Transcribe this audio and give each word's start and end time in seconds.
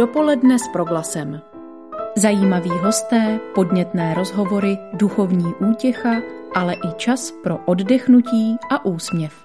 Dopoledne 0.00 0.58
s 0.58 0.68
proglasem. 0.68 1.40
Zajímaví 2.16 2.70
hosté, 2.70 3.40
podnětné 3.54 4.14
rozhovory, 4.14 4.78
duchovní 4.92 5.54
útěcha, 5.70 6.14
ale 6.54 6.74
i 6.74 6.92
čas 6.96 7.32
pro 7.42 7.58
oddechnutí 7.58 8.56
a 8.70 8.84
úsměv. 8.84 9.44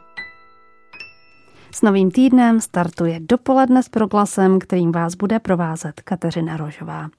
S 1.72 1.82
novým 1.82 2.12
týdnem 2.12 2.62
startuje 2.62 3.20
dopoledne 3.20 3.84
s 3.84 3.90
proglasem, 3.90 4.60
kterým 4.60 4.92
vás 4.92 5.16
bude 5.16 5.40
provázet 5.40 6.02
Kateřina 6.02 6.58
Rožová. 6.58 7.10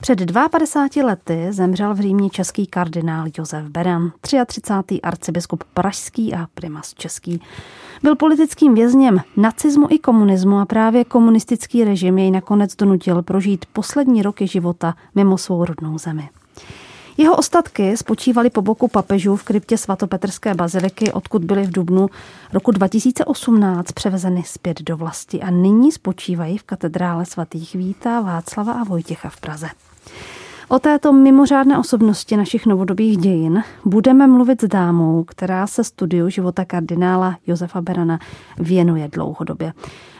Před 0.00 0.32
52 0.50 1.06
lety 1.06 1.46
zemřel 1.50 1.94
v 1.94 2.00
Římě 2.00 2.30
český 2.30 2.66
kardinál 2.66 3.26
Josef 3.38 3.64
Beran, 3.64 4.12
33. 4.20 5.02
arcibiskup 5.02 5.64
pražský 5.74 6.34
a 6.34 6.46
primas 6.54 6.94
český. 6.94 7.40
Byl 8.02 8.16
politickým 8.16 8.74
vězněm 8.74 9.20
nacismu 9.36 9.86
i 9.90 9.98
komunismu 9.98 10.58
a 10.58 10.66
právě 10.66 11.04
komunistický 11.04 11.84
režim 11.84 12.18
jej 12.18 12.30
nakonec 12.30 12.76
donutil 12.76 13.22
prožít 13.22 13.66
poslední 13.72 14.22
roky 14.22 14.46
života 14.46 14.94
mimo 15.14 15.38
svou 15.38 15.64
rodnou 15.64 15.98
zemi. 15.98 16.28
Jeho 17.18 17.36
ostatky 17.36 17.96
spočívaly 17.96 18.50
po 18.50 18.62
boku 18.62 18.88
papežů 18.88 19.36
v 19.36 19.44
kryptě 19.44 19.78
svatopetrské 19.78 20.54
baziliky, 20.54 21.12
odkud 21.12 21.44
byly 21.44 21.62
v 21.62 21.72
dubnu 21.72 22.08
roku 22.52 22.70
2018 22.70 23.92
převezeny 23.92 24.42
zpět 24.46 24.82
do 24.82 24.96
vlasti 24.96 25.42
a 25.42 25.50
nyní 25.50 25.92
spočívají 25.92 26.58
v 26.58 26.62
katedrále 26.62 27.26
svatých 27.26 27.74
Víta, 27.74 28.20
Václava 28.20 28.72
a 28.72 28.84
Vojtěcha 28.84 29.28
v 29.28 29.40
Praze. 29.40 29.68
O 30.68 30.78
této 30.78 31.12
mimořádné 31.12 31.78
osobnosti 31.78 32.36
našich 32.36 32.66
novodobých 32.66 33.16
dějin 33.16 33.62
budeme 33.84 34.26
mluvit 34.26 34.62
s 34.62 34.68
dámou, 34.68 35.24
která 35.24 35.66
se 35.66 35.84
studiu 35.84 36.28
života 36.28 36.64
kardinála 36.64 37.36
Josefa 37.46 37.80
Berana 37.80 38.18
věnuje 38.58 39.08
dlouhodobě. 39.12 39.72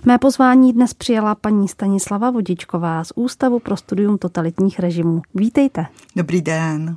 Mé 0.04 0.18
pozvání 0.18 0.72
dnes 0.72 0.94
přijala 0.94 1.34
paní 1.34 1.68
Stanislava 1.68 2.30
Vodičková 2.30 3.04
z 3.04 3.12
Ústavu 3.14 3.58
pro 3.58 3.76
studium 3.76 4.18
totalitních 4.18 4.78
režimů. 4.78 5.22
Vítejte. 5.34 5.86
Dobrý 6.16 6.42
den. 6.42 6.96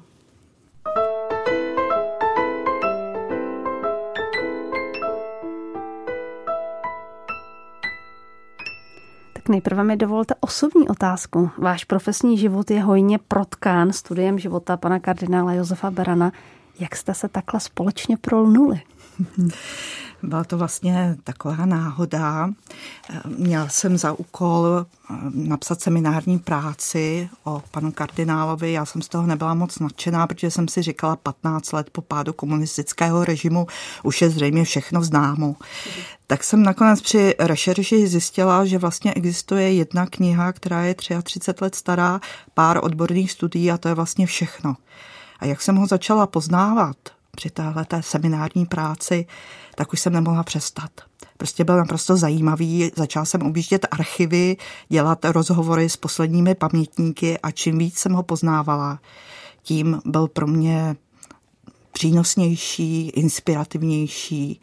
Nejprve 9.50 9.84
mi 9.84 9.98
dovolte 9.98 10.36
osobní 10.40 10.90
otázku. 10.90 11.50
Váš 11.58 11.84
profesní 11.84 12.38
život 12.38 12.72
je 12.72 12.82
hojně 12.82 13.20
protkán 13.28 13.94
studiem 13.94 14.40
života 14.40 14.78
pana 14.78 15.00
kardinála 15.00 15.54
Josefa 15.54 15.92
Berana. 15.92 16.32
Jak 16.80 16.96
jste 16.96 17.14
se 17.14 17.28
takhle 17.28 17.60
společně 17.60 18.18
prolnuli? 18.18 18.82
Byla 20.24 20.44
to 20.44 20.58
vlastně 20.58 21.18
taková 21.24 21.66
náhoda. 21.66 22.50
Měl 23.26 23.68
jsem 23.70 23.98
za 23.98 24.12
úkol 24.12 24.86
eh, 24.86 25.16
napsat 25.34 25.82
seminární 25.82 26.40
práci 26.40 27.30
o 27.44 27.64
panu 27.72 27.92
kardinálovi. 27.92 28.72
Já 28.72 28.86
jsem 28.86 29.02
z 29.02 29.08
toho 29.08 29.28
nebyla 29.28 29.54
moc 29.54 29.80
nadšená, 29.80 30.28
protože 30.28 30.52
jsem 30.52 30.68
si 30.68 30.82
říkala 30.82 31.16
15 31.16 31.72
let 31.72 31.90
po 31.90 32.02
pádu 32.02 32.34
komunistického 32.34 33.26
režimu 33.26 33.68
už 34.04 34.22
je 34.22 34.30
zřejmě 34.30 34.64
všechno 34.64 35.04
známo. 35.04 35.56
Tak 36.28 36.44
jsem 36.44 36.64
nakonec 36.64 37.02
při 37.02 37.36
rešerši 37.40 38.08
zjistila, 38.08 38.66
že 38.66 38.78
vlastně 38.78 39.14
existuje 39.14 39.74
jedna 39.74 40.06
kniha, 40.06 40.54
která 40.54 40.82
je 40.84 40.96
33 41.24 41.64
let 41.64 41.76
stará, 41.76 42.22
pár 42.54 42.80
odborných 42.84 43.32
studií 43.32 43.72
a 43.72 43.78
to 43.78 43.88
je 43.88 43.94
vlastně 43.94 44.26
všechno. 44.26 44.76
A 45.40 45.46
jak 45.46 45.62
jsem 45.62 45.76
ho 45.76 45.88
začala 45.88 46.28
poznávat 46.28 46.98
při 47.40 47.50
téhle 47.50 47.86
seminární 48.02 48.66
práci, 48.66 49.26
tak 49.76 49.94
už 49.94 50.00
jsem 50.00 50.14
nemohla 50.14 50.44
přestat. 50.44 50.92
Prostě 51.38 51.64
byl 51.64 51.78
naprosto 51.78 52.18
zajímavý. 52.18 52.92
Začala 52.96 53.26
jsem 53.26 53.42
objíždět 53.42 53.88
archivy, 53.92 54.58
dělat 54.90 55.26
rozhovory 55.26 55.90
s 55.90 55.98
posledními 55.98 56.56
pamětníky 56.56 57.40
a 57.40 57.52
čím 57.52 57.78
víc 57.78 57.98
jsem 57.98 58.14
ho 58.14 58.24
poznávala, 58.24 59.00
tím 59.62 60.02
byl 60.06 60.28
pro 60.28 60.48
mě 60.48 60.96
přínosnější, 61.92 63.10
inspirativnější. 63.10 64.62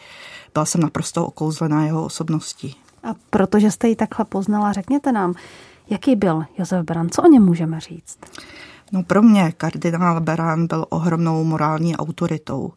Byla 0.55 0.65
jsem 0.65 0.81
naprosto 0.81 1.27
okouzlená 1.27 1.85
jeho 1.85 2.05
osobností. 2.05 2.77
A 3.03 3.15
protože 3.31 3.71
jste 3.71 3.89
ji 3.89 3.97
takhle 3.97 4.25
poznala, 4.25 4.73
řekněte 4.73 5.13
nám, 5.13 5.35
jaký 5.91 6.17
byl 6.17 6.45
Josef 6.59 6.85
Beran, 6.85 7.09
co 7.11 7.23
o 7.23 7.29
něm 7.29 7.45
můžeme 7.45 7.81
říct? 7.81 8.19
No 8.93 9.03
pro 9.03 9.23
mě 9.23 9.53
kardinál 9.53 10.21
Beran 10.21 10.67
byl 10.67 10.87
ohromnou 10.89 11.45
morální 11.45 11.97
autoritou. 11.97 12.73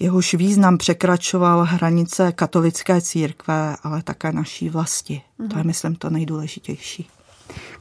Jehož 0.00 0.34
význam 0.34 0.78
překračoval 0.78 1.64
hranice 1.64 2.32
katolické 2.32 3.00
církve, 3.00 3.76
ale 3.82 4.02
také 4.02 4.32
naší 4.32 4.68
vlasti. 4.68 5.22
Mm-hmm. 5.40 5.48
To 5.48 5.58
je, 5.58 5.64
myslím, 5.64 5.94
to 5.94 6.10
nejdůležitější. 6.10 7.08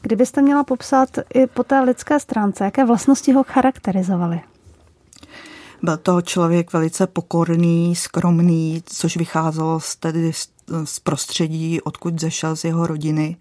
Kdybyste 0.01 0.41
měla 0.41 0.63
popsat 0.63 1.09
i 1.33 1.47
po 1.47 1.63
té 1.63 1.81
lidské 1.81 2.19
stránce, 2.19 2.63
jaké 2.63 2.85
vlastnosti 2.85 3.33
ho 3.33 3.43
charakterizovaly? 3.43 4.41
Byl 5.83 5.97
to 5.97 6.21
člověk 6.21 6.73
velice 6.73 7.07
pokorný, 7.07 7.95
skromný, 7.95 8.83
což 8.85 9.17
vycházelo 9.17 9.79
z, 9.79 9.95
tedy 9.95 10.31
z 10.83 10.99
prostředí, 10.99 11.81
odkud 11.81 12.19
zešel 12.19 12.55
z 12.55 12.63
jeho 12.63 12.87
rodiny. 12.87 13.37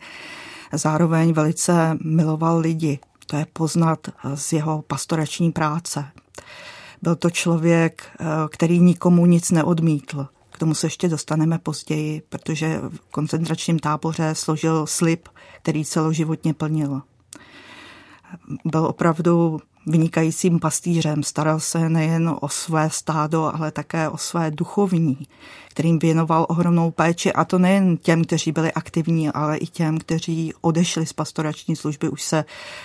Zároveň 0.72 1.32
velice 1.32 1.98
miloval 2.04 2.58
lidi. 2.58 2.98
To 3.32 3.38
je 3.38 3.46
poznat 3.52 4.08
z 4.34 4.52
jeho 4.52 4.82
pastorační 4.82 5.52
práce. 5.52 6.04
Byl 7.02 7.16
to 7.16 7.30
člověk, 7.30 8.02
eh, 8.20 8.24
který 8.50 8.80
nikomu 8.80 9.26
nic 9.26 9.50
neodmítl. 9.50 10.26
K 10.50 10.58
tomu 10.58 10.74
se 10.74 10.86
ještě 10.86 11.08
dostaneme 11.08 11.58
později, 11.58 12.22
protože 12.28 12.78
v 12.78 12.98
koncentračním 13.10 13.78
táboře 13.78 14.34
složil 14.34 14.86
slib, 14.86 15.28
který 15.62 15.84
celoživotně 15.84 16.54
plnil. 16.54 17.02
Byl 18.64 18.84
opravdu 18.84 19.60
vynikajícím 19.86 20.60
pastýřem, 20.60 21.22
staral 21.22 21.60
se 21.60 21.88
nejen 21.88 22.36
o 22.40 22.48
své 22.48 22.90
stádo, 22.90 23.52
ale 23.54 23.70
také 23.70 24.08
o 24.08 24.18
své 24.18 24.50
duchovní, 24.50 25.26
kterým 25.68 25.98
věnoval 25.98 26.46
ohromnou 26.48 26.90
péči 26.90 27.32
a 27.32 27.44
to 27.44 27.58
nejen 27.58 27.96
těm, 27.96 28.24
kteří 28.24 28.52
byli 28.52 28.72
aktivní, 28.72 29.28
ale 29.30 29.56
i 29.56 29.66
těm, 29.66 29.98
kteří 29.98 30.52
odešli 30.60 31.06
z 31.06 31.12
pastorační 31.12 31.76
služby, 31.76 32.08
už 32.08 32.22
se 32.22 32.44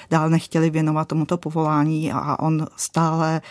dál 0.10 0.30
nechtěli 0.30 0.70
věnovat 0.70 1.08
tomuto 1.08 1.38
povolání 1.38 2.12
a 2.12 2.40
on 2.40 2.68
stále 2.76 3.42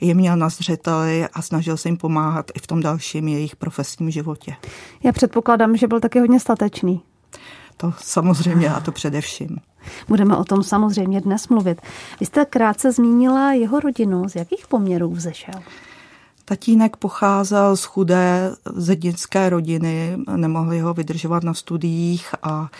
je 0.00 0.14
měl 0.14 0.36
na 0.36 0.48
zřeteli 0.48 1.28
a 1.32 1.42
snažil 1.42 1.76
se 1.76 1.88
jim 1.88 1.96
pomáhat 1.96 2.50
i 2.54 2.58
v 2.58 2.66
tom 2.66 2.80
dalším 2.80 3.28
jejich 3.28 3.56
profesním 3.56 4.10
životě. 4.10 4.56
Já 5.02 5.12
předpokládám, 5.12 5.76
že 5.76 5.86
byl 5.86 6.00
taky 6.00 6.20
hodně 6.20 6.40
statečný. 6.40 7.00
To 7.76 7.92
samozřejmě 7.98 8.70
a 8.70 8.80
to 8.80 8.92
především. 8.92 9.56
Budeme 10.08 10.36
o 10.36 10.44
tom 10.44 10.62
samozřejmě 10.62 11.20
dnes 11.20 11.48
mluvit. 11.48 11.80
Vy 12.20 12.26
jste 12.26 12.44
krátce 12.44 12.92
zmínila 12.92 13.52
jeho 13.52 13.80
rodinu. 13.80 14.28
Z 14.28 14.36
jakých 14.36 14.66
poměrů 14.66 15.10
vzešel? 15.10 15.54
Tatínek 16.48 16.96
pocházel 16.96 17.76
z 17.76 17.84
chudé 17.84 18.56
zednické 18.74 19.50
rodiny, 19.50 20.18
nemohli 20.36 20.80
ho 20.80 20.94
vydržovat 20.94 21.42
na 21.42 21.54
studiích 21.54 22.34
a 22.42 22.70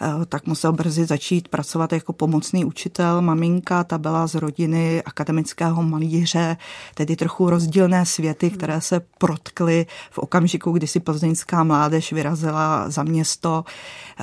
e, 0.00 0.26
tak 0.26 0.46
musel 0.46 0.72
brzy 0.72 1.04
začít 1.04 1.48
pracovat 1.48 1.92
jako 1.92 2.12
pomocný 2.12 2.64
učitel. 2.64 3.22
Maminka, 3.22 3.84
ta 3.84 3.98
byla 3.98 4.26
z 4.26 4.34
rodiny 4.34 5.02
akademického 5.02 5.82
malíře, 5.82 6.56
tedy 6.94 7.16
trochu 7.16 7.50
rozdílné 7.50 8.06
světy, 8.06 8.50
které 8.50 8.80
se 8.80 9.00
protkly 9.18 9.86
v 10.10 10.18
okamžiku, 10.18 10.72
kdy 10.72 10.86
si 10.86 11.00
plzeňská 11.00 11.64
mládež 11.64 12.12
vyrazila 12.12 12.90
za 12.90 13.02
město. 13.02 13.64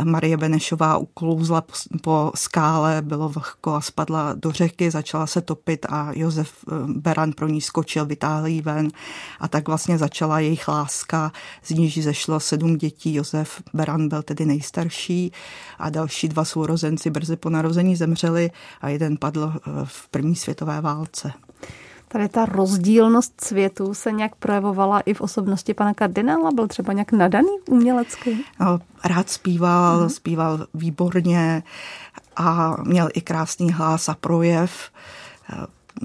Marie 0.04 0.38
Benešová 0.38 0.98
uklouzla 0.98 1.64
po, 2.02 2.32
skále, 2.36 3.02
bylo 3.02 3.30
vlhko 3.30 3.74
a 3.74 3.82
spadla 3.82 4.34
do 4.34 4.52
řeky, 4.52 4.92
začala 4.92 5.28
se 5.28 5.42
topit 5.42 5.86
a 5.90 6.12
Josef 6.16 6.52
e, 6.68 6.72
Beran 6.88 7.32
pro 7.32 7.48
ní 7.48 7.62
skočil, 7.62 8.06
vytáhl 8.06 8.48
jí 8.48 8.62
ven 8.62 8.93
a 9.40 9.48
tak 9.48 9.68
vlastně 9.68 9.98
začala 9.98 10.40
jejich 10.40 10.68
láska, 10.68 11.32
z 11.64 11.70
níž 11.70 12.04
zešlo 12.04 12.40
sedm 12.40 12.78
dětí. 12.78 13.16
Josef 13.16 13.62
Beran 13.74 14.10
byl 14.10 14.24
tedy 14.24 14.46
nejstarší 14.46 15.32
a 15.80 15.90
další 15.90 16.28
dva 16.28 16.46
sourozenci 16.46 17.10
brzy 17.10 17.36
po 17.36 17.50
narození 17.50 17.96
zemřeli 17.96 18.52
a 18.82 18.90
jeden 18.90 19.18
padl 19.18 19.54
eh, 19.56 19.60
v 19.84 20.08
první 20.08 20.36
světové 20.36 20.82
válce. 20.82 21.34
Tady 22.14 22.30
ta 22.30 22.46
rozdílnost 22.46 23.42
světu 23.42 23.94
se 23.94 24.12
nějak 24.12 24.36
projevovala 24.36 25.00
i 25.00 25.14
v 25.14 25.22
osobnosti 25.22 25.74
pana 25.74 25.94
kardinála? 25.94 26.52
Byl 26.52 26.68
třeba 26.68 26.94
nějak 26.94 27.12
nadaný 27.12 27.50
umělecky? 27.70 28.38
No, 28.60 28.80
rád 29.06 29.30
zpíval, 29.30 30.00
hmm. 30.00 30.10
zpíval 30.10 30.68
výborně 30.74 31.64
a 32.36 32.76
měl 32.84 33.10
i 33.14 33.22
krásný 33.22 33.72
hlas 33.72 34.10
a 34.10 34.16
projev. 34.16 34.92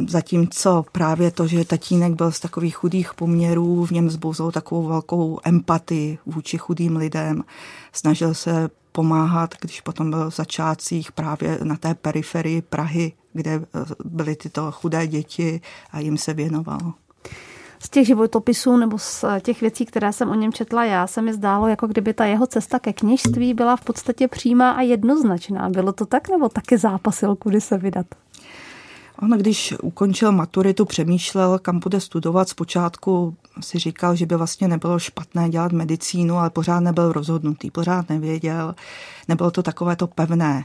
Zatímco 0.09 0.85
právě 0.93 1.31
to, 1.31 1.47
že 1.47 1.65
tatínek 1.65 2.13
byl 2.13 2.33
z 2.33 2.41
takových 2.41 2.77
chudých 2.77 3.15
poměrů, 3.15 3.87
v 3.87 3.91
něm 3.91 4.11
zbouzol 4.11 4.53
takovou 4.53 4.83
velkou 4.83 5.39
empatii 5.45 6.19
vůči 6.27 6.59
chudým 6.59 6.97
lidem. 6.97 7.45
Snažil 7.93 8.35
se 8.35 8.69
pomáhat, 8.93 9.55
když 9.61 9.81
potom 9.81 10.11
byl 10.11 10.31
v 10.31 10.37
začátcích 10.37 11.13
právě 11.13 11.59
na 11.63 11.77
té 11.77 11.95
periferii 11.95 12.63
Prahy, 12.63 13.13
kde 13.33 13.61
byly 14.05 14.37
tyto 14.37 14.73
chudé 14.73 15.07
děti 15.07 15.61
a 15.91 16.01
jim 16.01 16.19
se 16.19 16.35
věnoval. 16.35 16.93
z 17.81 17.91
těch 17.91 18.07
životopisů 18.07 18.77
nebo 18.77 18.99
z 18.99 19.25
těch 19.41 19.61
věcí, 19.61 19.87
které 19.87 20.13
jsem 20.13 20.31
o 20.31 20.35
něm 20.35 20.53
četla 20.53 20.85
já, 20.85 21.07
se 21.07 21.23
mi 21.23 21.33
zdálo, 21.33 21.67
jako 21.67 21.87
kdyby 21.87 22.15
ta 22.15 22.25
jeho 22.25 22.47
cesta 22.47 22.79
ke 22.79 22.93
kněžství 22.93 23.55
byla 23.55 23.77
v 23.77 23.85
podstatě 23.85 24.29
přímá 24.29 24.71
a 24.71 24.81
jednoznačná. 24.81 25.71
Bylo 25.71 25.93
to 25.93 26.07
tak, 26.07 26.29
nebo 26.29 26.49
taky 26.49 26.79
zápasil, 26.79 27.37
kudy 27.37 27.61
se 27.61 27.79
vydat? 27.79 28.07
On, 29.23 29.31
když 29.31 29.75
ukončil 29.83 30.33
maturitu, 30.33 30.85
přemýšlel, 30.85 31.59
kam 31.59 31.79
bude 31.79 32.01
studovat. 32.01 32.49
Zpočátku 32.49 33.37
si 33.61 33.79
říkal, 33.79 34.17
že 34.17 34.27
by 34.27 34.37
vlastně 34.37 34.69
nebylo 34.69 34.99
špatné 34.99 35.49
dělat 35.49 35.73
medicínu, 35.73 36.37
ale 36.37 36.51
pořád 36.51 36.81
nebyl 36.81 37.13
rozhodnutý, 37.13 37.71
pořád 37.71 38.09
nevěděl. 38.09 38.75
Nebylo 39.29 39.51
to 39.51 39.63
takové 39.63 39.97
to 39.97 40.07
pevné 40.07 40.65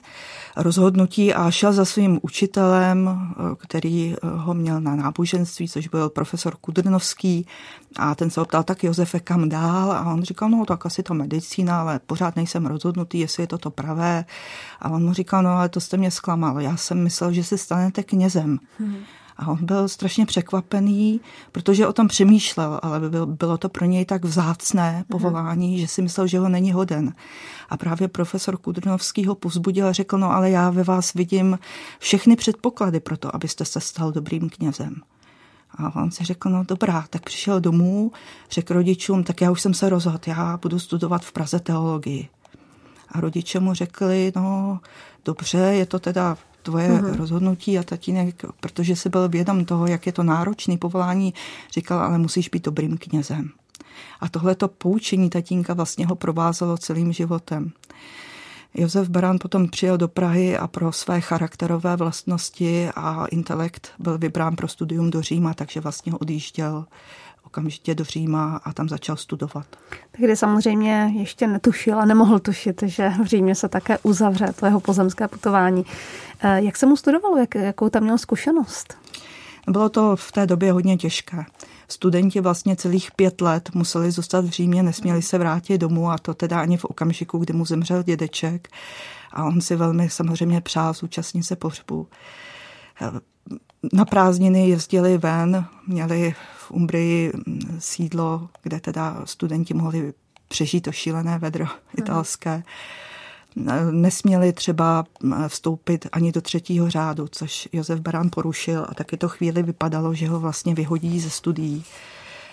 rozhodnutí 0.55 1.33
a 1.33 1.51
šel 1.51 1.73
za 1.73 1.85
svým 1.85 2.19
učitelem, 2.21 3.33
který 3.59 4.15
ho 4.23 4.53
měl 4.53 4.81
na 4.81 4.95
náboženství, 4.95 5.69
což 5.69 5.87
byl 5.87 6.09
profesor 6.09 6.55
Kudrnovský 6.61 7.47
a 7.95 8.15
ten 8.15 8.29
se 8.29 8.41
optal, 8.41 8.63
tak 8.63 8.83
Josefe, 8.83 9.19
kam 9.19 9.49
dál? 9.49 9.91
A 9.91 10.13
on 10.13 10.23
říkal, 10.23 10.49
no 10.49 10.65
tak 10.65 10.85
asi 10.85 11.03
to 11.03 11.13
medicína, 11.13 11.81
ale 11.81 11.99
pořád 11.99 12.35
nejsem 12.35 12.65
rozhodnutý, 12.65 13.19
jestli 13.19 13.43
je 13.43 13.47
to 13.47 13.57
to 13.57 13.71
pravé. 13.71 14.25
A 14.79 14.89
on 14.89 15.05
mu 15.05 15.13
říkal, 15.13 15.43
no 15.43 15.49
ale 15.49 15.69
to 15.69 15.79
jste 15.79 15.97
mě 15.97 16.11
zklamal, 16.11 16.61
já 16.61 16.77
jsem 16.77 17.03
myslel, 17.03 17.33
že 17.33 17.43
se 17.43 17.57
stanete 17.57 18.03
knězem. 18.03 18.59
Hmm. 18.79 18.97
A 19.37 19.47
on 19.47 19.65
byl 19.65 19.87
strašně 19.87 20.25
překvapený, 20.25 21.21
protože 21.51 21.87
o 21.87 21.93
tom 21.93 22.07
přemýšlel, 22.07 22.79
ale 22.83 22.99
bylo 23.25 23.57
to 23.57 23.69
pro 23.69 23.85
něj 23.85 24.05
tak 24.05 24.25
vzácné 24.25 25.05
povolání, 25.09 25.79
že 25.79 25.87
si 25.87 26.01
myslel, 26.01 26.27
že 26.27 26.39
ho 26.39 26.49
není 26.49 26.71
hoden. 26.71 27.13
A 27.69 27.77
právě 27.77 28.07
profesor 28.07 28.57
Kudrnovský 28.57 29.25
ho 29.25 29.35
povzbudil 29.35 29.87
a 29.87 29.91
řekl, 29.91 30.17
no 30.17 30.31
ale 30.31 30.49
já 30.49 30.69
ve 30.69 30.83
vás 30.83 31.13
vidím 31.13 31.59
všechny 31.99 32.35
předpoklady 32.35 32.99
pro 32.99 33.17
to, 33.17 33.35
abyste 33.35 33.65
se 33.65 33.79
stal 33.79 34.11
dobrým 34.11 34.49
knězem. 34.49 34.95
A 35.77 35.95
on 35.95 36.11
si 36.11 36.23
řekl, 36.23 36.49
no 36.49 36.63
dobrá, 36.63 37.05
tak 37.09 37.23
přišel 37.23 37.59
domů, 37.59 38.11
řekl 38.51 38.73
rodičům, 38.73 39.23
tak 39.23 39.41
já 39.41 39.51
už 39.51 39.61
jsem 39.61 39.73
se 39.73 39.89
rozhodl, 39.89 40.19
já 40.27 40.57
budu 40.61 40.79
studovat 40.79 41.25
v 41.25 41.31
Praze 41.31 41.59
teologii. 41.59 42.29
A 43.11 43.19
rodiče 43.19 43.59
mu 43.59 43.73
řekli, 43.73 44.31
no 44.35 44.79
dobře, 45.25 45.57
je 45.57 45.85
to 45.85 45.99
teda 45.99 46.37
tvoje 46.63 46.89
uh-huh. 46.89 47.15
rozhodnutí 47.15 47.79
a 47.79 47.83
tatínek, 47.83 48.45
protože 48.59 48.95
si 48.95 49.09
byl 49.09 49.29
vědom 49.29 49.65
toho, 49.65 49.87
jak 49.87 50.05
je 50.05 50.11
to 50.11 50.23
náročný 50.23 50.77
povolání, 50.77 51.33
říkal, 51.73 51.99
ale 51.99 52.17
musíš 52.17 52.49
být 52.49 52.65
dobrým 52.65 52.97
knězem. 52.97 53.49
A 54.19 54.29
tohleto 54.29 54.67
poučení 54.67 55.29
tatínka 55.29 55.73
vlastně 55.73 56.05
ho 56.05 56.15
provázelo 56.15 56.77
celým 56.77 57.13
životem. 57.13 57.71
Josef 58.73 59.09
Barán 59.09 59.39
potom 59.39 59.69
přijel 59.69 59.97
do 59.97 60.07
Prahy 60.07 60.57
a 60.57 60.67
pro 60.67 60.91
své 60.91 61.21
charakterové 61.21 61.95
vlastnosti 61.95 62.89
a 62.95 63.25
intelekt 63.25 63.91
byl 63.99 64.17
vybrán 64.17 64.55
pro 64.55 64.67
studium 64.67 65.09
do 65.09 65.21
Říma, 65.21 65.53
takže 65.53 65.79
vlastně 65.79 66.13
odjížděl 66.13 66.85
okamžitě 67.53 67.95
do 67.95 68.03
Říma 68.03 68.61
a 68.63 68.73
tam 68.73 68.89
začal 68.89 69.15
studovat. 69.15 69.65
Tehdy 70.11 70.35
samozřejmě 70.35 71.13
ještě 71.15 71.47
netušil 71.47 71.99
a 71.99 72.05
nemohl 72.05 72.39
tušit, 72.39 72.83
že 72.85 73.09
v 73.23 73.25
Římě 73.25 73.55
se 73.55 73.69
také 73.69 73.97
uzavře 74.03 74.53
to 74.59 74.65
jeho 74.65 74.79
pozemské 74.79 75.27
putování. 75.27 75.85
Eh, 76.39 76.61
jak 76.61 76.77
se 76.77 76.85
mu 76.85 76.97
studovalo? 76.97 77.37
Jak, 77.37 77.55
jakou 77.55 77.89
tam 77.89 78.03
měl 78.03 78.17
zkušenost? 78.17 78.97
Bylo 79.67 79.89
to 79.89 80.15
v 80.15 80.31
té 80.31 80.45
době 80.45 80.71
hodně 80.71 80.97
těžké. 80.97 81.45
Studenti 81.87 82.41
vlastně 82.41 82.75
celých 82.75 83.11
pět 83.11 83.41
let 83.41 83.69
museli 83.73 84.11
zůstat 84.11 84.45
v 84.45 84.49
Římě, 84.49 84.83
nesměli 84.83 85.21
se 85.21 85.37
vrátit 85.37 85.77
domů 85.77 86.11
a 86.11 86.17
to 86.17 86.33
teda 86.33 86.61
ani 86.61 86.77
v 86.77 86.85
okamžiku, 86.85 87.37
kdy 87.37 87.53
mu 87.53 87.65
zemřel 87.65 88.03
dědeček. 88.03 88.67
A 89.31 89.43
on 89.43 89.61
si 89.61 89.75
velmi 89.75 90.09
samozřejmě 90.09 90.61
přál 90.61 90.93
zúčastnit 90.93 91.43
se 91.43 91.55
pohřbu. 91.55 92.07
Na 93.93 94.05
prázdniny 94.05 94.69
jezdili 94.69 95.17
ven, 95.17 95.65
měli 95.87 96.35
v 96.67 96.71
Umbrii 96.71 97.31
sídlo, 97.79 98.49
kde 98.63 98.79
teda 98.79 99.21
studenti 99.25 99.73
mohli 99.73 100.13
přežít 100.47 100.83
to 100.83 100.91
šílené 100.91 101.39
vedro 101.39 101.65
italské 101.97 102.63
nesměli 103.91 104.53
třeba 104.53 105.05
vstoupit 105.47 106.07
ani 106.11 106.31
do 106.31 106.41
třetího 106.41 106.89
řádu, 106.89 107.27
což 107.31 107.69
Josef 107.71 107.99
Barán 107.99 108.29
porušil 108.29 108.85
a 108.89 108.93
taky 108.93 109.17
to 109.17 109.29
chvíli 109.29 109.63
vypadalo, 109.63 110.13
že 110.13 110.27
ho 110.27 110.39
vlastně 110.39 110.75
vyhodí 110.75 111.19
ze 111.19 111.29
studií. 111.29 111.83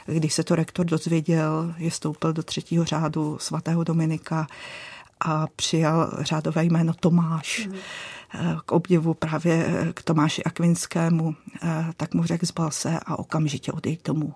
Když 0.07 0.35
se 0.35 0.45
to 0.45 0.55
rektor 0.55 0.87
dozvěděl, 0.87 1.75
je 1.79 1.91
vstoupil 1.91 2.33
do 2.33 2.43
třetího 2.43 2.85
řádu 2.85 3.39
svatého 3.41 3.85
Dominika 3.85 4.47
a 5.21 5.47
přijal 5.57 6.11
řádové 6.21 6.65
jméno 6.65 6.95
Tomáš. 7.01 7.67
Mm. 7.67 7.75
K 8.65 8.73
obdivu 8.73 9.15
právě 9.15 9.87
k 9.95 10.03
Tomáši 10.03 10.45
Akvinskému, 10.45 11.35
tak 11.97 12.15
mu 12.15 12.25
řekl 12.25 12.47
zbal 12.47 12.71
se 12.71 13.01
a 13.07 13.19
okamžitě 13.19 13.73
odejď 13.73 14.05
domů. 14.05 14.35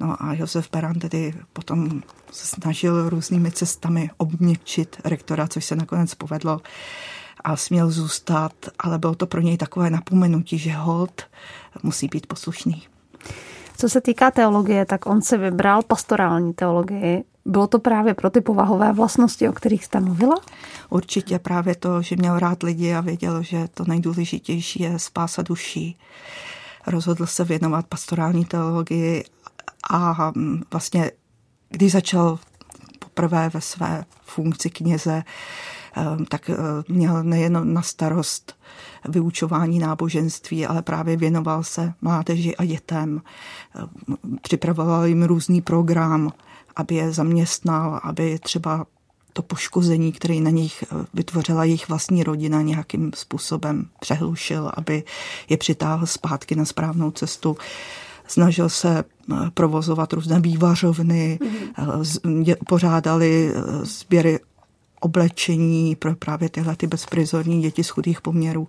No 0.00 0.22
a 0.22 0.34
Josef 0.34 0.70
Beran 0.72 0.94
tedy 0.94 1.34
potom 1.52 2.02
se 2.32 2.46
snažil 2.46 3.10
různými 3.10 3.50
cestami 3.50 4.10
obměkčit 4.16 4.96
rektora, 5.04 5.48
což 5.48 5.64
se 5.64 5.76
nakonec 5.76 6.14
povedlo 6.14 6.60
a 7.44 7.56
směl 7.56 7.90
zůstat, 7.90 8.52
ale 8.78 8.98
bylo 8.98 9.14
to 9.14 9.26
pro 9.26 9.40
něj 9.40 9.56
takové 9.56 9.90
napomenutí, 9.90 10.58
že 10.58 10.72
hold 10.72 11.22
musí 11.82 12.08
být 12.08 12.26
poslušný. 12.26 12.82
Co 13.76 13.88
se 13.88 14.00
týká 14.00 14.30
teologie, 14.30 14.86
tak 14.86 15.06
on 15.06 15.22
se 15.22 15.38
vybral 15.38 15.82
pastorální 15.82 16.54
teologii. 16.54 17.24
Bylo 17.46 17.66
to 17.66 17.78
právě 17.78 18.14
pro 18.14 18.30
ty 18.30 18.40
povahové 18.40 18.92
vlastnosti, 18.92 19.48
o 19.48 19.52
kterých 19.52 19.84
jste 19.84 20.00
mluvila? 20.00 20.34
Určitě 20.90 21.38
právě 21.38 21.74
to, 21.74 22.02
že 22.02 22.16
měl 22.16 22.38
rád 22.38 22.62
lidi 22.62 22.94
a 22.94 23.00
věděl, 23.00 23.42
že 23.42 23.68
to 23.74 23.84
nejdůležitější 23.84 24.82
je 24.82 24.98
spása 24.98 25.42
duší. 25.42 25.98
Rozhodl 26.86 27.26
se 27.26 27.44
věnovat 27.44 27.86
pastorální 27.86 28.44
teologii 28.44 29.24
a 29.90 30.32
mm, 30.34 30.62
vlastně, 30.72 31.10
když 31.68 31.92
začal 31.92 32.38
poprvé 32.98 33.48
ve 33.54 33.60
své 33.60 34.04
funkci 34.24 34.70
kněze, 34.70 35.22
tak 36.28 36.50
e, 36.50 36.54
měl 36.88 37.22
nejen 37.22 37.74
na 37.74 37.82
starost 37.82 38.56
vyučování 39.08 39.78
náboženství, 39.78 40.66
ale 40.66 40.82
právě 40.82 41.16
věnoval 41.16 41.62
se 41.62 41.92
mládeži 42.00 42.56
a 42.56 42.64
dětem. 42.64 43.22
Připravoval 44.42 45.06
jim 45.06 45.22
různý 45.22 45.62
program, 45.62 46.32
aby 46.76 46.94
je 46.94 47.12
zaměstnal, 47.12 48.00
aby 48.02 48.38
třeba 48.38 48.86
to 49.32 49.42
poškození, 49.42 50.12
které 50.12 50.40
na 50.40 50.50
nich 50.50 50.82
e, 50.82 50.86
vytvořila 51.14 51.64
jejich 51.64 51.88
vlastní 51.88 52.24
rodina, 52.24 52.62
nějakým 52.62 53.10
způsobem 53.14 53.88
přehlušil, 54.00 54.70
aby 54.74 55.04
je 55.48 55.56
přitáhl 55.56 56.06
zpátky 56.06 56.56
na 56.56 56.64
správnou 56.64 57.10
cestu 57.10 57.56
snažil 58.26 58.68
se 58.68 59.04
eh, 59.04 59.34
provozovat 59.54 60.12
různé 60.12 60.40
vývařovny, 60.40 61.38
mm-hmm. 61.42 62.56
pořádali 62.68 63.52
eh, 63.54 63.84
sběry 63.84 64.40
oblečení 65.00 65.96
pro 65.96 66.16
právě 66.16 66.48
tyhle 66.48 66.76
ty 66.76 66.86
bezprizorní 66.86 67.62
děti 67.62 67.84
z 67.84 67.88
chudých 67.88 68.20
poměrů. 68.20 68.68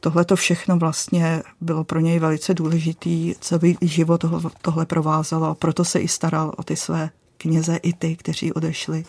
Tohle 0.00 0.24
to 0.24 0.36
všechno 0.36 0.76
vlastně 0.76 1.42
bylo 1.60 1.84
pro 1.84 2.00
něj 2.00 2.18
velice 2.18 2.54
důležitý, 2.54 3.34
celý 3.40 3.78
život 3.80 4.24
tohle 4.62 4.86
provázalo, 4.86 5.54
proto 5.54 5.84
se 5.84 6.00
i 6.00 6.08
staral 6.08 6.52
o 6.56 6.62
ty 6.62 6.76
své 6.76 7.10
kněze 7.38 7.76
i 7.76 7.92
ty, 7.92 8.16
kteří 8.16 8.52
odešli. 8.52 9.04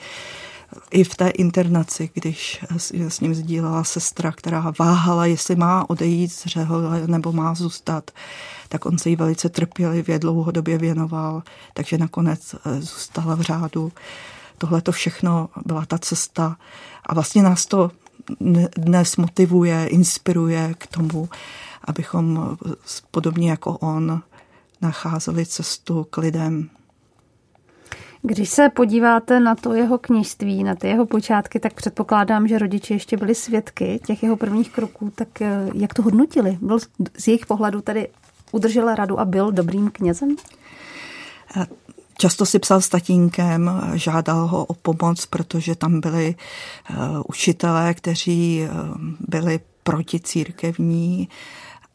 I 0.92 1.04
v 1.04 1.16
té 1.16 1.30
internaci, 1.30 2.10
když 2.14 2.66
s 3.08 3.20
ním 3.20 3.36
sdílela 3.36 3.84
sestra, 3.84 4.32
která 4.32 4.74
váhala, 4.80 5.26
jestli 5.26 5.56
má 5.56 5.90
odejít 5.90 6.32
z 6.32 6.46
řehole 6.46 7.08
nebo 7.08 7.32
má 7.32 7.56
zůstat, 7.56 8.12
tak 8.70 8.86
on 8.86 8.98
se 8.98 9.10
jí 9.10 9.16
velice 9.16 9.50
trpělivě 9.50 10.20
dlouhodobě 10.20 10.78
věnoval, 10.78 11.44
takže 11.74 11.98
nakonec 11.98 12.56
eh, 12.56 12.82
zůstala 12.82 13.36
v 13.36 13.42
řádu. 13.42 13.92
Tohle 14.58 14.82
to 14.82 14.92
všechno 14.92 15.50
byla 15.66 15.86
ta 15.86 15.98
cesta 15.98 16.58
a 17.06 17.14
vlastně 17.14 17.44
nás 17.44 17.66
to 17.66 17.92
dnes 18.78 19.18
motivuje, 19.18 19.88
inspiruje 19.88 20.74
k 20.78 20.88
tomu, 20.88 21.30
abychom 21.84 22.58
eh, 22.66 22.76
podobně 23.12 23.50
jako 23.50 23.78
on 23.78 24.22
nacházeli 24.82 25.46
cestu 25.46 26.08
k 26.10 26.18
lidem. 26.18 26.70
Když 28.22 28.50
se 28.50 28.70
podíváte 28.70 29.40
na 29.40 29.56
to 29.56 29.74
jeho 29.74 29.98
kněžství, 29.98 30.64
na 30.64 30.76
ty 30.76 30.88
jeho 30.88 31.06
počátky, 31.06 31.60
tak 31.60 31.74
předpokládám, 31.74 32.48
že 32.48 32.60
rodiče 32.60 32.94
ještě 32.94 33.18
byli 33.18 33.36
svědky 33.36 34.00
těch 34.06 34.24
jeho 34.24 34.36
prvních 34.36 34.72
kroků, 34.72 35.12
tak 35.16 35.42
eh, 35.42 35.70
jak 35.74 35.94
to 35.94 36.02
hodnotili? 36.02 36.58
Byl 36.62 36.80
z 37.18 37.28
jejich 37.28 37.46
pohledu 37.46 37.82
tedy 37.82 38.08
udržel 38.52 38.96
radu 38.96 39.20
a 39.20 39.26
byl 39.26 39.52
dobrým 39.52 39.92
knězem? 39.92 40.36
Často 42.18 42.46
si 42.46 42.60
psal 42.60 42.82
s 42.82 42.90
tatínkem, 42.90 43.72
žádal 43.94 44.48
ho 44.48 44.66
o 44.66 44.74
pomoc, 44.74 45.26
protože 45.26 45.76
tam 45.76 46.00
byli 46.00 46.36
eh, 46.36 46.96
učitelé, 47.28 47.94
kteří 47.94 48.64
eh, 48.64 48.70
byli 49.20 49.60
proti 49.84 50.20
církevní 50.20 51.30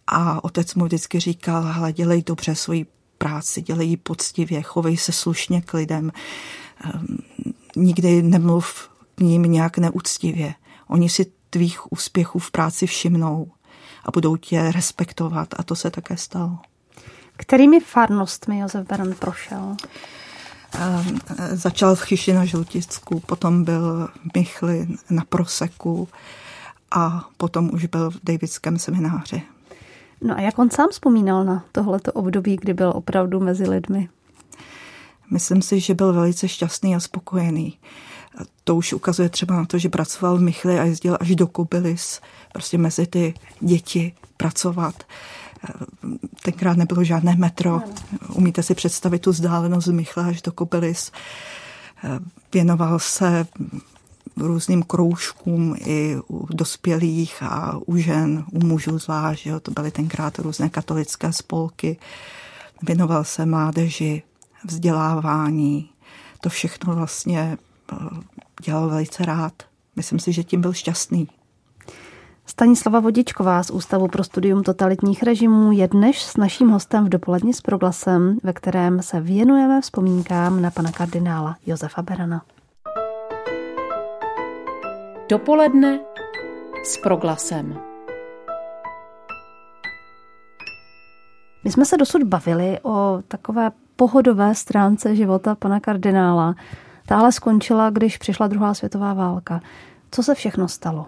a 0.07 0.45
otec 0.45 0.75
mu 0.75 0.85
vždycky 0.85 1.21
říkal, 1.21 1.62
hele, 1.62 1.93
dělej 1.93 2.23
dobře 2.23 2.54
svoji 2.54 2.87
práci, 3.18 3.62
dělej 3.62 3.88
ji 3.88 3.97
poctivě, 3.97 4.62
chovej 4.62 4.97
se 4.97 5.12
slušně 5.12 5.62
k 5.62 5.75
lidem, 5.75 6.12
ehm, 6.85 7.18
nikdy 7.76 8.23
nemluv 8.23 8.90
k 9.14 9.21
ním 9.21 9.42
nějak 9.42 9.78
neúctivě. 9.78 10.54
Oni 10.88 11.09
si 11.09 11.26
tvých 11.50 11.92
úspěchů 11.92 12.38
v 12.38 12.50
práci 12.50 12.87
všimnou 12.87 13.52
a 14.04 14.11
budou 14.11 14.37
tě 14.37 14.73
respektovat 14.73 15.49
a 15.56 15.62
to 15.62 15.76
se 15.76 15.90
také 15.90 16.16
stalo. 16.16 16.59
Kterými 17.37 17.80
farnostmi 17.80 18.59
Josef 18.59 18.87
Beran 18.87 19.14
prošel? 19.14 19.76
Začal 21.50 21.94
v 21.94 22.02
Chyši 22.02 22.33
na 22.33 22.44
Žluticku, 22.44 23.21
potom 23.21 23.64
byl 23.64 24.06
v 24.06 24.37
Michli 24.37 24.87
na 25.11 25.25
Proseku 25.28 26.09
a 26.90 27.28
potom 27.37 27.71
už 27.73 27.87
byl 27.87 28.11
v 28.11 28.21
Davidském 28.25 28.78
semináři. 28.78 29.42
No 30.25 30.37
a 30.37 30.40
jak 30.40 30.59
on 30.59 30.71
sám 30.71 30.88
vzpomínal 30.90 31.45
na 31.45 31.64
tohleto 31.73 32.12
období, 32.12 32.57
kdy 32.57 32.75
byl 32.75 32.93
opravdu 32.95 33.40
mezi 33.40 33.69
lidmi? 33.69 34.09
Myslím 35.31 35.62
si, 35.62 35.81
že 35.81 35.95
byl 35.95 36.12
velice 36.12 36.49
šťastný 36.49 36.97
a 36.97 37.00
spokojený. 37.00 37.78
To 38.64 38.76
už 38.76 38.93
ukazuje 38.93 39.28
třeba 39.28 39.57
na 39.57 39.64
to, 39.64 39.78
že 39.78 39.88
pracoval 39.88 40.37
v 40.37 40.40
Michli 40.40 40.78
a 40.78 40.85
jezdil 40.85 41.16
až 41.21 41.37
do 41.37 41.47
Kubilis, 41.47 42.21
prostě 42.52 42.78
mezi 42.78 43.07
ty 43.07 43.35
děti 43.61 44.12
pracovat. 44.37 45.02
Tenkrát 46.43 46.76
nebylo 46.76 47.04
žádné 47.04 47.37
metro. 47.37 47.81
Umíte 48.35 48.62
si 48.62 48.75
představit 48.75 49.19
tu 49.19 49.31
vzdálenost 49.31 49.87
z 49.87 49.90
Michla 49.90 50.26
až 50.26 50.43
do 50.43 50.52
Kubilis. 50.52 51.12
Věnoval 52.52 52.99
se 52.99 53.47
různým 54.37 54.83
kroužkům 54.83 55.76
i 55.79 56.17
u 56.29 56.47
dospělých 56.50 57.43
a 57.43 57.79
u 57.87 57.97
žen, 57.97 58.45
u 58.53 58.67
mužů 58.67 58.99
zvlášť. 58.99 59.49
To 59.62 59.71
byly 59.71 59.91
tenkrát 59.91 60.38
různé 60.38 60.69
katolické 60.69 61.33
spolky. 61.33 61.97
Věnoval 62.83 63.25
se 63.25 63.47
mládeži, 63.47 64.23
vzdělávání. 64.64 65.91
To 66.41 66.49
všechno 66.49 66.95
vlastně 66.95 67.59
eh, 67.93 67.97
dělal 68.64 68.88
velice 68.88 69.25
rád. 69.25 69.53
Myslím 69.97 70.19
si, 70.19 70.33
že 70.33 70.45
tím 70.45 70.61
byl 70.61 70.73
šťastný. 70.73 71.29
Stanislava 72.47 73.00
Vodičková 73.00 73.62
z 73.62 73.71
Ústavu 73.71 74.09
pro 74.09 74.25
studium 74.25 74.62
totalitních 74.62 75.23
režimů 75.23 75.73
je 75.73 75.88
dnes 75.88 76.17
s 76.17 76.37
naším 76.37 76.69
hostem 76.69 77.05
v 77.05 77.09
dopoledni 77.09 77.55
s 77.55 77.61
proglasem, 77.61 78.38
ve 78.43 78.53
kterém 78.53 79.03
se 79.03 79.21
věnujeme 79.21 79.81
vzpomínkám 79.81 80.62
na 80.62 80.71
pana 80.71 80.93
kardinála 80.93 81.57
Josefa 81.67 82.03
Berana. 82.03 82.43
Dopoledne 85.28 86.00
s 86.85 86.97
proglasem. 86.97 87.78
My 91.64 91.73
jsme 91.73 91.85
se 91.85 91.97
dosud 91.97 92.23
bavili 92.23 92.78
o 92.83 93.23
takové 93.28 93.71
pohodové 93.97 94.54
stránce 94.54 95.16
života 95.16 95.54
pana 95.54 95.81
kardinála. 95.81 96.54
Tahle 97.07 97.33
skončila, 97.33 97.90
když 97.90 98.19
přišla 98.19 98.47
druhá 98.47 98.75
světová 98.75 99.14
válka. 99.14 99.61
Co 100.11 100.23
se 100.23 100.35
všechno 100.35 100.69
stalo? 100.69 101.07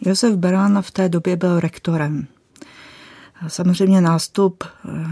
Josef 0.00 0.36
Berán 0.36 0.82
v 0.82 0.90
té 0.90 1.08
době 1.08 1.36
byl 1.36 1.60
rektorem. 1.60 2.26
Samozřejmě 3.48 4.00
nástup 4.00 4.64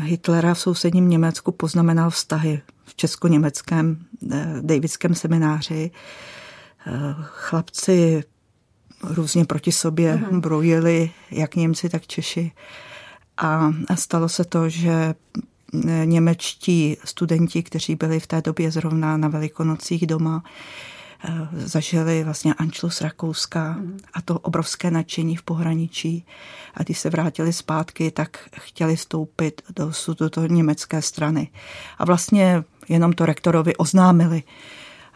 Hitlera 0.02 0.54
v 0.54 0.60
sousedním 0.60 1.08
Německu 1.08 1.52
poznamenal 1.52 2.10
vztahy 2.10 2.62
v 2.84 2.94
česko-německém 2.94 3.98
eh, 4.32 4.46
Davidském 4.60 5.14
semináři. 5.14 5.90
Eh, 6.86 7.14
chlapci 7.20 8.24
různě 9.02 9.44
proti 9.44 9.72
sobě 9.72 10.16
uh-huh. 10.16 10.40
brojili, 10.40 11.10
jak 11.30 11.56
Němci, 11.56 11.88
tak 11.88 12.06
Češi. 12.06 12.52
A 13.36 13.70
stalo 13.94 14.28
se 14.28 14.44
to, 14.44 14.68
že 14.68 15.14
němečtí 16.04 16.96
studenti, 17.04 17.62
kteří 17.62 17.94
byli 17.94 18.20
v 18.20 18.26
té 18.26 18.42
době 18.42 18.70
zrovna 18.70 19.16
na 19.16 19.28
velikonocích 19.28 20.06
doma, 20.06 20.42
eh, 21.24 21.48
zažili 21.52 22.24
vlastně 22.24 22.54
Ančlus 22.54 23.00
Rakouska 23.00 23.76
a 24.12 24.22
to 24.22 24.38
obrovské 24.38 24.90
nadšení 24.90 25.36
v 25.36 25.42
pohraničí. 25.42 26.26
A 26.74 26.82
když 26.82 26.98
se 26.98 27.10
vrátili 27.10 27.52
zpátky, 27.52 28.10
tak 28.10 28.48
chtěli 28.60 28.96
stoupit 28.96 29.62
do, 29.76 29.92
do, 30.18 30.28
do 30.28 30.46
německé 30.46 31.02
strany. 31.02 31.48
A 31.98 32.04
vlastně 32.04 32.64
jenom 32.88 33.12
to 33.12 33.26
rektorovi 33.26 33.76
oznámili. 33.76 34.42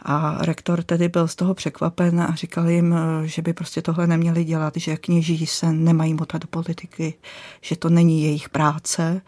A 0.07 0.37
rektor 0.41 0.83
tedy 0.83 1.09
byl 1.09 1.27
z 1.27 1.35
toho 1.35 1.53
překvapen 1.53 2.21
a 2.21 2.35
říkal 2.35 2.69
jim, 2.69 2.93
eh, 2.93 3.27
že 3.27 3.41
by 3.41 3.53
prostě 3.53 3.81
tohle 3.81 4.07
neměli 4.07 4.43
dělat, 4.43 4.73
že 4.77 4.97
kněží 4.97 5.45
se 5.45 5.71
nemají 5.73 6.13
motat 6.13 6.41
do 6.41 6.47
politiky, 6.47 7.13
že 7.61 7.75
to 7.75 7.89
není 7.89 8.23
jejich 8.23 8.49
práce 8.49 9.21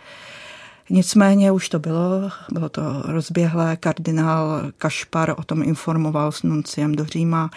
Nicméně 0.89 1.51
už 1.51 1.70
to 1.70 1.79
bylo, 1.79 2.29
bylo 2.51 2.70
to 2.70 2.82
rozběhlé, 3.06 3.77
kardinál 3.77 4.72
Kašpar 4.77 5.36
o 5.38 5.44
tom 5.44 5.63
informoval 5.63 6.32
s 6.32 6.44
nunciem 6.44 6.96
do 6.96 7.06
Říma 7.06 7.50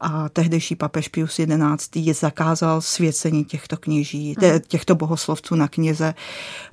a 0.00 0.28
tehdejší 0.28 0.76
papež 0.76 1.08
Pius 1.08 1.40
XI. 1.76 2.14
zakázal 2.14 2.80
svěcení 2.80 3.44
těchto 3.44 3.76
kněží, 3.76 4.36
těchto 4.68 4.94
bohoslovců 4.94 5.54
na 5.54 5.68
kněze, 5.68 6.14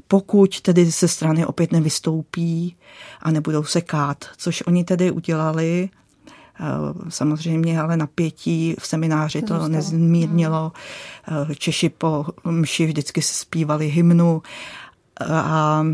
pokud 0.08 0.62
tedy 0.62 0.86
ze 0.86 1.08
strany 1.08 1.46
opět 1.46 1.72
nevystoupí 1.72 2.76
a 3.22 3.32
nebudou 3.32 3.64
se 3.64 3.82
kát, 3.82 4.26
což 4.38 4.64
oni 4.68 4.84
tedy 4.84 5.12
udělali, 5.12 5.90
eh, 6.60 6.64
Samozřejmě 7.10 7.82
ale 7.82 7.98
napětí 7.98 8.76
v 8.80 8.88
semináři 8.88 9.42
to 9.42 9.68
nezmírnilo. 9.68 10.72
Eh, 11.52 11.56
Češi 11.56 11.90
po 11.90 12.26
mši 12.46 12.86
vždycky 12.86 13.22
zpívali 13.22 13.88
hymnu 13.88 14.42
a 15.20 15.86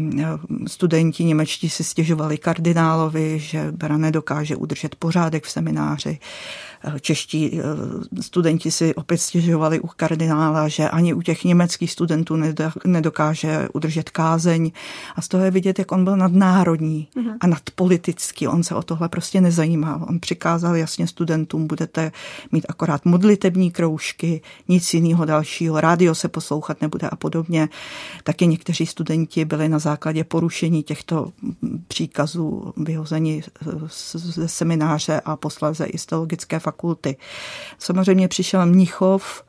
studenti 0.67 1.23
němečtí 1.23 1.69
si 1.69 1.83
stěžovali 1.83 2.37
kardinálovi, 2.37 3.39
že 3.39 3.71
Bera 3.71 3.97
nedokáže 3.97 4.55
udržet 4.55 4.95
pořádek 4.95 5.43
v 5.43 5.51
semináři. 5.51 6.19
Čeští 7.01 7.59
eh, 7.59 7.63
studenti 8.21 8.71
si 8.71 8.95
opět 8.95 9.17
stěžovali 9.17 9.79
u 9.79 9.87
kardinála, 9.95 10.67
že 10.67 10.89
ani 10.89 11.13
u 11.13 11.21
těch 11.21 11.43
německých 11.43 11.91
studentů 11.91 12.35
nedokáže 12.85 13.67
udržet 13.73 14.09
kázeň. 14.09 14.71
A 15.15 15.21
z 15.21 15.27
toho 15.27 15.43
je 15.43 15.51
vidět, 15.51 15.79
jak 15.79 15.91
on 15.91 16.03
byl 16.03 16.17
nadnárodní 16.17 17.07
uh-huh. 17.15 17.37
a 17.39 17.47
nadpolitický. 17.47 18.47
On 18.47 18.63
se 18.63 18.75
o 18.75 18.83
tohle 18.83 19.09
prostě 19.09 19.41
nezajímal. 19.41 20.05
On 20.09 20.19
přikázal 20.19 20.75
jasně 20.75 21.07
studentům, 21.07 21.67
budete 21.67 22.11
mít 22.51 22.65
akorát 22.69 23.05
modlitební 23.05 23.71
kroužky, 23.71 24.41
nic 24.67 24.93
jiného 24.93 25.25
dalšího, 25.25 25.81
rádio 25.81 26.15
se 26.15 26.27
poslouchat 26.27 26.81
nebude 26.81 27.09
a 27.09 27.15
podobně. 27.15 27.69
Taky 28.23 28.47
někteří 28.47 28.85
studenti 28.85 29.06
byli 29.45 29.69
na 29.69 29.79
základě 29.79 30.23
porušení 30.23 30.83
těchto 30.83 31.31
příkazů 31.87 32.73
vyhozeni 32.77 33.43
ze 34.13 34.47
semináře 34.47 35.21
a 35.25 35.35
posléze 35.35 35.85
i 35.85 35.97
z 35.97 36.05
teologické 36.05 36.59
fakulty. 36.59 37.17
Samozřejmě 37.79 38.27
přišel 38.27 38.65
Mnichov 38.65 39.43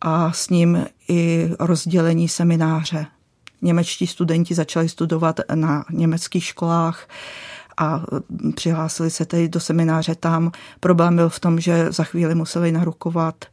a 0.00 0.32
s 0.32 0.50
ním 0.50 0.86
i 1.08 1.50
rozdělení 1.58 2.28
semináře. 2.28 3.06
Němečtí 3.62 4.06
studenti 4.06 4.54
začali 4.54 4.88
studovat 4.88 5.40
na 5.54 5.84
německých 5.90 6.44
školách 6.44 7.08
a 7.76 8.02
přihlásili 8.54 9.10
se 9.10 9.24
tedy 9.24 9.48
do 9.48 9.60
semináře 9.60 10.14
tam. 10.14 10.52
Problém 10.80 11.16
byl 11.16 11.28
v 11.28 11.40
tom, 11.40 11.60
že 11.60 11.92
za 11.92 12.04
chvíli 12.04 12.34
museli 12.34 12.72
narukovat 12.72 13.44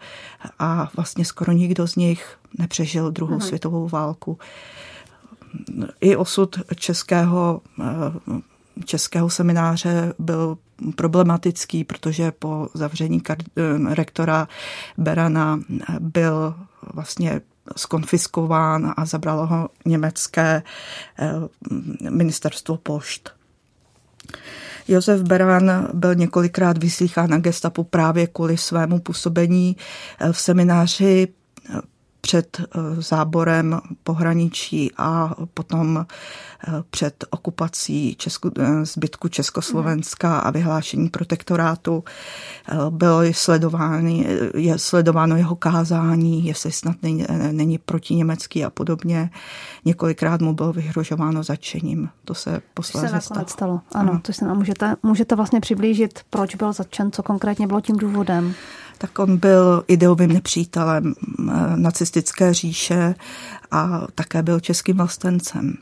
a 0.60 0.90
vlastně 0.96 1.26
skoro 1.26 1.52
nikdo 1.52 1.88
z 1.88 1.96
nich 1.96 2.38
nepřežil 2.58 3.12
druhou 3.12 3.36
Aha. 3.36 3.46
světovou 3.46 3.88
válku. 3.88 4.38
I 6.02 6.16
osud 6.16 6.60
českého 6.76 7.62
českého 8.86 9.30
semináře 9.30 10.14
byl 10.20 10.58
problematický, 10.96 11.84
protože 11.84 12.32
po 12.32 12.70
zavření 12.74 13.22
eh, 13.30 13.36
rektora 13.96 14.48
Berana 14.98 15.60
byl 16.00 16.56
vlastně 16.94 17.42
skonfiskován 17.76 18.94
a 18.98 19.06
zabralo 19.06 19.48
ho 19.48 19.70
německé 19.86 20.64
eh, 21.20 21.34
ministerstvo 22.10 22.78
pošt. 22.78 23.30
Josef 24.88 25.22
Beran 25.22 25.88
byl 25.94 26.16
několikrát 26.16 26.78
vyslýchán 26.78 27.30
na 27.30 27.38
gestapu 27.38 27.84
právě 27.84 28.28
kvůli 28.28 28.58
svému 28.58 29.00
působení 29.00 29.78
v 30.32 30.42
semináři 30.42 31.28
před 32.32 32.60
eh, 32.60 33.02
záborem 33.02 33.82
pohraničí 34.04 34.92
a 34.98 35.36
potom 35.54 36.06
eh, 36.68 36.72
před 36.90 37.26
okupací 37.30 38.16
Česku, 38.16 38.52
eh, 38.60 38.86
zbytku 38.86 39.28
Československa 39.28 40.40
a 40.40 40.52
vyhlášení 40.52 41.10
protektorátu 41.10 42.04
bylo 42.90 43.22
sledovány, 43.32 44.28
je 44.56 44.78
sledováno 44.78 45.38
jeho 45.38 45.56
kázání, 45.56 46.46
jestli 46.46 46.72
snad 46.72 46.96
není, 47.04 47.26
není 47.52 47.78
protiněmecký 47.78 48.66
a 48.66 48.70
podobně. 48.70 49.30
Několikrát 49.86 50.42
mu 50.42 50.54
bylo 50.54 50.74
vyhrožováno 50.74 51.44
začením. 51.44 52.10
To 52.26 52.34
se 52.34 52.62
posléze 52.74 53.22
stalo. 53.22 53.48
stalo. 53.48 53.82
Ano, 53.92 54.12
ano. 54.12 54.22
To 54.24 54.34
se 54.34 54.46
nám 54.46 54.58
můžete, 54.58 54.96
můžete 55.04 55.36
vlastně 55.36 55.62
přiblížit, 55.62 56.20
proč 56.30 56.56
byl 56.56 56.74
začen, 56.74 57.12
co 57.12 57.24
konkrétně 57.24 57.68
bylo 57.68 57.82
tím 57.82 57.98
důvodem 57.98 58.54
tak 59.02 59.20
on 59.20 59.38
byl 59.38 59.84
ideovým 59.88 60.34
nepřítelem 60.34 61.14
eh, 61.14 61.54
nacistické 61.76 62.54
říše 62.54 63.16
a 63.72 64.08
také 64.16 64.44
byl 64.44 64.60
českým 64.60 64.98
vlastencem. 64.98 65.78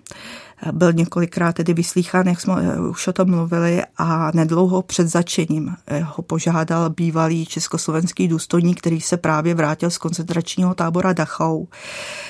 byl 0.71 0.93
několikrát 0.93 1.55
tedy 1.55 1.73
vyslýchán, 1.73 2.27
jak 2.27 2.41
jsme 2.41 2.53
eh, 2.61 2.79
už 2.79 3.07
o 3.07 3.13
tom 3.13 3.29
mluvili, 3.29 3.81
a 3.97 4.31
nedlouho 4.33 4.81
před 4.81 5.07
začením 5.07 5.75
eh, 5.87 5.99
ho 5.99 6.23
požádal 6.23 6.89
bývalý 6.89 7.45
československý 7.45 8.27
důstojník, 8.27 8.79
který 8.79 9.01
se 9.01 9.17
právě 9.17 9.55
vrátil 9.55 9.89
z 9.89 9.97
koncentračního 9.97 10.75
tábora 10.75 11.13
Dachau, 11.13 11.65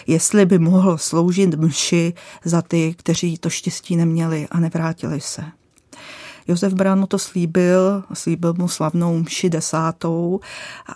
jestli 0.07 0.45
by 0.45 0.59
mohl 0.59 0.97
sloužit 0.97 1.55
mši 1.55 2.13
za 2.45 2.61
ty, 2.61 2.95
kteří 2.97 3.37
to 3.37 3.49
štěstí 3.49 3.95
neměli 3.95 4.47
a 4.51 4.59
nevrátili 4.59 5.21
se. 5.21 5.58
Josef 6.47 6.73
Brano 6.73 7.07
to 7.07 7.19
slíbil, 7.19 8.03
slíbil 8.13 8.53
mu 8.57 8.67
slavnou 8.67 9.17
mši 9.19 9.49
desátou 9.49 10.39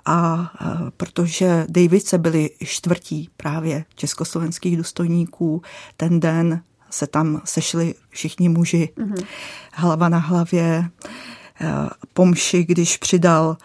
a 0.06 0.52
protože 0.98 1.66
Davice 1.70 2.18
byli 2.18 2.50
čtvrtí 2.66 3.30
právě 3.38 3.86
československých 3.96 4.78
důstojníků, 4.78 5.62
ten 5.98 6.20
den 6.20 6.62
se 6.90 7.08
tam 7.08 7.42
sešli 7.46 7.96
všichni 8.10 8.50
muži, 8.50 8.90
mm-hmm. 8.98 9.26
hlava 9.72 10.10
na 10.10 10.18
hlavě. 10.18 10.90
Po 12.14 12.26
mši, 12.26 12.64
když 12.64 12.98
přidal 12.98 13.58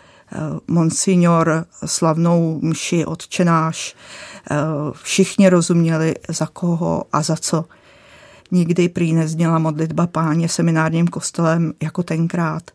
monsignor 0.67 1.67
slavnou 1.87 2.61
mši 2.63 3.05
odčenáš, 3.05 3.97
všichni 4.93 5.49
rozuměli 5.49 6.15
za 6.29 6.47
koho 6.47 7.05
a 7.13 7.23
za 7.23 7.37
co 7.37 7.65
nikdy 8.51 8.89
prý 8.89 9.13
nezněla 9.13 9.59
modlitba 9.59 10.07
páně 10.07 10.49
seminárním 10.49 11.09
kostelem 11.09 11.73
jako 11.83 12.03
tenkrát. 12.03 12.71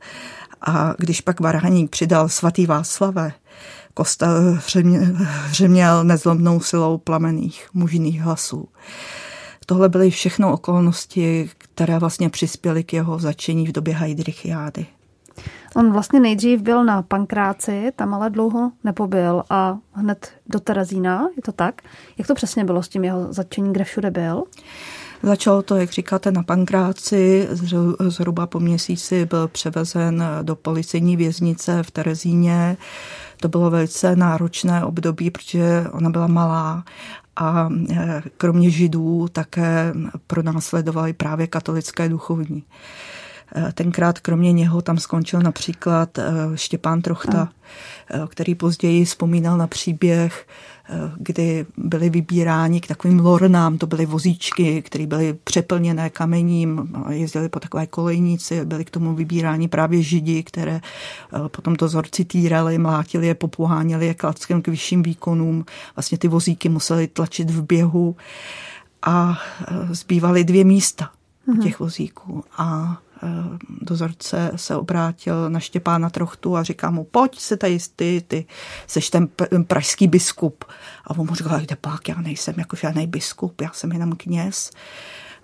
A 0.61 0.93
když 0.97 1.21
pak 1.21 1.39
Varhaník 1.39 1.91
přidal 1.91 2.29
svatý 2.29 2.65
Václave, 2.65 3.31
kostel 3.93 4.59
hřeměl 5.47 6.03
nezlomnou 6.03 6.59
silou 6.59 6.97
plamených 6.97 7.67
mužných 7.73 8.21
hlasů. 8.21 8.67
Tohle 9.65 9.89
byly 9.89 10.11
všechno 10.11 10.53
okolnosti, 10.53 11.49
které 11.57 11.99
vlastně 11.99 12.29
přispěly 12.29 12.83
k 12.83 12.93
jeho 12.93 13.19
začení 13.19 13.67
v 13.67 13.71
době 13.71 13.95
Heidrichiády. 13.95 14.85
On 15.75 15.91
vlastně 15.91 16.19
nejdřív 16.19 16.61
byl 16.61 16.83
na 16.83 17.01
Pankráci, 17.01 17.91
tam 17.95 18.13
ale 18.13 18.29
dlouho 18.29 18.71
nepobyl 18.83 19.43
a 19.49 19.77
hned 19.93 20.31
do 20.47 20.59
Terezína, 20.59 21.27
je 21.35 21.41
to 21.41 21.51
tak? 21.51 21.81
Jak 22.17 22.27
to 22.27 22.35
přesně 22.35 22.65
bylo 22.65 22.83
s 22.83 22.89
tím 22.89 23.03
jeho 23.03 23.33
začením, 23.33 23.73
kde 23.73 23.83
všude 23.83 24.11
byl? 24.11 24.43
Začalo 25.25 25.61
to, 25.61 25.75
jak 25.75 25.91
říkáte, 25.91 26.31
na 26.31 26.43
Pankráci, 26.43 27.47
zhruba 27.99 28.47
po 28.47 28.59
měsíci 28.59 29.25
byl 29.25 29.47
převezen 29.47 30.23
do 30.41 30.55
policejní 30.55 31.17
věznice 31.17 31.83
v 31.83 31.91
Terezíně. 31.91 32.77
To 33.37 33.47
bylo 33.47 33.69
velice 33.69 34.15
náročné 34.15 34.85
období, 34.85 35.31
protože 35.31 35.85
ona 35.91 36.09
byla 36.09 36.27
malá 36.27 36.83
a 37.35 37.69
e, 37.89 38.21
kromě 38.37 38.69
židů 38.69 39.27
také 39.31 39.93
pronásledovali 40.27 41.13
právě 41.13 41.47
katolické 41.47 42.09
duchovní. 42.09 42.63
E, 43.55 43.71
tenkrát 43.73 44.19
kromě 44.19 44.51
něho 44.51 44.81
tam 44.81 44.97
skončil 44.97 45.41
například 45.41 46.17
e, 46.17 46.23
Štěpán 46.55 47.01
Trochta, 47.01 47.49
který 48.29 48.55
později 48.55 49.05
vzpomínal 49.05 49.57
na 49.57 49.67
příběh 49.67 50.47
kdy 51.17 51.65
byly 51.77 52.09
vybíráni 52.09 52.81
k 52.81 52.87
takovým 52.87 53.19
lornám, 53.19 53.77
to 53.77 53.87
byly 53.87 54.05
vozíčky, 54.05 54.81
které 54.81 55.07
byly 55.07 55.33
přeplněné 55.43 56.09
kamením, 56.09 56.95
jezdili 57.09 57.49
po 57.49 57.59
takové 57.59 57.87
kolejnici, 57.87 58.65
byly 58.65 58.85
k 58.85 58.89
tomu 58.89 59.15
vybíráni 59.15 59.67
právě 59.67 60.01
židi, 60.01 60.43
které 60.43 60.81
eh, 60.81 61.49
potom 61.49 61.75
to 61.75 61.87
zorci 61.87 62.25
týrali, 62.25 62.77
mlátili 62.77 63.27
je, 63.27 63.35
popuháněli 63.35 64.05
je 64.05 64.13
klackem 64.13 64.61
k 64.61 64.67
vyšším 64.67 65.03
výkonům. 65.03 65.65
Vlastně 65.95 66.17
ty 66.17 66.27
vozíky 66.27 66.69
museli 66.69 67.07
tlačit 67.07 67.49
v 67.49 67.63
běhu 67.63 68.15
a 69.01 69.37
eh, 69.61 69.95
zbývaly 69.95 70.43
dvě 70.43 70.63
místa 70.63 71.09
mm-hmm. 71.47 71.63
těch 71.63 71.79
vozíků. 71.79 72.43
A 72.57 72.97
Eh, 72.97 73.02
dozorce 73.81 74.51
se 74.55 74.75
obrátil 74.75 75.49
na 75.49 75.59
Štěpána 75.59 76.09
Trochtu 76.09 76.57
a 76.57 76.63
říká 76.63 76.91
mu, 76.91 77.03
pojď 77.03 77.39
se 77.39 77.57
tady 77.57 77.77
ty, 77.95 78.23
ty 78.27 78.45
seš 78.87 79.09
ten 79.09 79.27
pražský 79.67 80.07
biskup. 80.07 80.65
A 81.07 81.09
on 81.09 81.27
mu 81.27 81.35
říká, 81.35 81.59
jde 81.59 81.75
pak, 81.75 82.09
já 82.09 82.21
nejsem 82.21 82.55
jako 82.57 82.75
žádný 82.75 83.07
biskup, 83.07 83.61
já 83.61 83.71
jsem 83.73 83.91
jenom 83.91 84.11
kněz. 84.11 84.71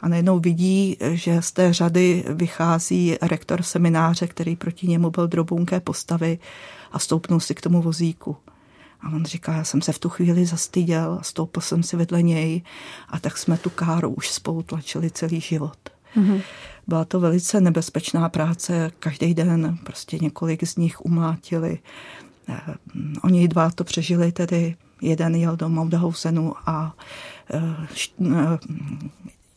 A 0.01 0.07
najednou 0.07 0.39
vidí, 0.39 0.97
že 1.01 1.41
z 1.41 1.51
té 1.51 1.73
řady 1.73 2.25
vychází 2.27 3.17
rektor 3.21 3.61
semináře, 3.61 4.27
který 4.27 4.55
proti 4.55 4.87
němu 4.87 5.09
byl 5.09 5.27
drobunké 5.27 5.79
postavy 5.79 6.39
a 6.91 6.99
stoupnul 6.99 7.39
si 7.39 7.55
k 7.55 7.61
tomu 7.61 7.81
vozíku. 7.81 8.37
A 9.01 9.09
on 9.09 9.25
říká, 9.25 9.53
já 9.53 9.63
jsem 9.63 9.81
se 9.81 9.91
v 9.91 9.99
tu 9.99 10.09
chvíli 10.09 10.45
zastyděl 10.45 11.19
stoupil 11.21 11.61
jsem 11.61 11.83
si 11.83 11.97
vedle 11.97 12.21
něj 12.21 12.61
a 13.09 13.19
tak 13.19 13.37
jsme 13.37 13.57
tu 13.57 13.69
káru 13.69 14.09
už 14.09 14.29
spolu 14.29 14.63
tlačili 14.63 15.11
celý 15.11 15.41
život. 15.41 15.77
Mm-hmm. 16.15 16.41
Byla 16.87 17.05
to 17.05 17.19
velice 17.19 17.61
nebezpečná 17.61 18.29
práce, 18.29 18.91
každý 18.99 19.33
den 19.33 19.77
prostě 19.83 20.17
několik 20.21 20.67
z 20.67 20.75
nich 20.75 21.05
umlátili. 21.05 21.79
Eh, 22.49 22.75
oni 23.23 23.47
dva 23.47 23.71
to 23.71 23.83
přežili 23.83 24.31
tedy, 24.31 24.75
jeden 25.01 25.35
jel 25.35 25.55
do 25.55 25.69
Maudhausenu 25.69 26.53
a 26.65 26.95
eh, 27.53 27.87
eh, 28.25 28.57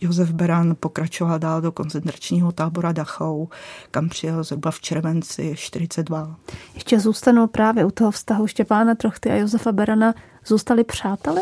Josef 0.01 0.31
Beran 0.31 0.77
pokračoval 0.81 1.39
dál 1.39 1.61
do 1.61 1.73
koncentračního 1.73 2.53
tábora 2.53 2.93
Dachau, 2.93 3.47
kam 3.91 4.09
přijel 4.09 4.45
zhruba 4.45 4.71
v 4.71 4.81
červenci 4.81 5.55
42. 5.57 6.37
Ještě 6.75 7.01
zůstanu 7.01 7.47
právě 7.47 7.85
u 7.85 7.91
toho 7.91 8.11
vztahu 8.11 8.47
Štěpána 8.47 8.95
Trochty 8.95 9.31
a 9.31 9.35
Josefa 9.35 9.73
Berana. 9.73 10.15
Zůstali 10.47 10.85
přáteli? 10.85 11.41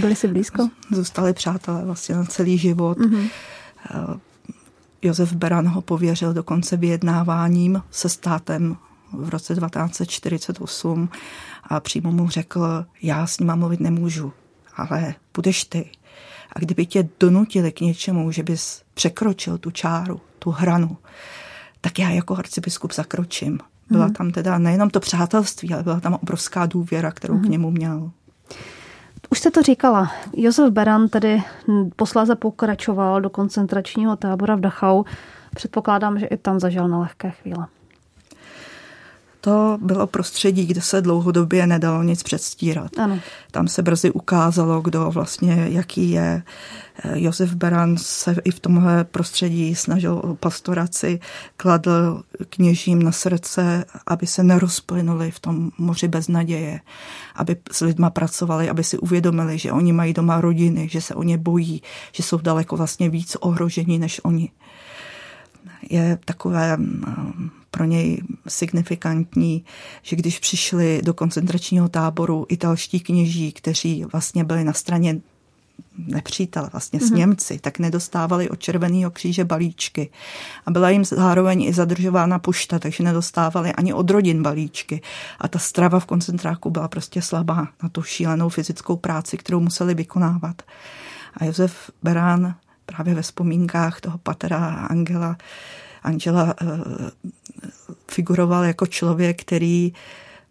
Byli 0.00 0.16
si 0.16 0.28
blízko? 0.28 0.68
Zůstali 0.92 1.32
přátelé 1.32 1.84
vlastně 1.84 2.14
na 2.14 2.24
celý 2.24 2.58
život. 2.58 2.98
Mm-hmm. 2.98 3.28
Josef 5.06 5.32
Beran 5.32 5.68
ho 5.68 5.82
pověřil 5.82 6.32
dokonce 6.32 6.76
vyjednáváním 6.76 7.82
se 7.90 8.08
státem 8.08 8.76
v 9.12 9.28
roce 9.28 9.54
1948 9.54 11.08
a 11.64 11.80
přímo 11.80 12.12
mu 12.12 12.28
řekl, 12.28 12.86
já 13.02 13.26
s 13.26 13.40
nima 13.40 13.54
mluvit 13.54 13.80
nemůžu, 13.80 14.32
ale 14.76 15.14
budeš 15.34 15.64
ty. 15.64 15.90
A 16.52 16.58
kdyby 16.58 16.86
tě 16.86 17.08
donutili 17.20 17.72
k 17.72 17.80
něčemu, 17.80 18.30
že 18.30 18.42
bys 18.42 18.82
překročil 18.94 19.58
tu 19.58 19.70
čáru, 19.70 20.20
tu 20.38 20.50
hranu, 20.50 20.96
tak 21.80 21.98
já 21.98 22.10
jako 22.10 22.36
arcibiskup 22.36 22.92
zakročím. 22.92 23.58
Byla 23.90 24.06
mm. 24.06 24.12
tam 24.12 24.30
teda 24.30 24.58
nejenom 24.58 24.90
to 24.90 25.00
přátelství, 25.00 25.74
ale 25.74 25.82
byla 25.82 26.00
tam 26.00 26.14
obrovská 26.14 26.66
důvěra, 26.66 27.12
kterou 27.12 27.34
mm. 27.34 27.40
k 27.40 27.42
mhm. 27.42 27.52
němu 27.52 27.70
měl. 27.70 28.10
Už 29.30 29.38
jste 29.38 29.50
to 29.50 29.62
říkala. 29.62 30.12
Josef 30.32 30.70
Beran 30.70 31.08
tedy 31.08 31.42
posléze 31.96 32.34
pokračoval 32.34 33.20
do 33.20 33.30
koncentračního 33.30 34.16
tábora 34.16 34.54
v 34.54 34.60
Dachau. 34.60 35.04
Předpokládám, 35.54 36.18
že 36.18 36.26
i 36.26 36.36
tam 36.36 36.60
zažil 36.60 36.88
na 36.88 36.98
lehké 36.98 37.30
chvíle. 37.30 37.66
To 39.46 39.78
bylo 39.80 40.06
prostředí, 40.06 40.66
kde 40.66 40.80
se 40.80 41.02
dlouhodobě 41.02 41.66
nedalo 41.66 42.02
nic 42.02 42.22
předstírat. 42.22 42.98
Ano. 42.98 43.18
Tam 43.50 43.68
se 43.68 43.82
brzy 43.82 44.10
ukázalo, 44.10 44.80
kdo 44.80 45.10
vlastně, 45.10 45.66
jaký 45.70 46.10
je. 46.10 46.42
Josef 47.14 47.54
Beran 47.54 47.96
se 47.98 48.36
i 48.44 48.50
v 48.50 48.60
tomhle 48.60 49.04
prostředí 49.04 49.74
snažil 49.74 50.20
o 50.24 50.34
pastoraci, 50.34 51.20
kladl 51.56 52.22
kněžím 52.48 53.02
na 53.02 53.12
srdce, 53.12 53.84
aby 54.06 54.26
se 54.26 54.42
nerozplynuli 54.42 55.30
v 55.30 55.40
tom 55.40 55.70
moři 55.78 56.08
bez 56.08 56.28
naděje, 56.28 56.80
aby 57.34 57.56
s 57.72 57.80
lidma 57.80 58.10
pracovali, 58.10 58.70
aby 58.70 58.84
si 58.84 58.98
uvědomili, 58.98 59.58
že 59.58 59.72
oni 59.72 59.92
mají 59.92 60.12
doma 60.12 60.40
rodiny, 60.40 60.88
že 60.88 61.00
se 61.00 61.14
o 61.14 61.22
ně 61.22 61.38
bojí, 61.38 61.82
že 62.12 62.22
jsou 62.22 62.38
daleko 62.38 62.76
vlastně 62.76 63.10
víc 63.10 63.36
ohrožení 63.40 63.98
než 63.98 64.20
oni. 64.24 64.50
Je 65.90 66.18
takové 66.24 66.76
mm, 66.76 67.50
pro 67.70 67.84
něj 67.84 68.22
signifikantní, 68.48 69.64
že 70.02 70.16
když 70.16 70.38
přišli 70.38 71.00
do 71.04 71.14
koncentračního 71.14 71.88
táboru 71.88 72.46
italští 72.48 73.00
kněží, 73.00 73.52
kteří 73.52 74.04
vlastně 74.12 74.44
byli 74.44 74.64
na 74.64 74.72
straně 74.72 75.20
nepřítele, 75.98 76.68
vlastně 76.72 77.00
s 77.00 77.10
mhm. 77.10 77.18
Němci, 77.18 77.58
tak 77.58 77.78
nedostávali 77.78 78.50
od 78.50 78.60
Červeného 78.60 79.10
kříže 79.10 79.44
balíčky. 79.44 80.10
A 80.66 80.70
byla 80.70 80.90
jim 80.90 81.04
zároveň 81.04 81.62
i 81.62 81.72
zadržována 81.72 82.38
pošta, 82.38 82.78
takže 82.78 83.04
nedostávali 83.04 83.72
ani 83.72 83.94
od 83.94 84.10
rodin 84.10 84.42
balíčky. 84.42 85.02
A 85.40 85.48
ta 85.48 85.58
strava 85.58 86.00
v 86.00 86.06
koncentráku 86.06 86.70
byla 86.70 86.88
prostě 86.88 87.22
slabá 87.22 87.68
na 87.82 87.88
tu 87.88 88.02
šílenou 88.02 88.48
fyzickou 88.48 88.96
práci, 88.96 89.36
kterou 89.36 89.60
museli 89.60 89.94
vykonávat. 89.94 90.62
A 91.36 91.44
Josef 91.44 91.90
Berán 92.02 92.54
právě 92.86 93.14
ve 93.14 93.22
vzpomínkách 93.22 94.00
toho 94.00 94.18
patera 94.18 94.66
Angela, 94.66 95.36
Angela 96.02 96.44
uh, 96.44 96.70
figuroval 98.10 98.64
jako 98.64 98.86
člověk, 98.86 99.40
který 99.40 99.92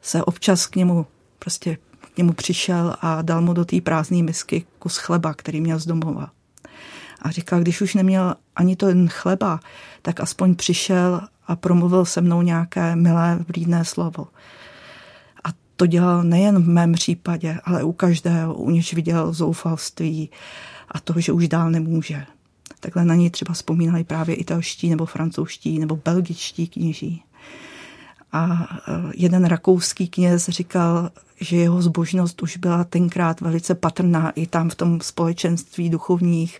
se 0.01 0.23
občas 0.23 0.67
k 0.67 0.75
němu 0.75 1.05
prostě 1.39 1.77
k 2.15 2.17
němu 2.17 2.33
přišel 2.33 2.95
a 3.01 3.21
dal 3.21 3.41
mu 3.41 3.53
do 3.53 3.65
té 3.65 3.81
prázdné 3.81 4.23
misky 4.23 4.65
kus 4.79 4.97
chleba, 4.97 5.33
který 5.33 5.61
měl 5.61 5.79
z 5.79 5.85
domova. 5.85 6.31
A 7.21 7.31
říkal, 7.31 7.59
když 7.59 7.81
už 7.81 7.93
neměl 7.93 8.35
ani 8.55 8.75
to 8.75 8.87
jen 8.87 9.07
chleba, 9.09 9.59
tak 10.01 10.19
aspoň 10.19 10.55
přišel 10.55 11.21
a 11.47 11.55
promluvil 11.55 12.05
se 12.05 12.21
mnou 12.21 12.41
nějaké 12.41 12.95
milé, 12.95 13.39
vlídné 13.47 13.85
slovo. 13.85 14.27
A 15.43 15.49
to 15.75 15.85
dělal 15.85 16.23
nejen 16.23 16.63
v 16.63 16.67
mém 16.67 16.93
případě, 16.93 17.59
ale 17.63 17.83
u 17.83 17.91
každého, 17.91 18.53
u 18.53 18.69
něž 18.69 18.93
viděl 18.93 19.33
zoufalství 19.33 20.29
a 20.91 20.99
to, 20.99 21.19
že 21.19 21.31
už 21.31 21.47
dál 21.47 21.71
nemůže. 21.71 22.25
takhle 22.79 23.05
na 23.05 23.15
něj 23.15 23.29
třeba 23.29 23.53
vzpomínali 23.53 24.03
právě 24.03 24.35
italští 24.35 24.89
nebo 24.89 25.05
francouzští 25.05 25.79
nebo 25.79 25.95
belgičtí 26.05 26.67
kněží. 26.67 27.23
A 28.31 28.67
e, 28.87 28.91
jeden 29.15 29.45
rakouský 29.45 30.07
kněz 30.07 30.49
říkal, 30.49 31.09
že 31.39 31.57
jeho 31.57 31.81
zbožnost 31.81 32.41
už 32.41 32.57
byla 32.57 32.83
tenkrát 32.83 33.41
velice 33.41 33.75
patrná 33.75 34.29
i 34.29 34.47
tam 34.47 34.69
v 34.69 34.75
tom 34.75 35.01
společenství 35.01 35.89
duchovních, 35.89 36.59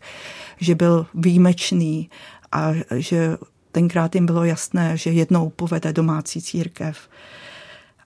že 0.58 0.76
byl 0.76 1.06
výjimečný 1.13 2.10
a 2.52 2.71
že 2.95 3.38
tenkrát 3.71 4.15
jim 4.15 4.26
bylo 4.26 4.43
jasné, 4.43 4.98
že 4.98 5.10
jednou 5.10 5.50
povede 5.50 5.93
domácí 5.93 6.41
církev. 6.41 6.98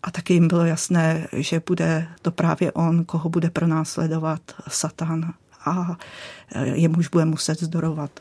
A 0.04 0.12
taky 0.12 0.34
jim 0.34 0.48
bylo 0.48 0.66
jasné, 0.66 1.28
že 1.34 1.62
bude 1.66 2.08
to 2.22 2.32
právě 2.32 2.72
on, 2.72 3.06
koho 3.06 3.30
bude 3.30 3.50
pronásledovat 3.50 4.42
Satan 4.68 5.34
a 5.66 5.98
jemuž 6.74 7.08
bude 7.08 7.26
muset 7.26 7.60
zdorovat. 7.60 8.12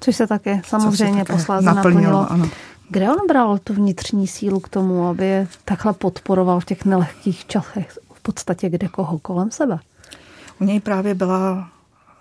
Což 0.00 0.16
se 0.16 0.26
také 0.26 0.62
samozřejmě 0.66 1.24
posléze 1.24 1.66
naplnilo. 1.66 2.02
naplnilo. 2.02 2.32
Ano. 2.32 2.50
Kde 2.92 3.10
on 3.10 3.26
bral 3.28 3.58
tu 3.58 3.74
vnitřní 3.74 4.26
sílu 4.26 4.60
k 4.60 4.68
tomu, 4.68 5.08
aby 5.08 5.26
je 5.26 5.48
takhle 5.64 5.92
podporoval 5.92 6.60
v 6.60 6.64
těch 6.64 6.84
nelehkých 6.84 7.46
časech 7.46 7.98
v 8.14 8.20
podstatě 8.20 8.68
kde 8.68 8.88
koho 8.88 9.18
kolem 9.18 9.50
sebe? 9.50 9.78
U 10.60 10.64
něj 10.64 10.80
právě 10.80 11.14
byla 11.14 11.70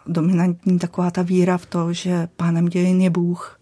dominantní 0.08 0.80
taková 0.80 1.12
ta 1.12 1.22
víra 1.22 1.58
v 1.58 1.66
to, 1.66 1.94
že 1.94 2.28
pánem 2.36 2.66
dějin 2.66 3.02
je 3.02 3.10
Bůh, 3.10 3.60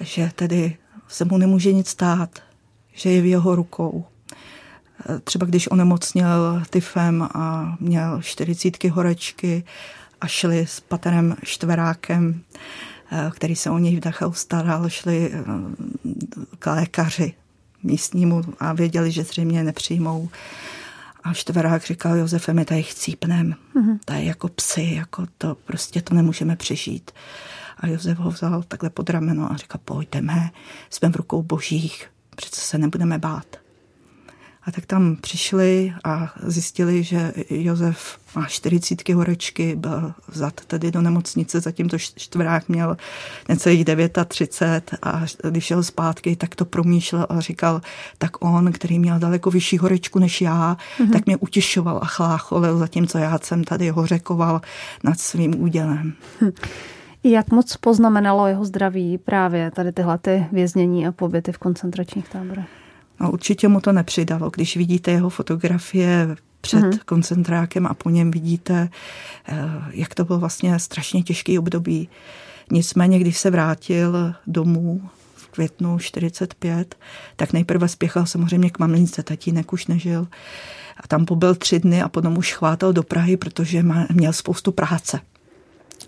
že 0.00 0.30
tedy 0.34 0.76
se 1.08 1.24
mu 1.24 1.38
nemůže 1.38 1.72
nic 1.72 1.88
stát, 1.88 2.30
že 2.92 3.10
je 3.10 3.22
v 3.22 3.26
jeho 3.26 3.54
rukou. 3.54 4.04
Třeba 5.24 5.46
když 5.46 5.70
onemocněl 5.70 6.62
tyfem 6.70 7.28
a 7.34 7.76
měl 7.80 8.22
čtyřicítky 8.22 8.88
horečky 8.88 9.64
a 10.20 10.26
šli 10.26 10.66
s 10.66 10.80
paterem 10.80 11.36
Štverákem, 11.42 12.40
který 13.30 13.56
se 13.56 13.70
o 13.70 13.78
něj 13.78 13.96
v 13.96 14.00
Dachau 14.00 14.32
staral, 14.32 14.88
šli 14.88 15.30
eh, 15.32 15.44
k 16.58 16.74
lékaři 16.74 17.34
místnímu 17.82 18.42
a 18.60 18.72
věděli, 18.72 19.10
že 19.10 19.24
zřejmě 19.24 19.64
nepřijmou. 19.64 20.28
A 21.24 21.32
Štverák 21.32 21.84
říkal, 21.84 22.16
Josefe, 22.16 22.52
my 22.52 22.64
tady 22.64 22.82
chcípnem. 22.82 23.54
Mm-hmm. 23.76 23.98
To 24.04 24.12
je 24.12 24.24
jako 24.24 24.48
psy, 24.48 24.94
jako 24.94 25.26
to 25.38 25.54
prostě 25.54 26.02
to 26.02 26.14
nemůžeme 26.14 26.56
přežít. 26.56 27.10
A 27.76 27.86
Josef 27.86 28.18
ho 28.18 28.30
vzal 28.30 28.62
takhle 28.62 28.90
pod 28.90 29.10
rameno 29.10 29.52
a 29.52 29.56
říkal, 29.56 29.80
pojďme, 29.84 30.50
jsme 30.90 31.08
v 31.08 31.16
rukou 31.16 31.42
božích, 31.42 32.10
přece 32.36 32.60
se 32.60 32.78
nebudeme 32.78 33.18
bát. 33.18 33.63
A 34.66 34.72
tak 34.72 34.86
tam 34.86 35.16
přišli 35.20 35.92
a 36.04 36.32
zjistili, 36.42 37.02
že 37.02 37.32
Josef 37.50 38.18
má 38.36 38.46
40 38.46 39.08
horečky, 39.08 39.76
byl 39.76 40.12
vzat 40.28 40.60
tedy 40.66 40.90
do 40.90 41.02
nemocnice, 41.02 41.60
zatímco 41.60 41.98
čtvrák 41.98 42.68
měl 42.68 42.96
necelých 43.48 43.84
39 44.28 44.94
a 45.02 45.20
když 45.50 45.64
šel 45.64 45.82
zpátky, 45.82 46.36
tak 46.36 46.54
to 46.54 46.64
promýšlel 46.64 47.26
a 47.28 47.40
říkal, 47.40 47.80
tak 48.18 48.44
on, 48.44 48.72
který 48.72 48.98
měl 48.98 49.18
daleko 49.18 49.50
vyšší 49.50 49.78
horečku 49.78 50.18
než 50.18 50.40
já, 50.40 50.76
mm-hmm. 50.98 51.12
tak 51.12 51.26
mě 51.26 51.36
utěšoval 51.36 51.98
a 52.02 52.06
chlácholil, 52.06 52.78
zatímco 52.78 53.18
já 53.18 53.38
jsem 53.42 53.64
tady 53.64 53.88
hořekoval 53.88 54.60
nad 55.04 55.20
svým 55.20 55.62
údělem. 55.62 56.12
Hm. 56.40 56.50
Jak 57.24 57.50
moc 57.50 57.76
poznamenalo 57.76 58.46
jeho 58.46 58.64
zdraví 58.64 59.18
právě 59.18 59.70
tady 59.70 59.92
tyhle 59.92 60.18
ty 60.18 60.46
věznění 60.52 61.06
a 61.06 61.12
pobyty 61.12 61.52
v 61.52 61.58
koncentračních 61.58 62.28
táborech? 62.28 62.83
No, 63.20 63.30
určitě 63.30 63.68
mu 63.68 63.80
to 63.80 63.92
nepřidalo. 63.92 64.50
Když 64.50 64.76
vidíte 64.76 65.10
jeho 65.10 65.30
fotografie 65.30 66.36
před 66.60 66.80
mm-hmm. 66.80 66.98
koncentrákem 67.04 67.86
a 67.86 67.94
po 67.94 68.10
něm 68.10 68.30
vidíte, 68.30 68.88
eh, 69.48 69.54
jak 69.90 70.14
to 70.14 70.24
bylo 70.24 70.38
vlastně 70.38 70.78
strašně 70.78 71.22
těžký 71.22 71.58
období. 71.58 72.08
Nicméně, 72.70 73.18
když 73.18 73.38
se 73.38 73.50
vrátil 73.50 74.34
domů 74.46 75.08
v 75.34 75.46
květnu 75.46 75.98
45, 75.98 76.94
tak 77.36 77.52
nejprve 77.52 77.88
spěchal 77.88 78.26
samozřejmě 78.26 78.70
k 78.70 78.78
mamince, 78.78 79.22
tatínek 79.22 79.72
už 79.72 79.86
nežil. 79.86 80.28
A 80.96 81.08
tam 81.08 81.24
pobyl 81.24 81.54
tři 81.54 81.80
dny 81.80 82.02
a 82.02 82.08
potom 82.08 82.38
už 82.38 82.52
chvátal 82.52 82.92
do 82.92 83.02
Prahy, 83.02 83.36
protože 83.36 83.84
měl 84.12 84.32
spoustu 84.32 84.72
práce 84.72 85.20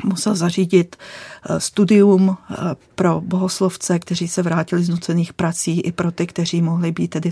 musel 0.04 0.34
zařídit 0.34 0.96
eh, 0.96 1.60
studium 1.60 2.36
eh, 2.50 2.54
pro 2.94 3.20
bohoslovce, 3.20 3.98
kteří 3.98 4.28
se 4.28 4.42
vrátili 4.42 4.84
z 4.84 4.88
nucených 4.88 5.32
prací, 5.32 5.80
i 5.80 5.92
pro 5.92 6.12
ty, 6.12 6.26
kteří 6.26 6.62
mohli 6.62 6.92
být 6.92 7.08
tedy 7.08 7.30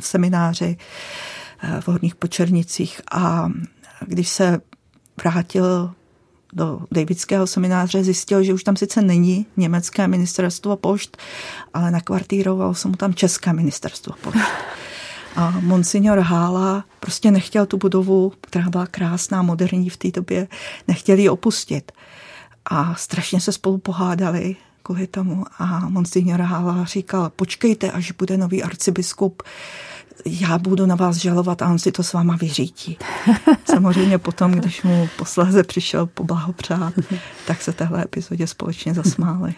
v 0.00 0.06
semináři 0.06 0.76
eh, 1.62 1.80
v 1.80 1.88
Horních 1.88 2.14
Počernicích. 2.14 3.00
A 3.12 3.48
když 4.06 4.28
se 4.28 4.60
vrátil 5.24 5.92
do 6.52 6.80
Davidského 6.90 7.46
semináře, 7.46 8.04
zjistil, 8.04 8.42
že 8.42 8.54
už 8.54 8.64
tam 8.64 8.76
sice 8.76 9.02
není 9.02 9.46
německé 9.56 10.08
ministerstvo 10.08 10.76
pošt, 10.76 11.16
ale 11.74 11.90
nakvartírovalo 11.90 12.74
se 12.74 12.88
mu 12.88 12.96
tam 12.96 13.14
české 13.14 13.52
ministerstvo 13.52 14.14
pošt. 14.22 14.38
A 15.36 15.54
monsignor 15.60 16.18
Hála 16.18 16.84
prostě 17.00 17.30
nechtěl 17.30 17.66
tu 17.66 17.76
budovu, 17.76 18.32
která 18.40 18.70
byla 18.70 18.86
krásná, 18.86 19.42
moderní 19.42 19.90
v 19.90 19.96
té 19.96 20.10
době, 20.10 20.48
nechtěl 20.88 21.18
ji 21.18 21.28
opustit. 21.28 21.92
A 22.64 22.94
strašně 22.94 23.40
se 23.40 23.52
spolu 23.52 23.78
pohádali 23.78 24.56
kvůli 24.82 25.06
tomu. 25.06 25.44
A 25.58 25.88
monsignor 25.88 26.40
Hála 26.40 26.84
říkal, 26.84 27.30
počkejte, 27.36 27.90
až 27.90 28.12
bude 28.12 28.36
nový 28.36 28.62
arcibiskup, 28.62 29.42
já 30.24 30.58
budu 30.58 30.86
na 30.86 30.94
vás 30.94 31.16
žalovat 31.16 31.62
a 31.62 31.68
on 31.68 31.78
si 31.78 31.92
to 31.92 32.02
s 32.02 32.12
váma 32.12 32.36
vyřítí. 32.36 32.98
Samozřejmě 33.64 34.18
potom, 34.18 34.52
když 34.52 34.82
mu 34.82 35.08
posléze 35.18 35.62
přišel 35.62 36.06
poblahopřát, 36.06 36.94
tak 37.46 37.62
se 37.62 37.72
téhle 37.72 38.02
epizodě 38.02 38.46
společně 38.46 38.94
zasmáli. 38.94 39.54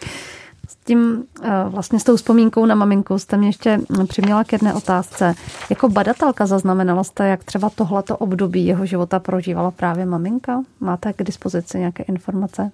Tím, 0.89 1.25
eh, 1.43 1.51
vlastně 1.69 2.01
s 2.01 2.05
tou 2.05 2.17
vzpomínkou 2.17 2.67
na 2.67 2.75
maminku 2.75 3.19
jste 3.19 3.37
mě 3.37 3.49
ještě 3.49 3.81
přiměla 4.09 4.45
k 4.45 4.53
jedné 4.53 4.75
otázce. 4.75 5.35
Jako 5.71 5.89
badatelka 5.89 6.47
zaznamenala 6.47 7.05
jste, 7.05 7.29
jak 7.29 7.45
třeba 7.45 7.71
tohleto 7.71 8.17
období 8.17 8.67
jeho 8.67 8.87
života 8.87 9.19
prožívala 9.19 9.71
právě 9.71 10.07
maminka? 10.07 10.63
Máte 10.81 11.13
k 11.13 11.23
dispozici 11.23 11.79
nějaké 11.79 12.03
informace? 12.03 12.71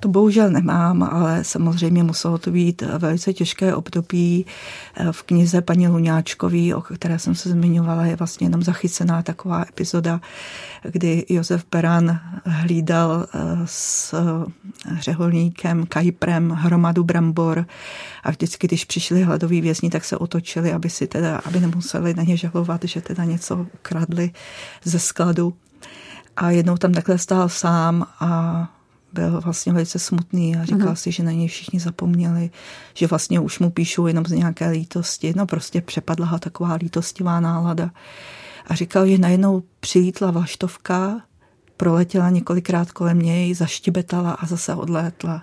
To 0.00 0.08
bohužel 0.08 0.50
nemám, 0.50 1.02
ale 1.02 1.44
samozřejmě 1.44 2.02
muselo 2.02 2.38
to 2.38 2.50
být 2.50 2.82
velice 2.82 3.32
těžké 3.32 3.74
období. 3.74 4.46
V 5.10 5.22
knize 5.22 5.60
paní 5.60 5.88
Luňáčkový, 5.88 6.74
o 6.74 6.80
které 6.80 7.18
jsem 7.18 7.34
se 7.34 7.50
zmiňovala, 7.50 8.06
je 8.06 8.16
vlastně 8.16 8.46
jenom 8.46 8.62
zachycená 8.62 9.22
taková 9.22 9.64
epizoda, 9.68 10.20
kdy 10.82 11.26
Josef 11.28 11.64
Beran 11.70 12.20
hlídal 12.44 13.26
eh, 13.34 13.38
s 13.64 14.14
řeholníkem 15.00 15.86
Kajprem 15.86 16.50
hromadu 16.50 17.04
brambor 17.04 17.66
a 18.22 18.30
vždycky, 18.30 18.66
když 18.66 18.84
přišli 18.84 19.22
hladoví 19.22 19.60
vězni, 19.60 19.90
tak 19.90 20.04
se 20.04 20.16
otočili, 20.16 20.72
aby 20.72 20.90
si 20.90 21.06
teda, 21.06 21.38
aby 21.44 21.60
nemuseli 21.60 22.14
na 22.14 22.22
ně 22.22 22.36
žalovat, 22.36 22.84
že 22.84 23.00
teda 23.00 23.24
něco 23.24 23.66
ukradli 23.74 24.30
ze 24.84 24.98
skladu. 24.98 25.54
A 26.36 26.50
jednou 26.50 26.76
tam 26.76 26.92
takhle 26.92 27.18
stál 27.18 27.48
sám 27.48 28.06
a 28.20 28.68
byl 29.12 29.40
vlastně 29.40 29.72
velice 29.72 29.98
smutný 29.98 30.56
a 30.56 30.64
říkal 30.64 30.88
uh-huh. 30.88 30.94
si, 30.94 31.12
že 31.12 31.22
na 31.22 31.32
něj 31.32 31.48
všichni 31.48 31.80
zapomněli, 31.80 32.50
že 32.94 33.06
vlastně 33.06 33.40
už 33.40 33.58
mu 33.58 33.70
píšou 33.70 34.06
jenom 34.06 34.24
z 34.24 34.30
nějaké 34.30 34.68
lítosti. 34.68 35.34
No 35.36 35.46
prostě 35.46 35.80
přepadla 35.80 36.26
ho 36.26 36.38
taková 36.38 36.74
lítostivá 36.74 37.40
nálada. 37.40 37.90
A 38.66 38.74
říkal, 38.74 39.06
že 39.06 39.18
najednou 39.18 39.62
přilítla 39.80 40.30
vlaštovka, 40.30 41.20
proletěla 41.76 42.30
několikrát 42.30 42.92
kolem 42.92 43.18
něj, 43.18 43.54
zaštibetala 43.54 44.32
a 44.32 44.46
zase 44.46 44.74
odlétla. 44.74 45.42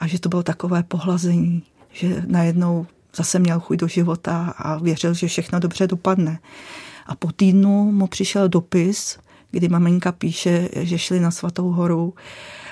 A 0.00 0.06
že 0.06 0.20
to 0.20 0.28
bylo 0.28 0.42
takové 0.42 0.82
pohlazení, 0.82 1.62
že 1.92 2.22
najednou 2.26 2.86
zase 3.16 3.38
měl 3.38 3.60
chuť 3.60 3.78
do 3.78 3.88
života 3.88 4.54
a 4.58 4.78
věřil, 4.78 5.14
že 5.14 5.28
všechno 5.28 5.60
dobře 5.60 5.86
dopadne. 5.86 6.38
A 7.06 7.14
po 7.14 7.32
týdnu 7.32 7.92
mu 7.92 8.06
přišel 8.06 8.48
dopis, 8.48 9.18
kdy 9.50 9.68
maminka 9.68 10.12
píše, 10.12 10.68
že 10.76 10.98
šli 10.98 11.20
na 11.20 11.30
Svatou 11.30 11.70
horu 11.70 12.14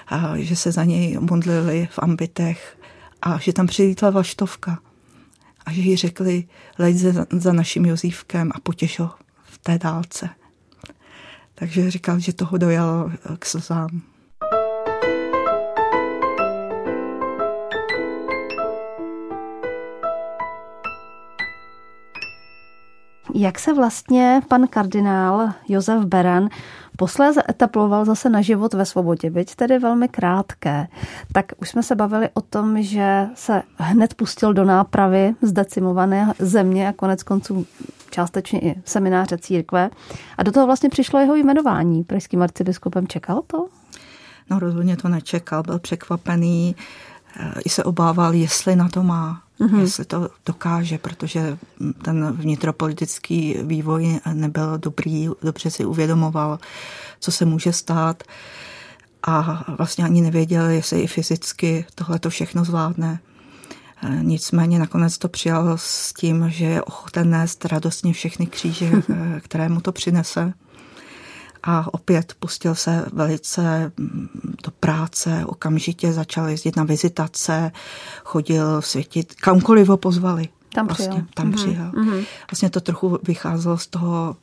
a 0.08 0.32
že 0.36 0.56
se 0.56 0.72
za 0.72 0.84
něj 0.84 1.18
modlili 1.20 1.88
v 1.90 1.98
ambitech 1.98 2.78
a 3.22 3.38
že 3.38 3.52
tam 3.52 3.66
přilítla 3.66 4.10
vaštovka 4.10 4.78
a 5.66 5.72
že 5.72 5.80
jí 5.80 5.96
řekli, 5.96 6.44
leď 6.78 6.96
za, 6.96 7.26
za 7.30 7.52
naším 7.52 7.86
Jozívkem 7.86 8.50
a 8.54 8.60
potěš 8.60 8.98
ho 8.98 9.10
v 9.42 9.58
té 9.58 9.78
dálce. 9.78 10.28
Takže 11.54 11.90
říkal, 11.90 12.18
že 12.18 12.32
toho 12.32 12.58
dojalo 12.58 13.10
k 13.38 13.44
slzám. 13.46 14.02
Jak 23.34 23.58
se 23.58 23.74
vlastně 23.74 24.40
pan 24.48 24.66
kardinál 24.66 25.48
Josef 25.68 26.04
Beran 26.04 26.48
posléze 26.98 27.42
etaploval 27.48 28.04
zase 28.04 28.30
na 28.30 28.40
život 28.40 28.74
ve 28.74 28.84
svobodě, 28.84 29.30
byť 29.30 29.54
tedy 29.54 29.78
velmi 29.78 30.08
krátké, 30.08 30.88
tak 31.32 31.46
už 31.60 31.68
jsme 31.68 31.82
se 31.82 31.94
bavili 31.94 32.28
o 32.34 32.40
tom, 32.40 32.82
že 32.82 33.26
se 33.34 33.62
hned 33.76 34.14
pustil 34.14 34.52
do 34.54 34.64
nápravy 34.64 35.34
zdecimované 35.42 36.34
země 36.38 36.88
a 36.88 36.92
konec 36.92 37.22
konců 37.22 37.66
částečně 38.10 38.60
i 38.60 38.82
semináře 38.84 39.38
církve. 39.38 39.90
A 40.38 40.42
do 40.42 40.52
toho 40.52 40.66
vlastně 40.66 40.88
přišlo 40.88 41.20
jeho 41.20 41.36
jmenování 41.36 42.04
pražským 42.04 42.42
arcibiskupem. 42.42 43.06
Čekal 43.06 43.42
to? 43.46 43.68
No 44.50 44.58
rozhodně 44.58 44.96
to 44.96 45.08
nečekal, 45.08 45.62
byl 45.62 45.78
překvapený, 45.78 46.76
eh, 47.40 47.52
i 47.64 47.68
se 47.68 47.84
obával, 47.84 48.34
jestli 48.34 48.76
na 48.76 48.88
to 48.88 49.02
má, 49.02 49.42
mm-hmm. 49.60 49.80
jestli 49.80 50.04
to 50.04 50.28
dokáže, 50.46 50.98
protože 50.98 51.58
ten 52.02 52.32
vnitropolitický 52.32 53.56
vývoj 53.62 54.20
nebyl 54.32 54.78
dobrý, 54.78 55.28
dobře 55.42 55.70
si 55.70 55.84
uvědomoval, 55.84 56.58
co 57.20 57.32
se 57.32 57.44
může 57.44 57.72
stát 57.72 58.22
a 59.22 59.64
vlastně 59.78 60.04
ani 60.04 60.20
nevěděl, 60.20 60.64
jestli 60.64 61.00
i 61.00 61.06
fyzicky 61.06 61.86
tohle 61.94 62.18
to 62.18 62.30
všechno 62.30 62.64
zvládne. 62.64 63.20
Nicméně 64.22 64.78
nakonec 64.78 65.18
to 65.18 65.28
přijal 65.28 65.78
s 65.78 66.12
tím, 66.12 66.50
že 66.50 66.64
je 66.64 66.82
ochoten 66.82 67.30
nést 67.30 67.64
radostně 67.64 68.12
všechny 68.12 68.46
kříže, 68.46 68.90
eh, 69.10 69.40
které 69.40 69.68
mu 69.68 69.80
to 69.80 69.92
přinese. 69.92 70.52
A 71.62 71.94
opět 71.94 72.34
pustil 72.38 72.74
se 72.74 73.06
velice 73.12 73.92
mm, 73.96 74.28
do 74.64 74.70
práce, 74.80 75.44
okamžitě 75.46 76.12
začal 76.12 76.48
jezdit 76.48 76.76
na 76.76 76.84
vizitace, 76.84 77.72
chodil 78.24 78.82
světit, 78.82 79.34
kamkoliv 79.34 79.88
ho 79.88 79.96
pozvali. 79.96 80.48
Tam 80.74 80.86
vlastně, 80.86 81.08
přijel. 81.08 81.26
Tam 81.34 81.50
mm-hmm. 81.50 81.54
přijel. 81.54 81.90
Mm-hmm. 81.90 82.24
Vlastně 82.50 82.70
to 82.70 82.80
trochu 82.80 83.18
vycházelo 83.22 83.78
z 83.78 83.86
toho, 83.86 84.36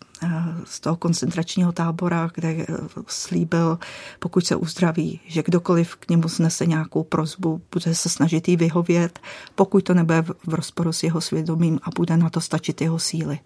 z 0.65 0.79
toho 0.79 0.95
koncentračního 0.95 1.71
tábora, 1.71 2.29
kde 2.35 2.49
eh, 2.49 2.65
slíbil, 3.07 3.79
pokud 4.19 4.45
se 4.45 4.55
uzdraví, 4.55 5.19
že 5.27 5.43
kdokoliv 5.43 5.95
k 5.95 6.09
němu 6.09 6.27
znese 6.27 6.65
nějakou 6.65 7.03
prozbu, 7.03 7.61
bude 7.71 7.95
se 7.95 8.09
snažit 8.09 8.47
jí 8.47 8.57
vyhovět, 8.57 9.19
pokud 9.55 9.83
to 9.83 9.93
nebude 9.93 10.21
v 10.21 10.53
rozporu 10.53 10.93
s 10.93 11.03
jeho 11.03 11.21
svědomím 11.21 11.79
a 11.83 11.89
bude 11.95 12.17
na 12.17 12.29
to 12.29 12.41
stačit 12.41 12.81
jeho 12.81 12.99
síly. 12.99 13.39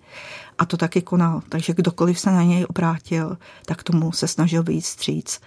A 0.58 0.66
to 0.66 0.78
taky 0.78 1.02
konal. 1.02 1.42
Takže 1.50 1.74
kdokoliv 1.74 2.20
se 2.20 2.32
na 2.32 2.44
něj 2.44 2.66
obrátil, 2.70 3.38
tak 3.66 3.84
tomu 3.84 4.12
se 4.12 4.28
snažil 4.28 4.64
vyjít 4.64 4.86
stříc. 4.86 5.40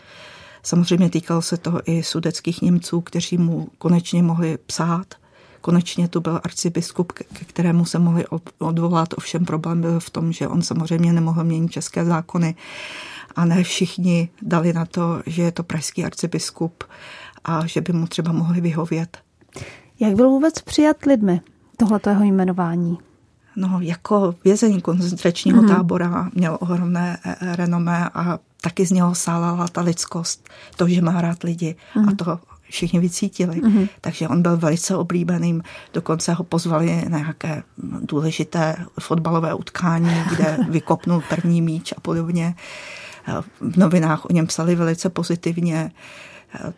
Samozřejmě 0.62 1.10
týkalo 1.10 1.42
se 1.42 1.56
toho 1.56 1.80
i 1.90 2.02
sudeckých 2.02 2.62
Němců, 2.62 3.00
kteří 3.00 3.38
mu 3.38 3.68
konečně 3.78 4.22
mohli 4.22 4.58
psát, 4.66 5.14
Konečně 5.62 6.08
tu 6.08 6.20
byl 6.20 6.40
arcibiskup, 6.44 7.12
ke 7.12 7.44
kterému 7.44 7.84
se 7.84 7.98
mohli 7.98 8.24
odvolat, 8.58 9.08
ovšem 9.16 9.44
problém 9.44 9.80
byl 9.80 10.00
v 10.00 10.10
tom, 10.10 10.32
že 10.32 10.48
on 10.48 10.62
samozřejmě 10.62 11.12
nemohl 11.12 11.44
měnit 11.44 11.72
české 11.72 12.04
zákony 12.04 12.54
a 13.36 13.44
ne 13.44 13.64
všichni 13.64 14.28
dali 14.42 14.72
na 14.72 14.84
to, 14.84 15.22
že 15.26 15.42
je 15.42 15.52
to 15.52 15.62
pražský 15.62 16.04
arcibiskup 16.04 16.84
a 17.44 17.66
že 17.66 17.80
by 17.80 17.92
mu 17.92 18.06
třeba 18.06 18.32
mohli 18.32 18.60
vyhovět. 18.60 19.18
Jak 20.00 20.14
byl 20.14 20.28
vůbec 20.28 20.58
přijat 20.58 21.04
lidmi 21.04 21.40
tohleto 21.76 22.10
jeho 22.10 22.24
jmenování? 22.24 22.98
No, 23.56 23.78
jako 23.80 24.34
vězení 24.44 24.80
koncentračního 24.80 25.62
mm-hmm. 25.62 25.76
tábora 25.76 26.30
měl 26.34 26.58
ohromné 26.60 27.18
e, 27.24 27.36
e, 27.40 27.56
renomé 27.56 28.08
a 28.14 28.38
taky 28.60 28.86
z 28.86 28.90
něho 28.90 29.14
sálala 29.14 29.68
ta 29.68 29.80
lidskost, 29.80 30.48
to, 30.76 30.88
že 30.88 31.02
má 31.02 31.20
rád 31.20 31.42
lidi 31.42 31.76
mm-hmm. 31.94 32.00
a 32.00 32.06
mhm. 32.06 32.16
to 32.16 32.40
všichni 32.72 33.00
vycítili. 33.00 33.60
Mm-hmm. 33.60 33.88
Takže 34.00 34.28
on 34.28 34.42
byl 34.42 34.56
velice 34.56 34.96
oblíbeným. 34.96 35.62
Dokonce 35.94 36.32
ho 36.32 36.44
pozvali 36.44 37.04
na 37.08 37.18
nějaké 37.18 37.62
důležité 38.00 38.76
fotbalové 39.00 39.54
utkání, 39.54 40.14
kde 40.30 40.58
vykopnul 40.68 41.22
první 41.28 41.62
míč 41.62 41.92
a 41.96 42.00
podobně. 42.00 42.54
V 43.60 43.76
novinách 43.76 44.24
o 44.24 44.32
něm 44.32 44.46
psali 44.46 44.74
velice 44.74 45.10
pozitivně. 45.10 45.90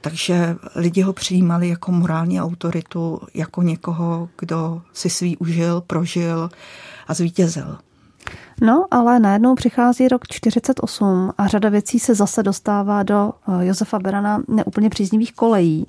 Takže 0.00 0.56
lidi 0.74 1.02
ho 1.02 1.12
přijímali 1.12 1.68
jako 1.68 1.92
morální 1.92 2.40
autoritu, 2.40 3.20
jako 3.34 3.62
někoho, 3.62 4.28
kdo 4.38 4.82
si 4.92 5.10
svý 5.10 5.36
užil, 5.36 5.80
prožil 5.80 6.50
a 7.08 7.14
zvítězil. 7.14 7.78
No, 8.60 8.86
ale 8.90 9.20
najednou 9.20 9.54
přichází 9.54 10.08
rok 10.08 10.28
48 10.28 11.32
a 11.38 11.46
řada 11.46 11.68
věcí 11.68 11.98
se 11.98 12.14
zase 12.14 12.42
dostává 12.42 13.02
do 13.02 13.32
eh, 13.48 13.66
Josefa 13.66 13.98
Berana 13.98 14.42
neúplně 14.48 14.90
příznivých 14.90 15.32
kolejí. 15.32 15.86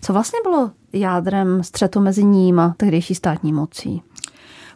Co 0.00 0.12
vlastně 0.12 0.38
bylo 0.42 0.70
jádrem 0.92 1.62
střetu 1.62 2.00
mezi 2.00 2.24
ním 2.24 2.60
a 2.60 2.74
tehdejší 2.76 3.14
státní 3.14 3.52
mocí? 3.52 4.02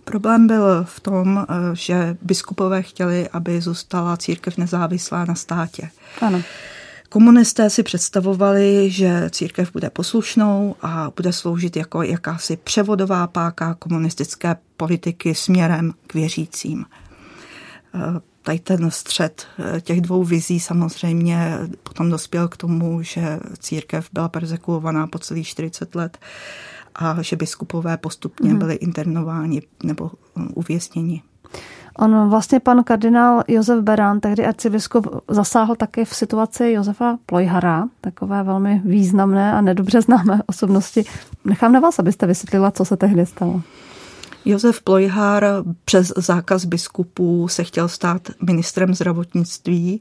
Problém 0.05 0.47
byl 0.47 0.85
v 0.85 1.01
tom, 1.01 1.47
eh, 1.49 1.55
že 1.73 2.17
biskupové 2.23 2.83
chtěli, 2.83 3.29
aby 3.29 3.61
zůstala 3.61 4.17
církev 4.17 4.59
nezávislá 4.59 5.25
na 5.25 5.35
státě. 5.35 5.91
Ano. 6.21 6.43
Komunisté 7.13 7.71
si 7.71 7.83
představovali, 7.83 8.91
že 8.91 9.31
církev 9.31 9.73
bude 9.73 9.91
poslušnou 9.91 10.77
a 10.83 11.13
bude 11.17 11.33
sloužit 11.33 11.77
jako 11.77 12.03
jakási 12.03 12.57
převodová 12.57 13.27
páka 13.27 13.75
komunistické 13.75 14.57
politiky 14.77 15.35
směrem 15.35 15.93
k 16.07 16.15
věřícím. 16.15 16.85
Eh, 17.95 18.21
tady 18.43 18.59
ten 18.59 18.91
střed 18.91 19.47
eh, 19.59 19.81
těch 19.81 20.01
dvou 20.01 20.25
vizí 20.25 20.61
samozřejmě 20.61 21.59
potom 21.83 22.11
dospěl 22.11 22.49
k 22.49 22.57
tomu, 22.57 23.03
že 23.03 23.39
církev 23.59 24.09
byla 24.13 24.29
persekuovaná 24.29 25.07
po 25.07 25.19
celých 25.19 25.49
40 25.49 25.95
let 25.95 26.19
a 26.95 27.23
že 27.23 27.37
biskupové 27.37 27.97
postupně 27.97 28.51
hmm. 28.51 28.59
byli 28.59 28.75
internováni 28.75 29.63
nebo 29.83 30.11
eh, 30.37 30.43
uvězněni. 30.55 31.23
On 31.99 32.31
vlastně 32.31 32.61
pan 32.61 32.85
kardinál 32.85 33.43
Josef 33.49 33.81
Berán, 33.81 34.21
tehdy 34.21 34.47
arcibiskup, 34.47 35.23
zasáhl 35.29 35.77
také 35.77 36.05
v 36.05 36.15
situaci 36.15 36.71
Josefa 36.71 37.19
Plojhara, 37.27 37.89
takové 38.01 38.43
velmi 38.43 38.83
významné 38.85 39.53
a 39.53 39.61
nedobře 39.61 40.01
známé 40.01 40.41
osobnosti. 40.47 41.05
Nechám 41.45 41.73
na 41.73 41.81
vás, 41.81 41.99
abyste 41.99 42.27
vysvětlila, 42.27 42.71
co 42.71 42.85
se 42.85 42.97
tehdy 42.97 43.27
stalo. 43.27 43.63
Josef 44.45 44.83
Plojhar 44.83 45.47
přes 45.85 46.13
zákaz 46.17 46.65
biskupů 46.65 47.49
se 47.49 47.65
chtěl 47.65 47.89
stát 47.89 48.29
ministrem 48.43 48.95
zdravotnictví. 48.95 50.01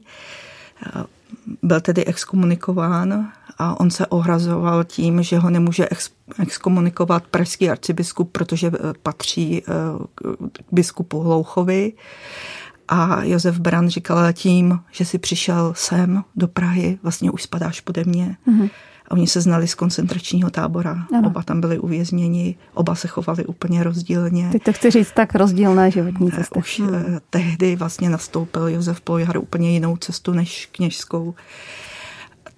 Byl 1.62 1.80
tedy 1.80 2.04
exkomunikován 2.04 3.32
a 3.58 3.80
on 3.80 3.90
se 3.90 4.06
ohrazoval 4.06 4.84
tím, 4.84 5.22
že 5.22 5.38
ho 5.38 5.50
nemůže 5.50 5.88
ex, 5.90 6.10
exkomunikovat 6.38 7.24
pražský 7.26 7.70
arcibiskup, 7.70 8.32
protože 8.32 8.66
eh, 8.66 8.78
patří 9.02 9.62
eh, 9.62 9.72
k 10.52 10.62
biskupu 10.72 11.20
Hlouchovi. 11.20 11.92
A 12.88 13.24
Josef 13.24 13.58
Bran 13.58 13.88
říkal 13.88 14.32
tím, 14.32 14.80
že 14.90 15.04
si 15.04 15.18
přišel 15.18 15.72
sem 15.76 16.24
do 16.36 16.48
Prahy, 16.48 16.98
vlastně 17.02 17.30
už 17.30 17.42
spadáš 17.42 17.80
pode 17.80 18.04
mě. 18.04 18.36
Mm-hmm 18.48 18.70
a 19.12 19.14
oni 19.14 19.26
se 19.26 19.40
znali 19.40 19.68
z 19.68 19.74
koncentračního 19.74 20.50
tábora. 20.50 21.06
Ano. 21.18 21.28
Oba 21.28 21.42
tam 21.42 21.60
byli 21.60 21.78
uvězněni, 21.78 22.56
oba 22.74 22.94
se 22.94 23.08
chovali 23.08 23.44
úplně 23.44 23.84
rozdílně. 23.84 24.48
Teď 24.52 24.62
to 24.62 24.72
chci 24.72 24.90
říct 24.90 25.12
tak 25.12 25.34
rozdílné 25.34 25.90
životní 25.90 26.30
eh, 26.32 26.36
cesty. 26.36 26.58
Už 26.58 26.80
hmm. 26.80 27.18
tehdy 27.30 27.76
vlastně 27.76 28.10
nastoupil 28.10 28.68
Josef 28.68 29.00
Plojhar 29.00 29.38
úplně 29.38 29.70
jinou 29.70 29.96
cestu 29.96 30.32
než 30.32 30.68
kněžskou 30.72 31.34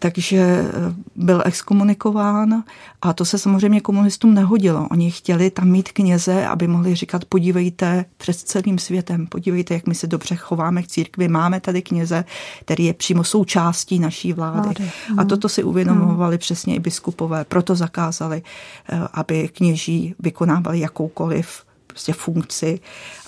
takže 0.05 0.37
eh, 0.37 0.71
byl 1.17 1.43
exkomunikován 1.45 2.65
a 3.03 3.13
to 3.13 3.25
se 3.25 3.39
samozřejmě 3.39 3.81
komunistům 3.81 4.35
nehodilo. 4.35 4.89
Oni 4.91 5.11
chtěli 5.11 5.51
tam 5.51 5.69
mít 5.69 5.93
kněze, 5.93 6.47
aby 6.47 6.69
mohli 6.69 6.95
říkat, 6.95 7.25
podívejte 7.25 8.05
před 8.17 8.39
celým 8.39 8.79
světem, 8.79 9.27
podívejte, 9.27 9.75
jak 9.75 9.87
my 9.87 9.95
se 9.95 10.07
dobře 10.07 10.37
chováme 10.37 10.83
k 10.83 10.87
církvi, 10.87 11.29
máme 11.29 11.61
tady 11.61 11.83
kněze, 11.83 12.25
který 12.61 12.85
je 12.85 12.95
přímo 12.95 13.25
součástí 13.25 13.99
naší 13.99 14.33
vlády. 14.33 14.61
vlády. 14.61 14.91
A 15.11 15.21
mhm. 15.21 15.27
toto 15.27 15.49
si 15.49 15.65
uvědomovali 15.65 16.35
hmm. 16.35 16.41
přesně 16.41 16.75
i 16.75 16.81
biskupové, 16.81 17.45
proto 17.45 17.75
zakázali, 17.75 18.43
eh, 18.89 19.01
aby 19.13 19.49
kněží 19.49 20.15
vykonávali 20.19 20.81
jakoukoliv 20.81 21.65
prostě 21.87 22.13
funkci 22.13 22.81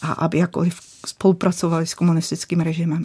a 0.03 0.13
aby 0.13 0.39
jakkoliv 0.39 0.81
spolupracovali 1.09 1.87
s 1.87 1.95
komunistickým 1.95 2.61
režimem. 2.61 3.05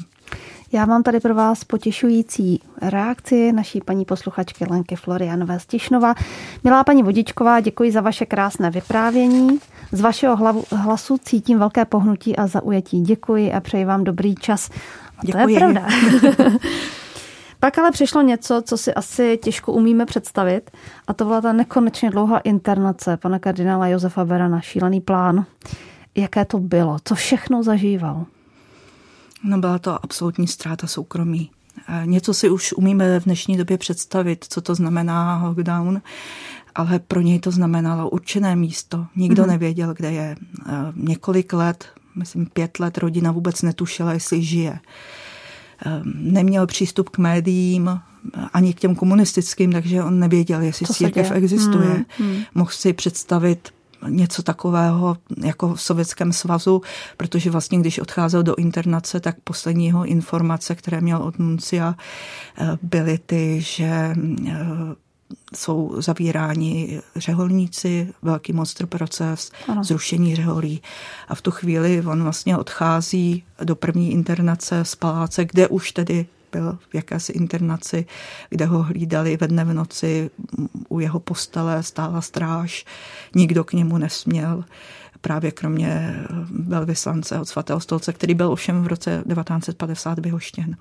Já 0.74 0.86
mám 0.86 1.04
tady 1.04 1.20
pro 1.20 1.36
vás 1.36 1.64
potěšující 1.64 2.62
reakci 2.82 3.52
naší 3.52 3.82
paní 3.82 4.06
posluchačky 4.06 4.66
Lenky 4.70 4.96
Florianové 4.96 5.60
Stišnova. 5.60 6.14
Milá 6.64 6.84
paní 6.84 7.04
Vodičková, 7.04 7.60
děkuji 7.60 7.92
za 7.92 8.02
vaše 8.02 8.26
krásné 8.26 8.72
vyprávění. 8.72 9.60
Z 9.92 10.02
vašeho 10.02 10.36
hlavu, 10.36 10.64
hlasu 10.72 11.18
cítím 11.18 11.60
velké 11.60 11.86
pohnutí 11.86 12.36
a 12.36 12.48
zaujetí. 12.48 13.02
Děkuji 13.02 13.54
a 13.54 13.60
přeji 13.60 13.86
vám 13.86 14.04
dobrý 14.04 14.36
čas. 14.36 14.70
A 15.18 15.22
to 15.22 15.28
děkuji. 15.28 15.54
je 15.54 15.60
pravda. 15.60 15.88
Pak 17.60 17.78
ale 17.78 17.92
přišlo 17.92 18.22
něco, 18.22 18.62
co 18.66 18.78
si 18.78 18.94
asi 18.94 19.40
těžko 19.44 19.74
umíme 19.74 20.06
představit, 20.06 20.72
a 21.08 21.14
to 21.14 21.26
byla 21.26 21.42
ta 21.42 21.54
nekonečně 21.54 22.10
dlouhá 22.10 22.38
internace 22.38 23.18
pana 23.18 23.40
kardinála 23.40 23.88
Josefa 23.88 24.26
Berana, 24.26 24.62
šílený 24.62 25.02
plán. 25.02 25.46
Jaké 26.16 26.46
to 26.46 26.60
bylo? 26.60 26.98
Co 27.06 27.16
všechno 27.16 27.64
zažíval? 27.64 28.26
No 29.44 29.58
byla 29.58 29.80
to 29.80 30.04
absolutní 30.04 30.48
ztráta 30.48 30.88
soukromí. 30.88 31.52
Něco 32.06 32.34
si 32.34 32.50
už 32.50 32.74
umíme 32.74 33.20
v 33.20 33.24
dnešní 33.24 33.58
době 33.58 33.78
představit, 33.78 34.46
co 34.50 34.62
to 34.62 34.76
znamená 34.76 35.44
lockdown, 35.44 36.02
ale 36.76 37.00
pro 37.00 37.22
něj 37.22 37.40
to 37.40 37.52
znamenalo 37.52 38.10
určené 38.10 38.56
místo. 38.56 39.06
Nikdo 39.16 39.44
mm-hmm. 39.44 39.48
nevěděl, 39.48 39.94
kde 39.94 40.12
je. 40.12 40.36
Několik 40.96 41.54
let, 41.54 41.86
myslím 42.16 42.46
pět 42.46 42.80
let, 42.80 42.98
rodina 42.98 43.32
vůbec 43.32 43.62
netušila, 43.62 44.14
jestli 44.14 44.44
žije. 44.44 44.80
Neměl 46.16 46.68
přístup 46.68 47.10
k 47.10 47.18
médiím, 47.18 48.00
ani 48.54 48.74
k 48.74 48.80
těm 48.80 48.96
komunistickým, 48.96 49.72
takže 49.72 50.04
on 50.04 50.20
nevěděl, 50.20 50.62
jestli 50.62 50.86
co 50.86 50.94
církev 50.94 51.32
existuje. 51.32 52.06
Hmm, 52.18 52.32
hmm. 52.32 52.44
Mohl 52.56 52.72
si 52.72 52.94
představit 52.94 53.70
něco 54.08 54.44
takového 54.44 55.18
jako 55.44 55.74
v 55.76 55.82
Sovětském 55.82 56.34
svazu, 56.34 56.82
protože 57.18 57.50
vlastně, 57.50 57.80
když 57.80 58.00
odcházel 58.00 58.44
do 58.44 58.56
internace, 58.56 59.20
tak 59.20 59.36
poslední 59.44 59.86
jeho 59.86 60.06
informace, 60.06 60.76
které 60.76 61.02
měl 61.02 61.18
od 61.18 61.40
Nuncia, 61.40 61.96
eh, 62.58 62.78
byly 62.82 63.18
ty, 63.18 63.62
že 63.62 64.16
jsou 65.56 65.96
zavíráni 65.98 67.02
řeholníci, 67.16 68.14
velký 68.22 68.54
monster 68.54 68.88
proces, 68.88 69.52
ano. 69.68 69.84
zrušení 69.84 70.36
řeholí. 70.36 70.82
A 71.28 71.36
v 71.36 71.42
tu 71.42 71.52
chvíli 71.52 72.04
on 72.06 72.24
vlastně 72.24 72.58
odchází 72.58 73.44
do 73.64 73.76
první 73.76 74.12
internace 74.12 74.86
z 74.86 74.96
paláce, 74.96 75.46
kde 75.46 75.68
už 75.68 75.92
tedy 75.92 76.26
byl 76.52 76.78
v 76.90 76.96
jakési 76.96 77.32
internaci, 77.32 78.06
kde 78.50 78.66
ho 78.66 78.84
hlídali 78.84 79.38
ve 79.38 79.48
dne 79.48 79.66
v 79.66 79.74
noci, 79.74 80.30
u 80.90 81.00
jeho 81.00 81.20
postele 81.20 81.84
stála 81.84 82.22
stráž, 82.22 82.86
nikdo 83.36 83.64
k 83.64 83.74
němu 83.74 83.98
nesměl, 83.98 84.64
právě 85.22 85.52
kromě 85.52 86.16
velvyslance 86.50 87.40
od 87.40 87.46
svatého 87.46 87.80
stolce, 87.80 88.14
který 88.14 88.34
byl 88.34 88.52
ovšem 88.52 88.84
v 88.84 88.88
roce 88.88 89.24
1950 89.28 90.20
vyhoštěn. 90.20 90.78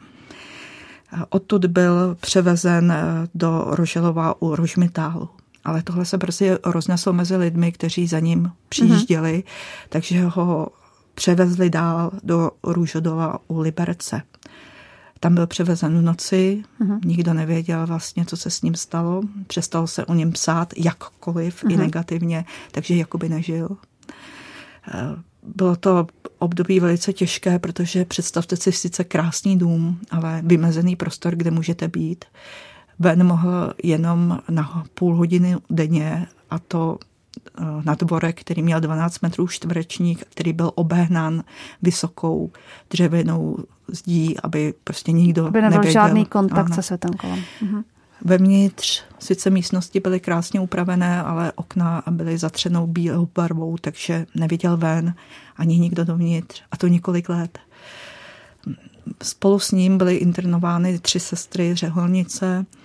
Odtud 1.28 1.66
byl 1.66 2.16
převezen 2.20 2.94
do 3.34 3.64
Roželova 3.66 4.42
u 4.42 4.54
Rožmitálu. 4.54 5.28
Ale 5.64 5.82
tohle 5.82 6.04
se 6.04 6.18
brzy 6.18 6.50
rozneslo 6.64 7.12
mezi 7.12 7.36
lidmi, 7.36 7.72
kteří 7.72 8.06
za 8.06 8.20
ním 8.20 8.52
přijížděli, 8.68 9.38
mm-hmm. 9.38 9.86
takže 9.88 10.24
ho 10.24 10.68
převezli 11.14 11.70
dál 11.70 12.10
do 12.22 12.50
Růžodola 12.62 13.38
u 13.48 13.60
Liberce. 13.60 14.22
Tam 15.20 15.34
byl 15.34 15.46
převezen 15.46 15.98
v 15.98 16.02
noci, 16.02 16.62
mm-hmm. 16.80 16.98
nikdo 17.04 17.34
nevěděl 17.34 17.86
vlastně, 17.86 18.24
co 18.24 18.36
se 18.36 18.50
s 18.50 18.62
ním 18.62 18.74
stalo. 18.74 19.22
Přestalo 19.46 19.86
se 19.86 20.04
o 20.04 20.14
něm 20.14 20.32
psát 20.32 20.72
jakkoliv, 20.76 21.64
mm-hmm. 21.64 21.70
i 21.70 21.74
mhm. 21.74 21.82
negativně, 21.82 22.44
takže 22.72 22.96
jakoby 22.96 23.28
nežil. 23.28 23.76
Eh, 24.94 25.22
bylo 25.42 25.76
to 25.76 26.06
období 26.38 26.80
velice 26.80 27.12
těžké, 27.12 27.58
protože 27.58 28.04
představte 28.04 28.56
si 28.56 28.72
sice 28.72 29.04
krásný 29.04 29.58
dům, 29.58 30.00
ale 30.10 30.42
vymezený 30.44 30.96
prostor, 30.96 31.36
kde 31.36 31.50
můžete 31.50 31.88
být. 31.88 32.24
Ven 32.98 33.24
mohl 33.24 33.74
jenom 33.82 34.38
na 34.48 34.84
půl 34.94 35.16
hodiny 35.16 35.56
denně 35.70 36.26
a 36.50 36.58
to 36.58 36.98
eh, 37.58 37.64
na 37.84 37.94
dvorek, 37.94 38.40
který 38.40 38.62
měl 38.62 38.80
12 38.80 39.20
metrů 39.20 39.48
čtverečních, 39.48 40.24
který 40.24 40.52
byl 40.52 40.72
obehnán 40.74 41.44
vysokou 41.82 42.50
dřevěnou 42.90 43.56
zdí, 43.88 44.40
aby 44.42 44.74
prostě 44.84 45.12
nikdo 45.12 45.46
aby 45.46 45.62
nebyl 45.62 45.78
nevěděl. 45.78 45.92
žádný 45.92 46.26
kontakt 46.26 46.66
ano. 46.66 46.74
se 46.74 46.82
světem 46.82 47.12
kolem. 47.12 47.42
Mhm. 47.62 47.84
Vevnitř 48.24 49.02
sice 49.18 49.50
místnosti 49.50 50.00
byly 50.00 50.20
krásně 50.20 50.60
upravené, 50.60 51.22
ale 51.22 51.52
okna 51.52 52.02
byly 52.10 52.38
zatřenou 52.38 52.86
bílou 52.86 53.28
barvou, 53.34 53.76
takže 53.80 54.26
neviděl 54.34 54.76
ven 54.76 55.14
ani 55.56 55.78
nikdo 55.78 56.04
dovnitř. 56.04 56.62
A 56.72 56.76
to 56.76 56.86
několik 56.86 57.28
let. 57.28 57.58
Spolu 59.22 59.58
s 59.58 59.70
ním 59.70 59.98
byly 59.98 60.16
internovány 60.16 60.98
tři 60.98 61.20
sestry 61.20 61.74
řeholnice, 61.74 62.66
eh, 62.72 62.79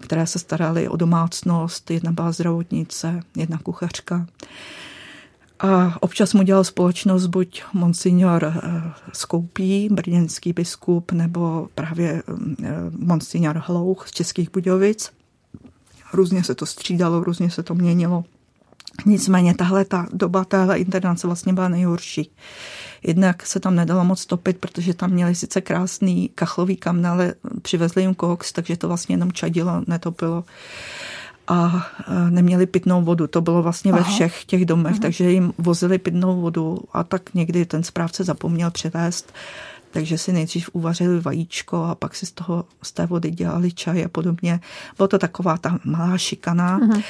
které 0.00 0.26
se 0.26 0.38
staraly 0.38 0.88
o 0.88 0.96
domácnost. 0.96 1.90
Jedna 1.90 2.12
byla 2.12 2.32
zdravotnice, 2.32 3.20
jedna 3.36 3.58
kuchařka. 3.58 4.26
A 5.60 5.96
občas 6.00 6.34
mu 6.34 6.42
dělal 6.42 6.64
společnost 6.64 7.26
buď 7.26 7.62
monsignor 7.72 8.44
eh, 8.44 8.82
Skoupí, 9.12 9.88
brněnský 9.92 10.52
biskup, 10.52 11.12
nebo 11.12 11.68
právě 11.74 12.22
eh, 12.28 12.74
monsignor 12.98 13.62
Hlouch 13.66 14.08
z 14.08 14.10
Českých 14.10 14.50
Budějovic. 14.50 15.12
Různě 16.12 16.44
se 16.44 16.54
to 16.54 16.66
střídalo, 16.66 17.24
různě 17.24 17.50
se 17.50 17.62
to 17.62 17.74
měnilo. 17.74 18.24
Nicméně 19.06 19.54
tahle 19.54 19.84
ta 19.84 20.06
doba 20.12 20.44
téhle 20.44 20.78
internace 20.78 21.26
vlastně 21.26 21.52
byla 21.52 21.68
nejhorší. 21.68 22.30
Jednak 23.06 23.46
se 23.46 23.60
tam 23.60 23.74
nedalo 23.74 24.04
moc 24.04 24.26
topit, 24.26 24.58
protože 24.58 24.94
tam 24.94 25.10
měli 25.10 25.34
sice 25.34 25.60
krásný 25.60 26.30
kachlový 26.34 26.76
kamen, 26.76 27.06
ale 27.06 27.34
přivezli 27.62 28.02
jim 28.02 28.14
koks, 28.14 28.52
takže 28.52 28.76
to 28.76 28.88
vlastně 28.88 29.14
jenom 29.14 29.32
čadilo, 29.32 29.82
netopilo 29.86 30.44
a 31.48 31.86
e, 32.08 32.30
neměli 32.30 32.66
pitnou 32.66 33.02
vodu. 33.02 33.26
To 33.26 33.40
bylo 33.40 33.62
vlastně 33.62 33.92
Aha. 33.92 34.00
ve 34.00 34.04
všech 34.04 34.44
těch 34.44 34.64
domech, 34.64 34.92
Aha. 34.92 35.02
takže 35.02 35.30
jim 35.30 35.52
vozili 35.58 35.98
pitnou 35.98 36.40
vodu 36.40 36.78
a 36.92 37.04
tak 37.04 37.34
někdy 37.34 37.66
ten 37.66 37.82
správce 37.82 38.24
zapomněl 38.24 38.70
přivést 38.70 39.32
takže 39.90 40.18
si 40.18 40.32
nejdřív 40.32 40.70
uvařili 40.72 41.20
vajíčko 41.20 41.84
a 41.84 41.94
pak 41.94 42.14
si 42.14 42.26
z 42.26 42.32
toho, 42.32 42.64
z 42.82 42.92
té 42.92 43.06
vody 43.06 43.30
dělali 43.30 43.72
čaj 43.72 44.04
a 44.04 44.08
podobně. 44.08 44.60
Bylo 44.96 45.08
to 45.08 45.18
taková 45.18 45.58
ta 45.58 45.78
malá 45.84 46.18
šikana. 46.18 46.80
Aha. 46.82 47.00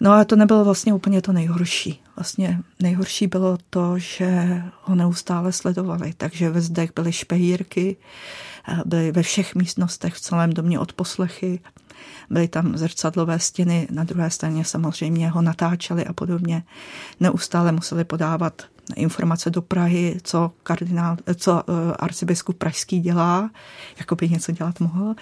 No 0.00 0.12
ale 0.12 0.24
to 0.24 0.36
nebylo 0.36 0.64
vlastně 0.64 0.94
úplně 0.94 1.22
to 1.22 1.32
nejhorší. 1.32 2.00
Vlastně 2.16 2.60
nejhorší 2.82 3.26
bylo 3.26 3.58
to, 3.70 3.98
že 3.98 4.62
ho 4.82 4.94
neustále 4.94 5.52
sledovali, 5.52 6.12
takže 6.16 6.50
ve 6.50 6.60
zdech 6.60 6.90
byly 6.94 7.12
špehírky, 7.12 7.96
byly 8.84 9.12
ve 9.12 9.22
všech 9.22 9.54
místnostech 9.54 10.14
v 10.14 10.20
celém 10.20 10.52
domě 10.52 10.78
odposlechy 10.78 11.60
byly 12.30 12.48
tam 12.48 12.76
zrcadlové 12.76 13.38
stěny, 13.38 13.88
na 13.90 14.04
druhé 14.04 14.30
straně 14.30 14.64
samozřejmě 14.64 15.28
ho 15.28 15.42
natáčeli 15.42 16.06
a 16.06 16.12
podobně. 16.12 16.62
Neustále 17.20 17.72
museli 17.72 18.04
podávat 18.04 18.62
informace 18.96 19.50
do 19.50 19.62
Prahy, 19.62 20.20
co 20.22 20.52
kardinál, 20.62 21.16
co 21.34 21.62
eh, 21.68 21.96
arcibiskup 21.98 22.58
pražský 22.58 23.00
dělá, 23.00 23.50
jako 23.98 24.16
by 24.16 24.28
něco 24.28 24.52
dělat 24.52 24.80
mohl. 24.80 25.14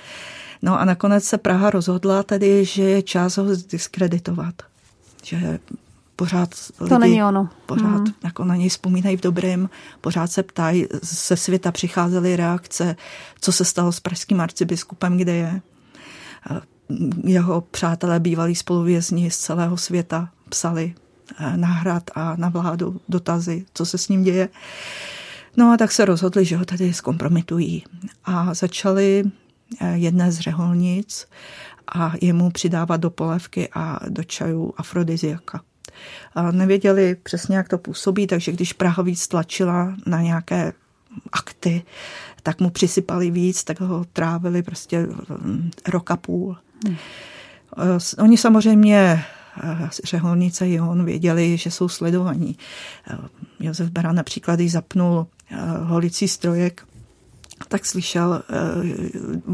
No 0.62 0.80
a 0.80 0.84
nakonec 0.84 1.24
se 1.24 1.38
Praha 1.38 1.70
rozhodla 1.70 2.22
tedy, 2.22 2.64
že 2.64 2.82
je 2.82 3.02
čas 3.02 3.36
ho 3.36 3.44
diskreditovat. 3.70 4.54
Že 5.22 5.58
pořád 6.16 6.50
to 6.78 6.84
lidi, 6.84 6.98
není 6.98 7.24
ono. 7.24 7.48
pořád 7.66 8.00
mm. 8.00 8.14
jako 8.24 8.44
na 8.44 8.56
něj 8.56 8.68
vzpomínají 8.68 9.16
v 9.16 9.20
dobrém, 9.20 9.70
pořád 10.00 10.32
se 10.32 10.42
ptají, 10.42 10.86
ze 11.02 11.36
světa 11.36 11.72
přicházely 11.72 12.36
reakce, 12.36 12.96
co 13.40 13.52
se 13.52 13.64
stalo 13.64 13.92
s 13.92 14.00
pražským 14.00 14.40
arcibiskupem, 14.40 15.16
kde 15.16 15.34
je 15.34 15.60
jeho 17.24 17.60
přátelé, 17.60 18.20
bývalí 18.20 18.54
spoluvězni 18.54 19.30
z 19.30 19.38
celého 19.38 19.76
světa 19.76 20.28
psali 20.48 20.94
eh, 21.38 21.56
na 21.56 21.68
hrad 21.68 22.02
a 22.14 22.36
na 22.36 22.48
vládu 22.48 23.00
dotazy, 23.08 23.64
co 23.74 23.86
se 23.86 23.98
s 23.98 24.08
ním 24.08 24.22
děje. 24.22 24.48
No 25.56 25.72
a 25.72 25.76
tak 25.76 25.92
se 25.92 26.04
rozhodli, 26.04 26.44
že 26.44 26.56
ho 26.56 26.64
tady 26.64 26.92
zkompromitují. 26.92 27.84
A 28.24 28.54
začali 28.54 29.24
jedné 29.94 30.32
z 30.32 30.38
řeholnic 30.38 31.26
a 31.94 32.12
jemu 32.20 32.50
přidávat 32.50 32.96
do 32.96 33.10
polévky 33.10 33.68
a 33.74 34.00
do 34.08 34.24
čajů 34.24 34.74
afrodiziaka. 34.76 35.60
Nevěděli 36.50 37.16
přesně, 37.22 37.56
jak 37.56 37.68
to 37.68 37.78
působí, 37.78 38.26
takže 38.26 38.52
když 38.52 38.72
Praha 38.72 39.02
víc 39.02 39.28
tlačila 39.28 39.96
na 40.06 40.22
nějaké 40.22 40.72
akty, 41.32 41.82
tak 42.42 42.60
mu 42.60 42.70
přisypali 42.70 43.30
víc, 43.30 43.64
tak 43.64 43.80
ho 43.80 44.04
trávili 44.12 44.62
prostě 44.62 45.06
mm, 45.42 45.70
rok 45.88 46.10
a 46.10 46.16
půl. 46.16 46.56
Hmm. 46.86 46.96
Oni 48.18 48.38
samozřejmě 48.38 49.24
eh, 49.62 49.88
řeholnice 50.04 50.68
i 50.68 50.80
on 50.80 51.04
věděli, 51.04 51.56
že 51.56 51.70
jsou 51.70 51.88
sledovaní. 51.88 52.58
Eh, 53.10 53.16
Josef 53.60 53.90
Bera 53.90 54.12
například, 54.12 54.54
když 54.54 54.72
zapnul 54.72 55.26
holicí 55.82 56.28
strojek, 56.28 56.86
tak 57.66 57.86
slyšel 57.86 58.42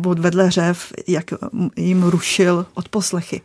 od 0.06 0.18
vedle 0.18 0.50
řev, 0.50 0.92
jak 1.08 1.24
jim 1.76 2.02
rušil 2.02 2.66
od 2.74 2.88
poslechy. 2.88 3.42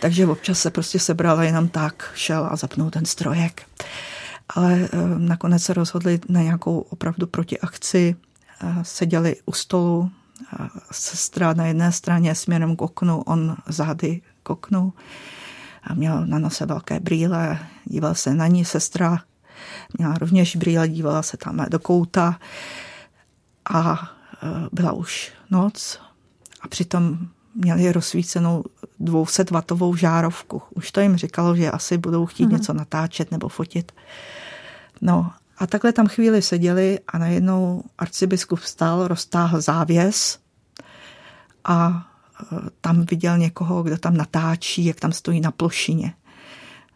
Takže 0.00 0.26
občas 0.26 0.58
se 0.58 0.70
prostě 0.70 0.98
sebral 0.98 1.38
a 1.38 1.44
jenom 1.44 1.68
tak 1.68 2.10
šel 2.14 2.48
a 2.50 2.56
zapnul 2.56 2.90
ten 2.90 3.04
strojek. 3.04 3.62
Ale 4.48 4.88
nakonec 5.18 5.62
se 5.62 5.74
rozhodli 5.74 6.20
na 6.28 6.42
nějakou 6.42 6.78
opravdu 6.78 7.26
protiakci. 7.26 8.16
Seděli 8.82 9.36
u 9.46 9.52
stolu 9.52 10.10
sestra 10.92 11.52
na 11.52 11.66
jedné 11.66 11.92
straně 11.92 12.34
směrem 12.34 12.76
k 12.76 12.82
oknu, 12.82 13.22
on 13.22 13.56
zády 13.66 14.20
k 14.42 14.50
oknu 14.50 14.92
a 15.82 15.94
měl 15.94 16.26
na 16.26 16.38
nose 16.38 16.66
velké 16.66 17.00
brýle, 17.00 17.58
díval 17.84 18.14
se 18.14 18.34
na 18.34 18.46
ní 18.46 18.64
sestra, 18.64 19.22
měla 19.98 20.14
rovněž 20.14 20.56
brýle, 20.56 20.88
dívala 20.88 21.22
se 21.22 21.36
tam 21.36 21.66
do 21.68 21.78
kouta 21.78 22.38
a 23.68 24.10
e, 24.42 24.68
byla 24.72 24.92
už 24.92 25.32
noc 25.50 26.00
a 26.60 26.68
přitom 26.68 27.18
měli 27.54 27.92
rozsvícenou 27.92 28.64
200 29.00 29.44
vatovou 29.50 29.96
žárovku. 29.96 30.62
Už 30.74 30.92
to 30.92 31.00
jim 31.00 31.16
říkalo, 31.16 31.56
že 31.56 31.70
asi 31.70 31.98
budou 31.98 32.26
chtít 32.26 32.46
mm-hmm. 32.46 32.52
něco 32.52 32.72
natáčet 32.72 33.30
nebo 33.30 33.48
fotit. 33.48 33.92
No 35.00 35.32
a 35.58 35.66
takhle 35.66 35.92
tam 35.92 36.06
chvíli 36.06 36.42
seděli 36.42 36.98
a 37.08 37.18
najednou 37.18 37.82
arcibiskup 37.98 38.58
vstal, 38.58 39.08
roztáhl 39.08 39.60
závěs 39.60 40.38
a 41.64 42.06
e, 42.42 42.56
tam 42.80 43.04
viděl 43.04 43.38
někoho, 43.38 43.82
kdo 43.82 43.98
tam 43.98 44.16
natáčí, 44.16 44.84
jak 44.84 45.00
tam 45.00 45.12
stojí 45.12 45.40
na 45.40 45.50
plošině. 45.50 46.14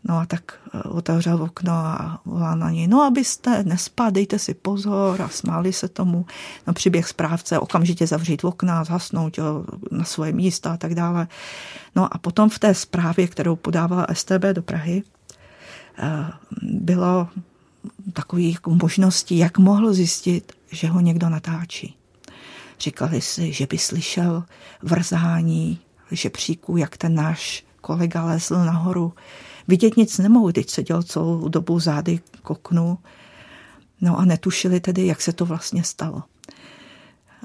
No 0.05 0.19
a 0.19 0.27
tak 0.27 0.59
e, 0.75 0.83
otevřel 0.83 1.43
okno 1.43 1.73
a 1.73 2.21
volal 2.25 2.57
na 2.57 2.71
něj, 2.71 2.87
no 2.87 3.03
abyste 3.03 3.65
nespad, 3.65 4.15
dejte 4.15 4.39
si 4.39 4.55
pozor 4.55 5.23
a 5.23 5.29
smáli 5.29 5.73
se 5.73 5.89
tomu. 5.89 6.27
No 6.67 6.73
přiběh 6.73 7.09
správce, 7.09 7.59
okamžitě 7.59 8.07
zavřít 8.07 8.45
okna, 8.45 8.85
zhasnout 8.85 9.39
jo, 9.39 9.65
na 9.91 10.05
svoje 10.05 10.33
místa 10.33 10.73
a 10.73 10.77
tak 10.77 10.95
dále. 10.95 11.29
No 11.97 12.15
a 12.15 12.19
potom 12.19 12.51
v 12.51 12.59
té 12.59 12.75
zprávě, 12.75 13.29
kterou 13.29 13.57
podávala 13.57 14.07
STB 14.13 14.45
do 14.53 14.63
Prahy, 14.63 15.03
bylo 16.63 17.29
takových 18.13 18.59
možností, 18.67 19.39
jak 19.39 19.59
mohl 19.59 19.93
zjistit, 19.93 20.53
že 20.71 20.89
ho 20.89 21.01
někdo 21.01 21.29
natáčí. 21.29 21.97
Říkali 22.81 23.21
si, 23.21 23.53
že 23.53 23.67
by 23.67 23.79
slyšel 23.79 24.45
vrzání 24.83 25.79
žebříků, 26.11 26.77
jak 26.77 26.97
ten 26.97 27.15
náš 27.15 27.65
kolega 27.81 28.25
lezl 28.25 28.65
nahoru. 28.65 29.13
Vidět 29.69 29.97
nic 29.97 30.19
nemohu, 30.19 30.53
teď 30.53 30.71
seděl 30.71 31.03
celou 31.03 31.49
dobu 31.49 31.81
zády 31.81 32.21
k 32.43 32.51
oknu. 32.51 32.99
No 34.01 34.19
a 34.19 34.25
netušili 34.25 34.81
tedy, 34.81 35.07
jak 35.07 35.21
se 35.21 35.33
to 35.33 35.47
vlastně 35.47 35.85
stalo. 35.85 36.23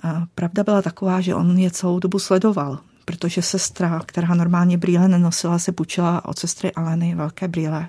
A 0.04 0.26
pravda 0.36 0.64
byla 0.64 0.82
taková, 0.82 1.22
že 1.22 1.36
on 1.36 1.58
je 1.58 1.72
celou 1.72 2.00
dobu 2.00 2.20
sledoval, 2.20 2.80
protože 3.06 3.42
sestra, 3.42 4.02
která 4.06 4.34
normálně 4.34 4.78
brýle 4.78 5.08
nenosila, 5.08 5.60
se 5.60 5.72
půjčila 5.72 6.26
od 6.26 6.40
sestry 6.40 6.72
Aleny 6.72 7.16
velké 7.16 7.48
brýle 7.48 7.88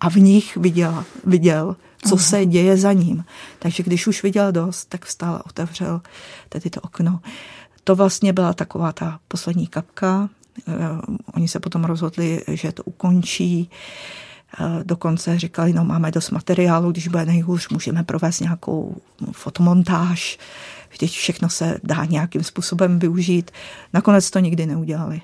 a 0.00 0.10
v 0.10 0.16
nich 0.16 0.56
viděl, 0.56 1.04
viděl 1.24 1.76
co 2.08 2.16
uh-huh. 2.16 2.28
se 2.28 2.46
děje 2.46 2.76
za 2.76 2.92
ním. 2.92 3.24
Takže 3.58 3.82
když 3.82 4.06
už 4.06 4.22
viděl 4.22 4.52
dost, 4.52 4.88
tak 4.88 5.04
vstal 5.04 5.34
a 5.34 5.46
otevřel 5.46 6.00
tedy 6.48 6.70
to 6.70 6.80
okno. 6.80 7.20
To 7.84 7.94
vlastně 7.94 8.32
byla 8.32 8.52
taková 8.52 8.92
ta 8.92 9.20
poslední 9.28 9.66
kapka. 9.66 10.28
Uh, 10.68 11.16
oni 11.34 11.48
se 11.48 11.60
potom 11.60 11.84
rozhodli, 11.84 12.44
že 12.48 12.72
to 12.72 12.82
ukončí. 12.82 13.70
Uh, 14.60 14.66
dokonce 14.82 15.38
říkali, 15.38 15.72
no 15.72 15.84
máme 15.84 16.10
dost 16.10 16.30
materiálu, 16.30 16.92
když 16.92 17.08
bude 17.08 17.24
nejhůř, 17.24 17.68
můžeme 17.68 18.02
provést 18.04 18.40
nějakou 18.40 18.96
fotomontáž. 19.32 20.38
Vždyť 20.90 21.10
všechno 21.10 21.48
se 21.48 21.78
dá 21.82 22.04
nějakým 22.04 22.42
způsobem 22.42 22.98
využít. 22.98 23.50
Nakonec 23.92 24.30
to 24.30 24.38
nikdy 24.38 24.66
neudělali. 24.66 25.22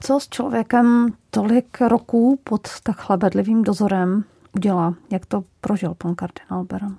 Co 0.00 0.20
s 0.20 0.28
člověkem 0.28 1.12
tolik 1.30 1.80
roků 1.80 2.40
pod 2.44 2.68
takhle 2.82 3.16
bedlivým 3.16 3.62
dozorem 3.62 4.24
udělá? 4.52 4.94
Jak 5.10 5.26
to 5.26 5.44
prožil 5.60 5.94
pan 5.94 6.14
kardinál 6.14 6.64
Beran? 6.64 6.96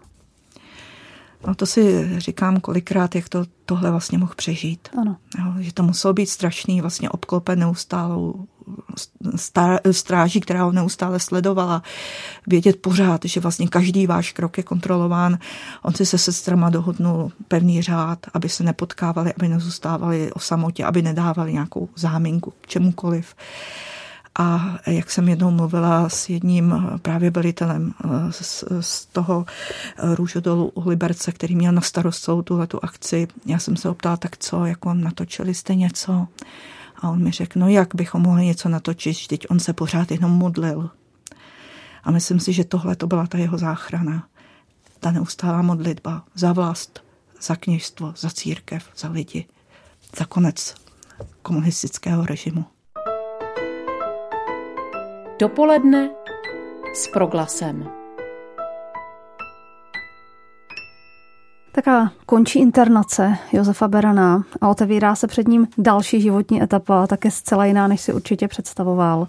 No 1.48 1.56
to 1.56 1.66
si 1.66 2.10
říkám 2.20 2.60
kolikrát, 2.60 3.16
jak 3.16 3.30
to 3.30 3.46
tohle 3.66 3.92
vlastně 3.92 4.18
mohl 4.18 4.34
přežít. 4.36 4.90
Ano. 5.02 5.18
Jo, 5.40 5.54
že 5.60 5.74
to 5.74 5.84
muselo 5.84 6.14
být 6.14 6.30
strašný, 6.30 6.82
vlastně 6.82 7.10
obklopen 7.10 7.60
neustálou 7.60 8.46
stráží, 9.92 10.40
která 10.40 10.64
ho 10.64 10.72
neustále 10.72 11.20
sledovala, 11.20 11.84
vědět 12.48 12.82
pořád, 12.82 13.26
že 13.26 13.40
vlastně 13.40 13.68
každý 13.68 14.08
váš 14.08 14.32
krok 14.32 14.58
je 14.58 14.64
kontrolován. 14.64 15.38
On 15.82 15.94
si 15.94 16.06
se 16.06 16.18
sestrama 16.18 16.70
dohodnul 16.70 17.32
pevný 17.48 17.82
řád, 17.82 18.20
aby 18.34 18.50
se 18.50 18.64
nepotkávali, 18.64 19.34
aby 19.34 19.48
nezůstávali 19.48 20.34
o 20.34 20.40
samotě, 20.40 20.86
aby 20.86 21.02
nedávali 21.02 21.54
nějakou 21.54 21.90
záminku 21.96 22.54
k 22.62 22.68
čemukoliv. 22.68 23.36
A 24.40 24.78
jak 24.88 25.12
jsem 25.12 25.30
jednou 25.30 25.52
mluvila 25.52 26.10
s 26.10 26.30
jedním 26.30 26.76
právě 27.02 27.30
velitelem 27.30 27.94
eh, 28.04 28.32
z, 28.32 28.64
z 28.80 29.06
toho 29.06 29.46
eh, 29.48 30.16
růžodolu 30.16 30.72
u 30.74 30.90
Liberce, 30.90 31.32
který 31.32 31.56
měl 31.56 31.72
na 31.72 31.82
starost 31.82 32.24
celou 32.24 32.42
tuhle 32.42 32.68
tu 32.68 32.80
akci, 32.84 33.28
já 33.46 33.60
jsem 33.60 33.78
se 33.78 33.90
optala, 33.90 34.18
tak 34.18 34.38
co, 34.38 34.66
jako 34.66 34.94
natočili 34.94 35.54
jste 35.54 35.76
něco? 35.76 36.28
A 36.96 37.10
on 37.10 37.24
mi 37.24 37.32
řekl, 37.32 37.60
no 37.60 37.68
jak 37.68 37.96
bychom 37.96 38.22
mohli 38.22 38.46
něco 38.46 38.70
natočit, 38.70 39.28
teď 39.28 39.46
on 39.50 39.60
se 39.60 39.74
pořád 39.74 40.12
jenom 40.12 40.32
modlil. 40.32 40.90
A 42.04 42.12
myslím 42.12 42.40
si, 42.40 42.54
že 42.54 42.64
tohle 42.64 42.96
to 42.96 43.08
byla 43.08 43.28
ta 43.28 43.38
jeho 43.38 43.58
záchrana. 43.58 44.28
Ta 45.00 45.12
neustálá 45.12 45.62
modlitba 45.62 46.24
za 46.36 46.54
vlast, 46.54 47.04
za 47.42 47.56
kněžstvo, 47.56 48.14
za 48.18 48.30
církev, 48.30 48.90
za 48.98 49.10
lidi, 49.10 49.46
za 50.18 50.26
konec 50.26 50.76
komunistického 51.42 52.26
režimu. 52.26 52.66
Dopoledne 55.44 56.10
s 56.94 57.08
proglasem. 57.08 57.88
Taká 61.72 62.12
končí 62.26 62.60
internace 62.60 63.38
Josefa 63.54 63.88
Berana 63.88 64.44
a 64.62 64.70
otevírá 64.70 65.16
se 65.16 65.28
před 65.28 65.48
ním 65.48 65.68
další 65.78 66.22
životní 66.22 66.64
etapa, 66.64 67.08
také 67.08 67.32
zcela 67.32 67.66
jiná, 67.66 67.88
než 67.88 68.02
si 68.02 68.14
určitě 68.14 68.48
představoval. 68.48 69.28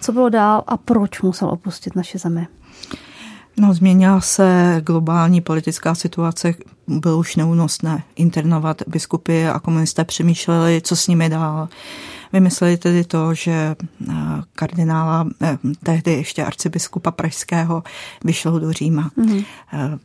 Co 0.00 0.12
bylo 0.12 0.28
dál 0.28 0.62
a 0.66 0.76
proč 0.76 1.22
musel 1.22 1.48
opustit 1.48 1.96
naše 1.96 2.18
zemi? 2.18 2.46
No, 3.56 3.74
změnila 3.74 4.20
se 4.20 4.76
globální 4.86 5.40
politická 5.40 5.94
situace, 5.94 6.54
bylo 6.86 7.18
už 7.18 7.36
neúnosné 7.36 8.02
internovat 8.16 8.82
biskupy 8.86 9.46
a 9.46 9.58
komunisté 9.58 10.04
přemýšleli, 10.04 10.80
co 10.84 10.96
s 10.96 11.08
nimi 11.08 11.28
dál. 11.28 11.68
Vymysleli 12.34 12.76
tedy 12.76 13.04
to, 13.04 13.34
že 13.34 13.52
eh, 13.52 14.14
kardinála, 14.54 15.26
eh, 15.42 15.58
tehdy 15.82 16.12
ještě 16.12 16.44
arcibiskupa 16.44 17.10
Pražského, 17.10 17.82
vyšlo 18.24 18.58
do 18.58 18.72
Říma. 18.72 19.10
Mm-hmm. 19.18 19.44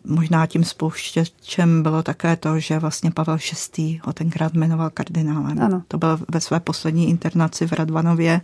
Možná 0.06 0.46
tím 0.46 0.64
spouštěčem 0.64 1.84
bylo 1.84 2.04
také 2.04 2.36
to, 2.36 2.60
že 2.60 2.80
vlastně 2.80 3.12
Pavel 3.12 3.38
VI. 3.78 4.00
ho 4.04 4.14
tenkrát 4.14 4.54
jmenoval 4.54 4.90
kardinálem. 4.90 5.62
Ano. 5.62 5.84
To 5.88 5.98
byl 5.98 6.20
ve 6.30 6.42
své 6.42 6.60
poslední 6.60 7.10
internaci 7.10 7.68
v 7.68 7.72
Radvanově 7.72 8.42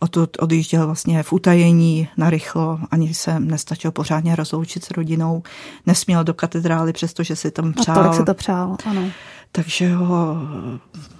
odtud 0.00 0.36
odjížděl 0.40 0.86
vlastně 0.86 1.22
v 1.22 1.32
utajení, 1.32 2.08
narychlo, 2.16 2.78
ani 2.90 3.14
se 3.14 3.40
nestačil 3.40 3.90
pořádně 3.90 4.36
rozloučit 4.36 4.84
s 4.84 4.90
rodinou, 4.90 5.42
nesměl 5.86 6.24
do 6.24 6.34
katedrály, 6.34 6.92
přestože 6.92 7.36
si 7.36 7.50
tam 7.50 7.72
přál. 7.72 7.98
A 7.98 8.02
tolik 8.02 8.14
si 8.14 8.24
to 8.24 8.34
přál, 8.34 8.76
ano. 8.84 9.10
Takže 9.56 9.94
ho 9.94 10.34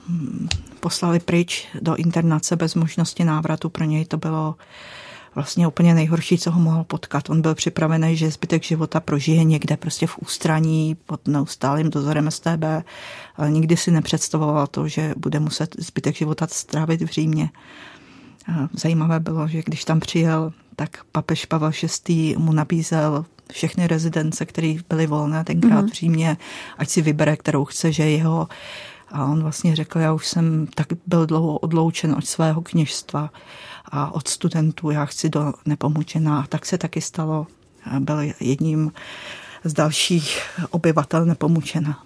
hm, 0.08 0.48
poslali 0.80 1.20
pryč 1.20 1.68
do 1.80 1.96
internace 1.96 2.56
bez 2.56 2.74
možnosti 2.74 3.24
návratu. 3.24 3.68
Pro 3.68 3.84
něj 3.84 4.04
to 4.04 4.16
bylo 4.16 4.54
vlastně 5.34 5.66
úplně 5.66 5.94
nejhorší, 5.94 6.38
co 6.38 6.50
ho 6.50 6.60
mohl 6.60 6.84
potkat. 6.84 7.30
On 7.30 7.42
byl 7.42 7.54
připravený, 7.54 8.16
že 8.16 8.30
zbytek 8.30 8.62
života 8.62 9.00
prožije 9.00 9.44
někde 9.44 9.76
prostě 9.76 10.06
v 10.06 10.18
ústraní 10.18 10.96
pod 11.06 11.28
neustálým 11.28 11.90
dozorem 11.90 12.30
STB, 12.30 12.64
ale 13.36 13.50
nikdy 13.50 13.76
si 13.76 13.90
nepředstavoval 13.90 14.66
to, 14.66 14.88
že 14.88 15.14
bude 15.16 15.40
muset 15.40 15.76
zbytek 15.78 16.16
života 16.16 16.46
strávit 16.50 17.02
v 17.02 17.06
Římě. 17.06 17.50
Zajímavé 18.72 19.20
bylo, 19.20 19.48
že 19.48 19.62
když 19.62 19.84
tam 19.84 20.00
přijel, 20.00 20.52
tak 20.76 21.04
papež 21.12 21.44
Pavel 21.44 21.70
VI. 22.08 22.36
mu 22.38 22.52
nabízel 22.52 23.24
všechny 23.52 23.86
rezidence, 23.86 24.46
které 24.46 24.74
byly 24.88 25.06
volné 25.06 25.44
tenkrát 25.44 25.84
mm-hmm. 25.84 25.90
v 25.90 25.94
Římě, 25.94 26.36
ať 26.78 26.88
si 26.88 27.02
vybere, 27.02 27.36
kterou 27.36 27.64
chce, 27.64 27.92
že 27.92 28.10
jeho. 28.10 28.48
A 29.08 29.24
on 29.24 29.42
vlastně 29.42 29.76
řekl, 29.76 29.98
já 29.98 30.12
už 30.12 30.26
jsem 30.26 30.66
tak 30.74 30.86
byl 31.06 31.26
dlouho 31.26 31.58
odloučen 31.58 32.14
od 32.18 32.26
svého 32.26 32.62
kněžstva 32.62 33.30
a 33.84 34.14
od 34.14 34.28
studentů, 34.28 34.90
já 34.90 35.04
chci 35.04 35.28
do 35.28 35.52
Nepomučená. 35.66 36.40
A 36.40 36.46
tak 36.46 36.66
se 36.66 36.78
taky 36.78 37.00
stalo. 37.00 37.46
Byl 37.98 38.18
jedním 38.40 38.92
z 39.64 39.72
dalších 39.72 40.42
obyvatel 40.70 41.24
Nepomučena. 41.24 42.02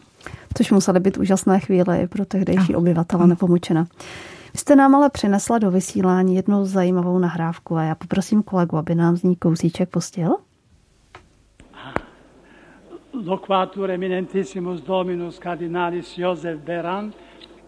Což 0.56 0.70
musely 0.70 1.00
být 1.00 1.18
úžasné 1.18 1.60
chvíle 1.60 2.06
pro 2.06 2.24
tehdejší 2.24 2.76
obyvatele 2.76 3.26
Nepomučena. 3.26 3.86
Jste 4.59 4.76
nám 4.76 4.94
ale 4.94 5.11
přinesla 5.11 5.59
do 5.59 5.70
vysílání 5.70 6.34
jednu 6.34 6.64
zajímavou 6.64 7.18
nahrávku 7.18 7.76
a 7.76 7.82
já 7.82 7.94
poprosím 7.94 8.42
kolegu, 8.42 8.76
aby 8.76 8.94
nám 8.94 9.16
z 9.16 9.22
ní 9.22 9.36
kousíček 9.36 9.88
pustil. 9.88 10.36
Loquatur 13.26 13.90
eminentissimus 13.90 14.80
Dominus 14.80 15.38
Cardinalis 15.38 16.18
Josef 16.18 16.61
Beran 16.61 17.12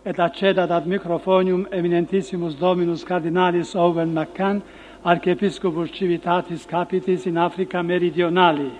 et 0.04 0.20
accedat 0.20 0.70
ad 0.70 0.86
microphonium 0.86 1.66
eminentissimus 1.70 2.54
Dominus 2.54 3.04
Cardinalis 3.04 3.74
Owen 3.74 4.20
McCann, 4.20 4.62
Archiepiscopus 5.04 5.90
Civitatis 5.90 6.66
Capitis 6.66 7.26
in 7.26 7.38
Africa 7.38 7.82
Meridionali. 7.82 8.70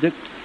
De- 0.00 0.39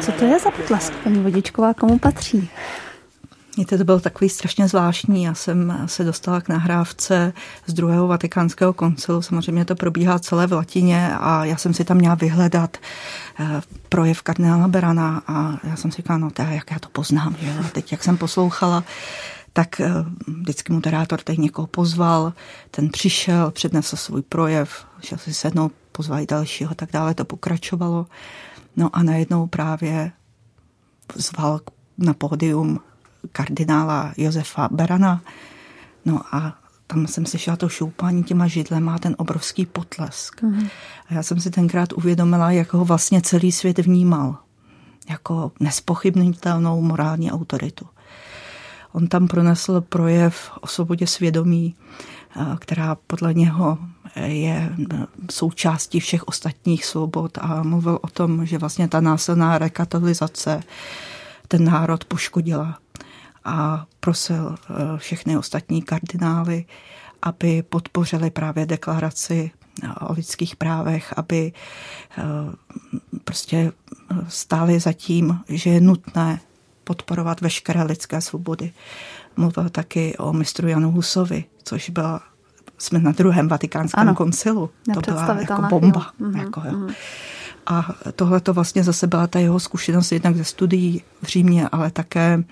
co 0.00 0.12
to 0.12 0.24
je 0.24 0.38
za 0.38 0.50
potlesk, 0.50 0.92
paní 0.92 1.18
Vodičková, 1.18 1.74
komu 1.74 1.98
patří? 1.98 2.50
Víte, 3.56 3.78
to 3.78 3.84
bylo 3.84 4.00
takový 4.00 4.30
strašně 4.30 4.68
zvláštní. 4.68 5.22
Já 5.22 5.34
jsem 5.34 5.82
se 5.86 6.04
dostala 6.04 6.40
k 6.40 6.48
nahrávce 6.48 7.32
z 7.66 7.72
druhého 7.72 8.06
vatikánského 8.06 8.72
koncilu. 8.72 9.22
Samozřejmě 9.22 9.64
to 9.64 9.74
probíhá 9.74 10.18
celé 10.18 10.46
v 10.46 10.52
latině 10.52 11.10
a 11.20 11.44
já 11.44 11.56
jsem 11.56 11.74
si 11.74 11.84
tam 11.84 11.96
měla 11.96 12.14
vyhledat 12.14 12.76
eh, 13.40 13.62
projev 13.88 14.22
kardinála 14.22 14.68
Berana 14.68 15.22
a 15.26 15.58
já 15.64 15.76
jsem 15.76 15.90
si 15.90 15.96
říkala, 15.96 16.18
no 16.18 16.30
teda, 16.30 16.50
jak 16.50 16.70
já 16.70 16.78
to 16.78 16.88
poznám. 16.88 17.36
Že? 17.40 17.50
A 17.50 17.68
teď, 17.68 17.92
jak 17.92 18.04
jsem 18.04 18.16
poslouchala, 18.16 18.84
tak 19.52 19.80
eh, 19.80 19.90
vždycky 20.26 20.72
moderátor 20.72 21.20
teď 21.20 21.38
někoho 21.38 21.66
pozval, 21.66 22.32
ten 22.70 22.88
přišel, 22.88 23.50
přednesl 23.50 23.96
svůj 23.96 24.22
projev, 24.22 24.86
šel 25.02 25.18
si 25.18 25.34
sednout, 25.34 25.72
pozvali 25.92 26.26
dalšího, 26.26 26.74
tak 26.74 26.92
dále 26.92 27.14
to 27.14 27.24
pokračovalo. 27.24 28.06
No 28.76 28.90
a 28.92 29.02
najednou 29.02 29.46
právě 29.46 30.12
zval 31.14 31.60
na 31.98 32.14
pódium 32.14 32.80
kardinála 33.32 34.12
Josefa 34.16 34.68
Berana. 34.72 35.22
No 36.04 36.20
a 36.32 36.58
tam 36.86 37.06
jsem 37.06 37.26
slyšela 37.26 37.56
to 37.56 37.68
šoupání 37.68 38.24
těma 38.24 38.46
židlema 38.46 38.94
a 38.94 38.98
ten 38.98 39.14
obrovský 39.18 39.66
potlesk. 39.66 40.42
Mm. 40.42 40.68
A 41.08 41.14
já 41.14 41.22
jsem 41.22 41.40
si 41.40 41.50
tenkrát 41.50 41.92
uvědomila, 41.92 42.50
jak 42.50 42.72
ho 42.72 42.84
vlastně 42.84 43.22
celý 43.22 43.52
svět 43.52 43.78
vnímal. 43.78 44.36
Jako 45.10 45.52
nespochybnitelnou 45.60 46.82
morální 46.82 47.32
autoritu. 47.32 47.86
On 48.92 49.08
tam 49.08 49.28
pronesl 49.28 49.80
projev 49.80 50.50
o 50.60 50.66
svobodě 50.66 51.06
svědomí, 51.06 51.74
která 52.58 52.94
podle 53.06 53.34
něho 53.34 53.78
je 54.16 54.72
součástí 55.30 56.00
všech 56.00 56.28
ostatních 56.28 56.84
svobod 56.84 57.38
a 57.38 57.62
mluvil 57.62 57.98
o 58.02 58.08
tom, 58.08 58.46
že 58.46 58.58
vlastně 58.58 58.88
ta 58.88 59.00
násilná 59.00 59.58
rekatolizace 59.58 60.62
ten 61.48 61.64
národ 61.64 62.04
poškodila 62.04 62.78
a 63.44 63.86
prosil 64.00 64.56
všechny 64.96 65.36
ostatní 65.36 65.82
kardinály, 65.82 66.64
aby 67.22 67.62
podpořili 67.62 68.30
právě 68.30 68.66
deklaraci 68.66 69.50
o 70.00 70.12
lidských 70.12 70.56
právech, 70.56 71.14
aby 71.16 71.52
prostě 73.24 73.72
stáli 74.28 74.80
za 74.80 74.92
tím, 74.92 75.40
že 75.48 75.70
je 75.70 75.80
nutné 75.80 76.40
podporovat 76.84 77.40
veškeré 77.40 77.82
lidské 77.82 78.20
svobody. 78.20 78.72
Mluvil 79.36 79.68
taky 79.68 80.16
o 80.18 80.32
mistru 80.32 80.68
Janu 80.68 80.90
Husovi, 80.90 81.44
což 81.64 81.90
byla 81.90 82.20
jsme 82.78 82.98
na 82.98 83.12
druhém 83.12 83.48
vatikánském 83.48 84.00
ano, 84.00 84.14
koncilu. 84.14 84.70
To 84.94 85.00
byla 85.00 85.36
jako 85.40 85.62
bomba. 85.62 86.06
Mm-hmm, 86.20 86.38
jako, 86.38 86.62
jo. 86.64 86.72
Mm-hmm. 86.72 86.94
A 87.66 87.94
tohle 88.16 88.40
to 88.40 88.54
vlastně 88.54 88.84
zase 88.84 89.06
byla 89.06 89.26
ta 89.26 89.38
jeho 89.38 89.60
zkušenost 89.60 90.12
jednak 90.12 90.36
ze 90.36 90.44
studií 90.44 91.02
v 91.22 91.26
Římě, 91.26 91.68
ale 91.72 91.90
také 91.90 92.44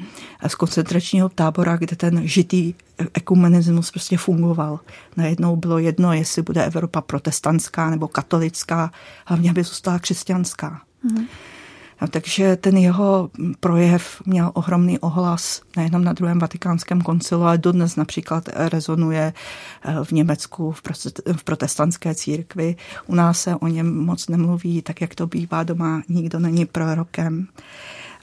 z 0.47 0.55
koncentračního 0.55 1.28
tábora, 1.28 1.76
kde 1.76 1.97
ten 1.97 2.28
žitý 2.28 2.74
ekumenismus 3.14 3.91
prostě 3.91 4.16
fungoval. 4.16 4.80
Najednou 5.16 5.57
bylo 5.57 5.78
jedno, 5.78 6.12
jestli 6.12 6.43
bude 6.43 6.64
Evropa 6.64 7.01
protestantská 7.01 7.91
nebo 7.91 8.09
katolická, 8.09 8.91
hlavně 9.26 9.51
aby 9.51 9.62
zůstala 9.62 9.99
křesťanská. 9.99 10.80
Mm-hmm. 11.07 11.26
No, 12.03 12.09
takže 12.09 12.57
ten 12.57 12.76
jeho 12.76 13.30
projev 13.61 14.22
měl 14.26 14.50
ohromný 14.55 14.98
ohlas 14.98 15.62
nejenom 15.76 16.05
na 16.05 16.12
druhém 16.12 16.38
vatikánském 16.38 17.00
koncilu, 17.00 17.42
ale 17.42 17.59
dodnes 17.59 17.96
například 17.96 18.48
rezonuje 18.55 19.32
eh, 19.82 20.05
v 20.05 20.12
Německu 20.12 20.72
v 21.32 21.44
protestantské 21.44 22.14
církvi. 22.14 22.76
U 23.07 23.14
nás 23.14 23.40
se 23.40 23.57
o 23.57 23.66
něm 23.66 23.96
moc 24.05 24.28
nemluví, 24.28 24.82
tak 24.82 25.00
jak 25.00 25.14
to 25.14 25.26
bývá 25.26 25.62
doma, 25.62 26.03
nikdo 26.09 26.38
není 26.38 26.66
prorokem. 26.66 27.46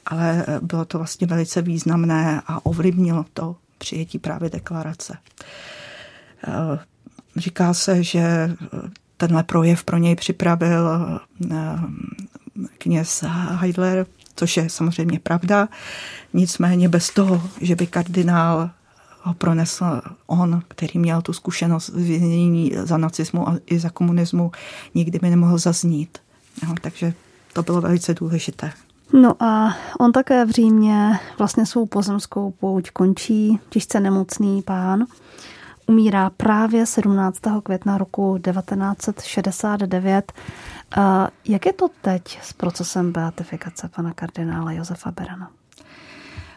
Ale 0.06 0.46
eh, 0.48 0.60
bylo 0.62 0.86
to 0.86 0.98
vlastně 0.98 1.28
velice 1.28 1.62
významné 1.62 2.42
a 2.48 2.66
ovlivnilo 2.66 3.26
to 3.34 3.56
přijetí 3.78 4.20
právě 4.20 4.50
deklarace. 4.50 5.18
Eh, 6.48 6.80
říká 7.36 7.74
se, 7.74 8.04
že 8.04 8.56
tenhle 9.18 9.44
projev 9.44 9.84
pro 9.84 9.98
něj 9.98 10.16
připravil 10.16 10.90
kněz 12.78 13.24
Heidler, 13.48 14.06
což 14.36 14.58
je 14.58 14.70
samozřejmě 14.70 15.20
pravda. 15.20 15.70
Nicméně 16.34 16.90
bez 16.90 17.10
toho, 17.10 17.42
že 17.62 17.76
by 17.76 17.88
kardinál 17.88 18.70
ho 19.22 19.34
pronesl 19.34 20.02
on, 20.28 20.62
který 20.68 21.00
měl 21.00 21.22
tu 21.22 21.34
zkušenost 21.34 21.90
věznění 21.90 22.72
za 22.84 22.98
nacismu 22.98 23.50
a 23.50 23.58
i 23.66 23.80
za 23.80 23.90
komunismu, 23.90 24.52
nikdy 24.96 25.20
by 25.20 25.30
nemohl 25.30 25.58
zaznít. 25.58 26.18
No, 26.68 26.76
takže 26.82 27.14
to 27.54 27.64
bylo 27.64 27.82
velice 27.82 28.14
důležité. 28.14 28.72
No 29.14 29.44
a 29.44 29.78
on 30.00 30.12
také 30.12 30.46
v 30.46 30.50
Římě 30.50 31.20
vlastně 31.38 31.66
svou 31.66 31.86
pozemskou 31.86 32.52
pouť 32.52 32.90
končí, 32.90 33.60
těžce 33.70 34.00
nemocný 34.00 34.62
pán. 34.62 35.06
Umírá 35.88 36.30
právě 36.30 36.86
17. 36.86 37.40
května 37.64 37.98
roku 37.98 38.38
1969 38.38 40.34
jak 41.46 41.66
je 41.66 41.74
to 41.74 41.88
teď 42.02 42.40
s 42.44 42.54
procesem 42.54 43.12
beatifikace 43.12 43.90
pana 43.96 44.14
kardinála 44.14 44.72
Josefa 44.72 45.12
Berana? 45.12 45.52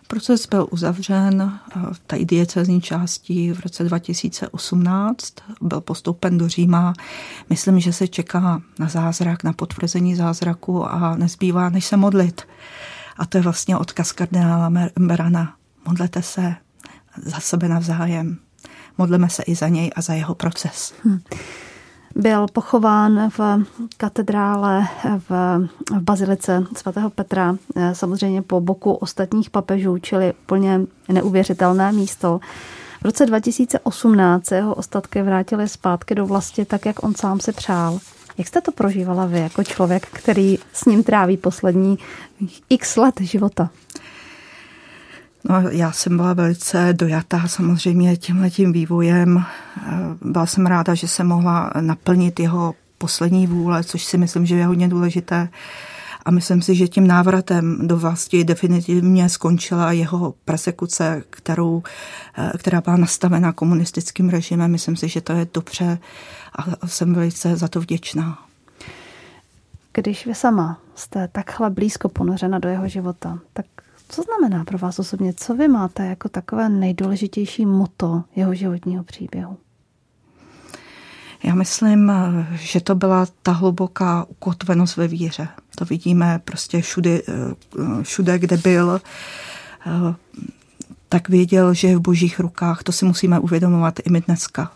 Proces 0.07 0.47
byl 0.47 0.69
uzavřen 0.71 1.59
v 1.93 1.99
té 1.99 2.25
diecezní 2.25 2.81
části 2.81 3.53
v 3.53 3.61
roce 3.61 3.85
2018, 3.85 5.35
byl 5.61 5.81
postoupen 5.81 6.39
do 6.39 6.49
Říma. 6.49 6.93
Myslím, 7.51 7.81
že 7.81 7.93
se 7.93 8.09
čeká 8.09 8.63
na 8.79 8.89
zázrak, 8.89 9.45
na 9.45 9.53
potvrzení 9.53 10.17
zázraku 10.17 10.85
a 10.85 11.17
nezbývá, 11.17 11.69
než 11.69 11.85
se 11.85 11.97
modlit. 11.97 12.43
A 13.17 13.27
to 13.27 13.39
je 13.39 13.43
vlastně 13.43 13.77
odkaz 13.77 14.13
kardinála 14.13 14.73
Berana. 14.99 15.57
Modlete 15.87 16.23
se 16.23 16.55
za 17.23 17.41
sebe 17.41 17.69
navzájem. 17.69 18.39
Modleme 18.99 19.29
se 19.29 19.43
i 19.43 19.55
za 19.55 19.69
něj 19.69 19.91
a 19.97 20.01
za 20.01 20.15
jeho 20.15 20.35
proces. 20.35 20.95
Hmm. 21.05 21.21
Byl 22.15 22.47
pochován 22.53 23.31
v 23.39 23.41
katedrále 23.97 24.89
v, 25.29 25.31
v 25.91 26.01
bazilice 26.01 26.65
svatého 26.77 27.11
Petra, 27.11 27.57
eh, 27.77 27.95
samozřejmě 27.95 28.43
po 28.43 28.61
boku 28.61 28.93
ostatních 28.93 29.51
papežů, 29.51 29.99
čili 29.99 30.33
plně 30.47 30.81
neuvěřitelné 31.09 31.93
místo. 31.93 32.41
V 33.01 33.05
roce 33.05 33.27
2018 33.27 34.47
se 34.47 34.57
jeho 34.57 34.75
ostatky 34.75 35.23
vrátily 35.23 35.69
zpátky 35.69 36.15
do 36.15 36.27
vlasti 36.27 36.65
tak, 36.65 36.87
jak 36.87 37.05
on 37.05 37.15
sám 37.15 37.41
si 37.41 37.53
přál. 37.53 37.99
Jak 38.39 38.49
jste 38.49 38.61
to 38.61 38.73
prožívala 38.73 39.27
vy 39.27 39.41
jako 39.41 39.65
člověk, 39.65 40.07
který 40.07 40.59
s 40.73 40.85
ním 40.85 41.03
tráví 41.03 41.37
poslední 41.37 41.99
x 42.69 42.97
let 42.97 43.15
života? 43.21 43.71
No, 45.49 45.61
já 45.71 45.93
jsem 45.93 46.17
byla 46.17 46.33
velice 46.33 46.93
dojatá 46.93 47.49
samozřejmě 47.49 48.17
tímhletím 48.17 48.73
vývojem. 48.73 49.45
Byla 50.21 50.47
jsem 50.47 50.67
ráda, 50.67 50.95
že 50.95 51.09
se 51.09 51.25
mohla 51.25 51.71
naplnit 51.81 52.41
jeho 52.41 52.75
poslední 52.99 53.47
vůle, 53.47 53.85
což 53.85 54.05
si 54.05 54.19
myslím, 54.19 54.47
že 54.47 54.57
je 54.57 54.67
hodně 54.67 54.89
důležité. 54.89 55.49
A 56.25 56.31
myslím 56.31 56.63
si, 56.63 56.75
že 56.75 56.89
tím 56.89 57.07
návratem 57.07 57.89
do 57.89 57.97
vlasti 57.97 58.45
definitivně 58.45 59.29
skončila 59.29 59.93
jeho 59.93 60.35
persekuce, 60.45 61.23
kterou, 61.31 61.83
která 62.59 62.81
byla 62.81 62.97
nastavena 62.97 63.53
komunistickým 63.53 64.29
režimem. 64.29 64.71
Myslím 64.71 64.97
si, 64.97 65.09
že 65.09 65.21
to 65.21 65.33
je 65.33 65.47
dobře 65.55 65.99
a 66.83 66.87
jsem 66.87 67.15
velice 67.15 67.57
za 67.57 67.69
to 67.69 67.81
vděčná. 67.81 68.39
Když 69.93 70.27
vy 70.27 70.35
sama 70.35 70.79
jste 70.95 71.29
takhle 71.29 71.71
blízko 71.71 72.09
ponořena 72.09 72.59
do 72.59 72.69
jeho 72.69 72.89
života, 72.89 73.39
tak 73.53 73.67
co 74.13 74.23
znamená 74.23 74.65
pro 74.65 74.79
vás 74.79 74.99
osobně? 74.99 75.33
Co 75.37 75.55
vy 75.55 75.69
máte 75.69 76.07
jako 76.07 76.29
takové 76.29 76.69
nejdůležitější 76.69 77.67
moto 77.67 78.25
jeho 78.37 78.55
životního 78.55 79.05
příběhu? 79.05 79.57
Já 81.45 81.55
myslím, 81.55 82.13
že 82.55 82.81
to 82.81 82.95
byla 82.95 83.27
ta 83.43 83.53
hluboká 83.53 84.25
ukotvenost 84.29 84.97
ve 84.97 85.09
víře. 85.09 85.49
To 85.75 85.85
vidíme 85.85 86.41
prostě 86.45 86.83
všude, 86.83 87.21
všude 88.03 88.39
kde 88.39 88.57
byl, 88.57 89.01
tak 91.09 91.29
věděl, 91.29 91.75
že 91.75 91.89
je 91.89 91.97
v 91.97 92.01
božích 92.01 92.41
rukách. 92.41 92.83
To 92.83 92.93
si 92.93 93.05
musíme 93.05 93.39
uvědomovat 93.39 93.99
i 94.05 94.11
my 94.11 94.21
dneska. 94.21 94.73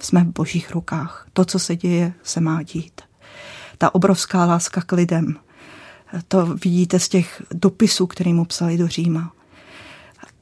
Jsme 0.00 0.24
v 0.24 0.32
božích 0.32 0.70
rukách. 0.70 1.26
To, 1.32 1.44
co 1.44 1.58
se 1.58 1.76
děje, 1.76 2.12
se 2.22 2.40
má 2.40 2.62
dít. 2.62 3.00
Ta 3.78 3.94
obrovská 3.94 4.44
láska 4.44 4.80
k 4.80 4.92
lidem, 4.92 5.36
to 6.28 6.46
vidíte 6.46 6.98
z 6.98 7.08
těch 7.08 7.42
dopisů, 7.54 8.06
který 8.06 8.32
mu 8.32 8.44
psali 8.44 8.78
do 8.78 8.88
Říma. 8.88 9.32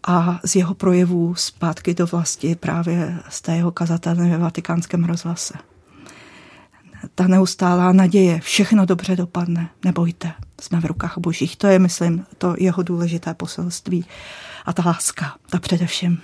A 0.07 0.41
z 0.45 0.57
jeho 0.57 0.75
projevů 0.75 1.35
zpátky 1.35 1.95
do 1.95 2.07
vlasti 2.07 2.55
právě 2.55 3.19
z 3.29 3.43
té 3.43 3.57
jeho 3.57 3.73
kazatelny 3.73 4.31
ve 4.31 4.39
vatikánském 4.39 5.05
rozhlase. 5.05 5.55
Ta 7.15 7.27
neustálá 7.27 7.93
naděje, 7.93 8.41
všechno 8.41 8.87
dobře 8.87 9.17
dopadne, 9.17 9.69
nebojte, 9.85 10.33
jsme 10.61 10.81
v 10.81 10.85
rukách 10.85 11.19
božích. 11.19 11.57
To 11.57 11.67
je, 11.67 11.79
myslím, 11.79 12.27
to 12.39 12.55
jeho 12.59 12.83
důležité 12.83 13.35
poselství. 13.35 14.05
A 14.67 14.73
ta 14.73 14.83
láska, 14.87 15.35
ta 15.51 15.59
především. 15.59 16.21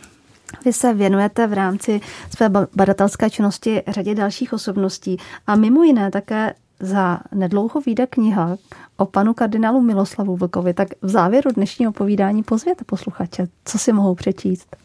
Vy 0.64 0.72
se 0.72 0.94
věnujete 0.94 1.46
v 1.46 1.52
rámci 1.52 2.00
své 2.36 2.48
badatelské 2.76 3.30
činnosti 3.30 3.82
řadě 3.88 4.14
dalších 4.14 4.52
osobností 4.52 5.16
a 5.46 5.56
mimo 5.56 5.82
jiné 5.82 6.10
také 6.10 6.54
za 6.80 7.20
nedlouho 7.34 7.80
vyjde 7.80 8.06
kniha 8.06 8.56
o 8.96 9.06
panu 9.06 9.34
kardinálu 9.34 9.80
Miloslavu 9.80 10.36
Vlkovi, 10.36 10.74
tak 10.74 10.88
v 11.02 11.08
závěru 11.08 11.50
dnešního 11.52 11.92
povídání 11.92 12.42
pozvěte 12.42 12.84
posluchače, 12.84 13.48
co 13.64 13.78
si 13.78 13.92
mohou 13.92 14.14
přečíst. 14.14 14.76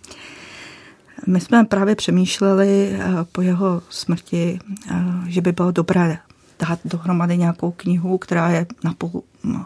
My 1.27 1.41
jsme 1.41 1.63
právě 1.63 1.95
přemýšleli 1.95 2.89
eh, 2.91 3.07
po 3.31 3.41
jeho 3.41 3.81
smrti, 3.89 4.59
eh, 4.91 4.95
že 5.27 5.41
by 5.41 5.51
bylo 5.51 5.71
dobré 5.71 6.17
dát 6.59 6.79
dohromady 6.85 7.37
nějakou 7.37 7.71
knihu, 7.71 8.17
která 8.17 8.49
je 8.49 8.65
napůl 8.83 9.23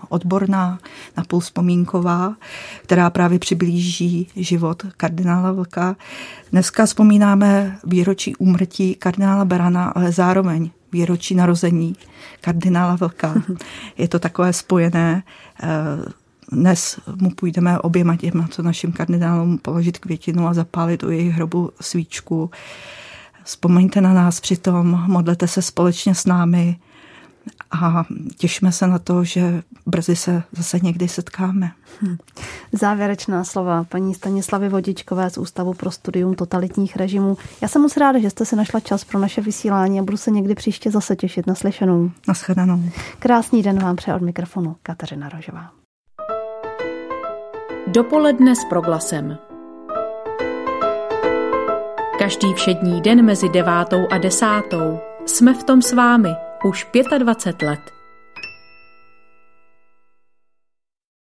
odborná, 0.09 0.80
napůl 1.17 1.39
vzpomínková, 1.39 2.36
která 2.84 3.09
právě 3.09 3.39
přiblíží 3.39 4.27
život 4.36 4.84
kardinála 4.97 5.51
Vlka. 5.51 5.95
Dneska 6.51 6.86
vzpomínáme 6.86 7.77
výročí 7.84 8.36
úmrtí 8.36 8.95
kardinála 8.95 9.45
Berana, 9.45 9.86
ale 9.86 10.11
zároveň 10.11 10.69
výročí 10.92 11.36
narození 11.36 11.96
kardinála 12.42 12.96
Vlka. 12.96 13.34
Je 13.98 14.08
to 14.08 14.20
takové 14.20 14.54
spojené. 14.54 15.24
Eh, 15.64 15.68
dnes 16.52 17.00
mu 17.16 17.30
půjdeme 17.30 17.80
oběma 17.80 18.16
těma, 18.16 18.48
co 18.48 18.64
našim 18.64 18.92
kardinálům 18.92 19.58
položit 19.58 19.98
květinu 19.98 20.48
a 20.48 20.54
zapálit 20.54 21.04
u 21.04 21.12
jejich 21.12 21.34
hrobu 21.34 21.72
svíčku. 21.82 22.52
Vzpomeňte 23.44 24.02
na 24.02 24.14
nás 24.14 24.40
přitom, 24.40 25.04
modlete 25.08 25.48
se 25.48 25.62
společně 25.62 26.16
s 26.16 26.26
námi 26.26 26.78
a 27.72 28.04
těšíme 28.38 28.72
se 28.72 28.88
na 28.88 29.00
to, 29.00 29.24
že 29.24 29.64
brzy 29.86 30.16
se 30.16 30.44
zase 30.52 30.80
někdy 30.80 31.08
setkáme. 31.08 31.72
Hm. 32.02 32.18
Závěrečná 32.72 33.44
slova 33.44 33.84
paní 33.84 34.14
Stanislavy 34.14 34.70
Vodičkové 34.70 35.30
z 35.30 35.38
Ústavu 35.38 35.74
pro 35.74 35.92
studium 35.92 36.36
totalitních 36.36 36.96
režimů. 36.96 37.38
Já 37.62 37.68
jsem 37.68 37.82
moc 37.82 37.98
ráda, 37.98 38.20
že 38.20 38.30
jste 38.30 38.46
si 38.46 38.56
našla 38.56 38.80
čas 38.80 39.04
pro 39.04 39.20
naše 39.20 39.42
vysílání 39.42 40.00
a 40.00 40.04
budu 40.04 40.18
se 40.18 40.32
někdy 40.32 40.56
příště 40.56 40.92
zase 40.92 41.16
těšit 41.16 41.48
na 41.48 41.56
slyšenou. 41.56 42.12
Naschledanou. 42.28 42.84
Krásný 43.20 43.64
den 43.64 43.80
vám 43.80 43.96
přeje 43.96 44.16
od 44.16 44.22
mikrofonu 44.22 44.76
Kateřina 44.84 45.30
Rožová. 45.30 45.72
Dopoledne 47.88 48.56
s 48.56 48.66
proglasem. 48.70 49.38
Každý 52.20 52.54
všední 52.54 53.02
den 53.02 53.26
mezi 53.26 53.50
devátou 53.50 54.08
a 54.12 54.18
desátou 54.18 55.00
jsme 55.26 55.54
v 55.54 55.64
tom 55.64 55.82
s 55.82 55.94
vámi 55.94 56.30
už 56.64 56.88
25 57.20 57.62
let. 57.62 57.99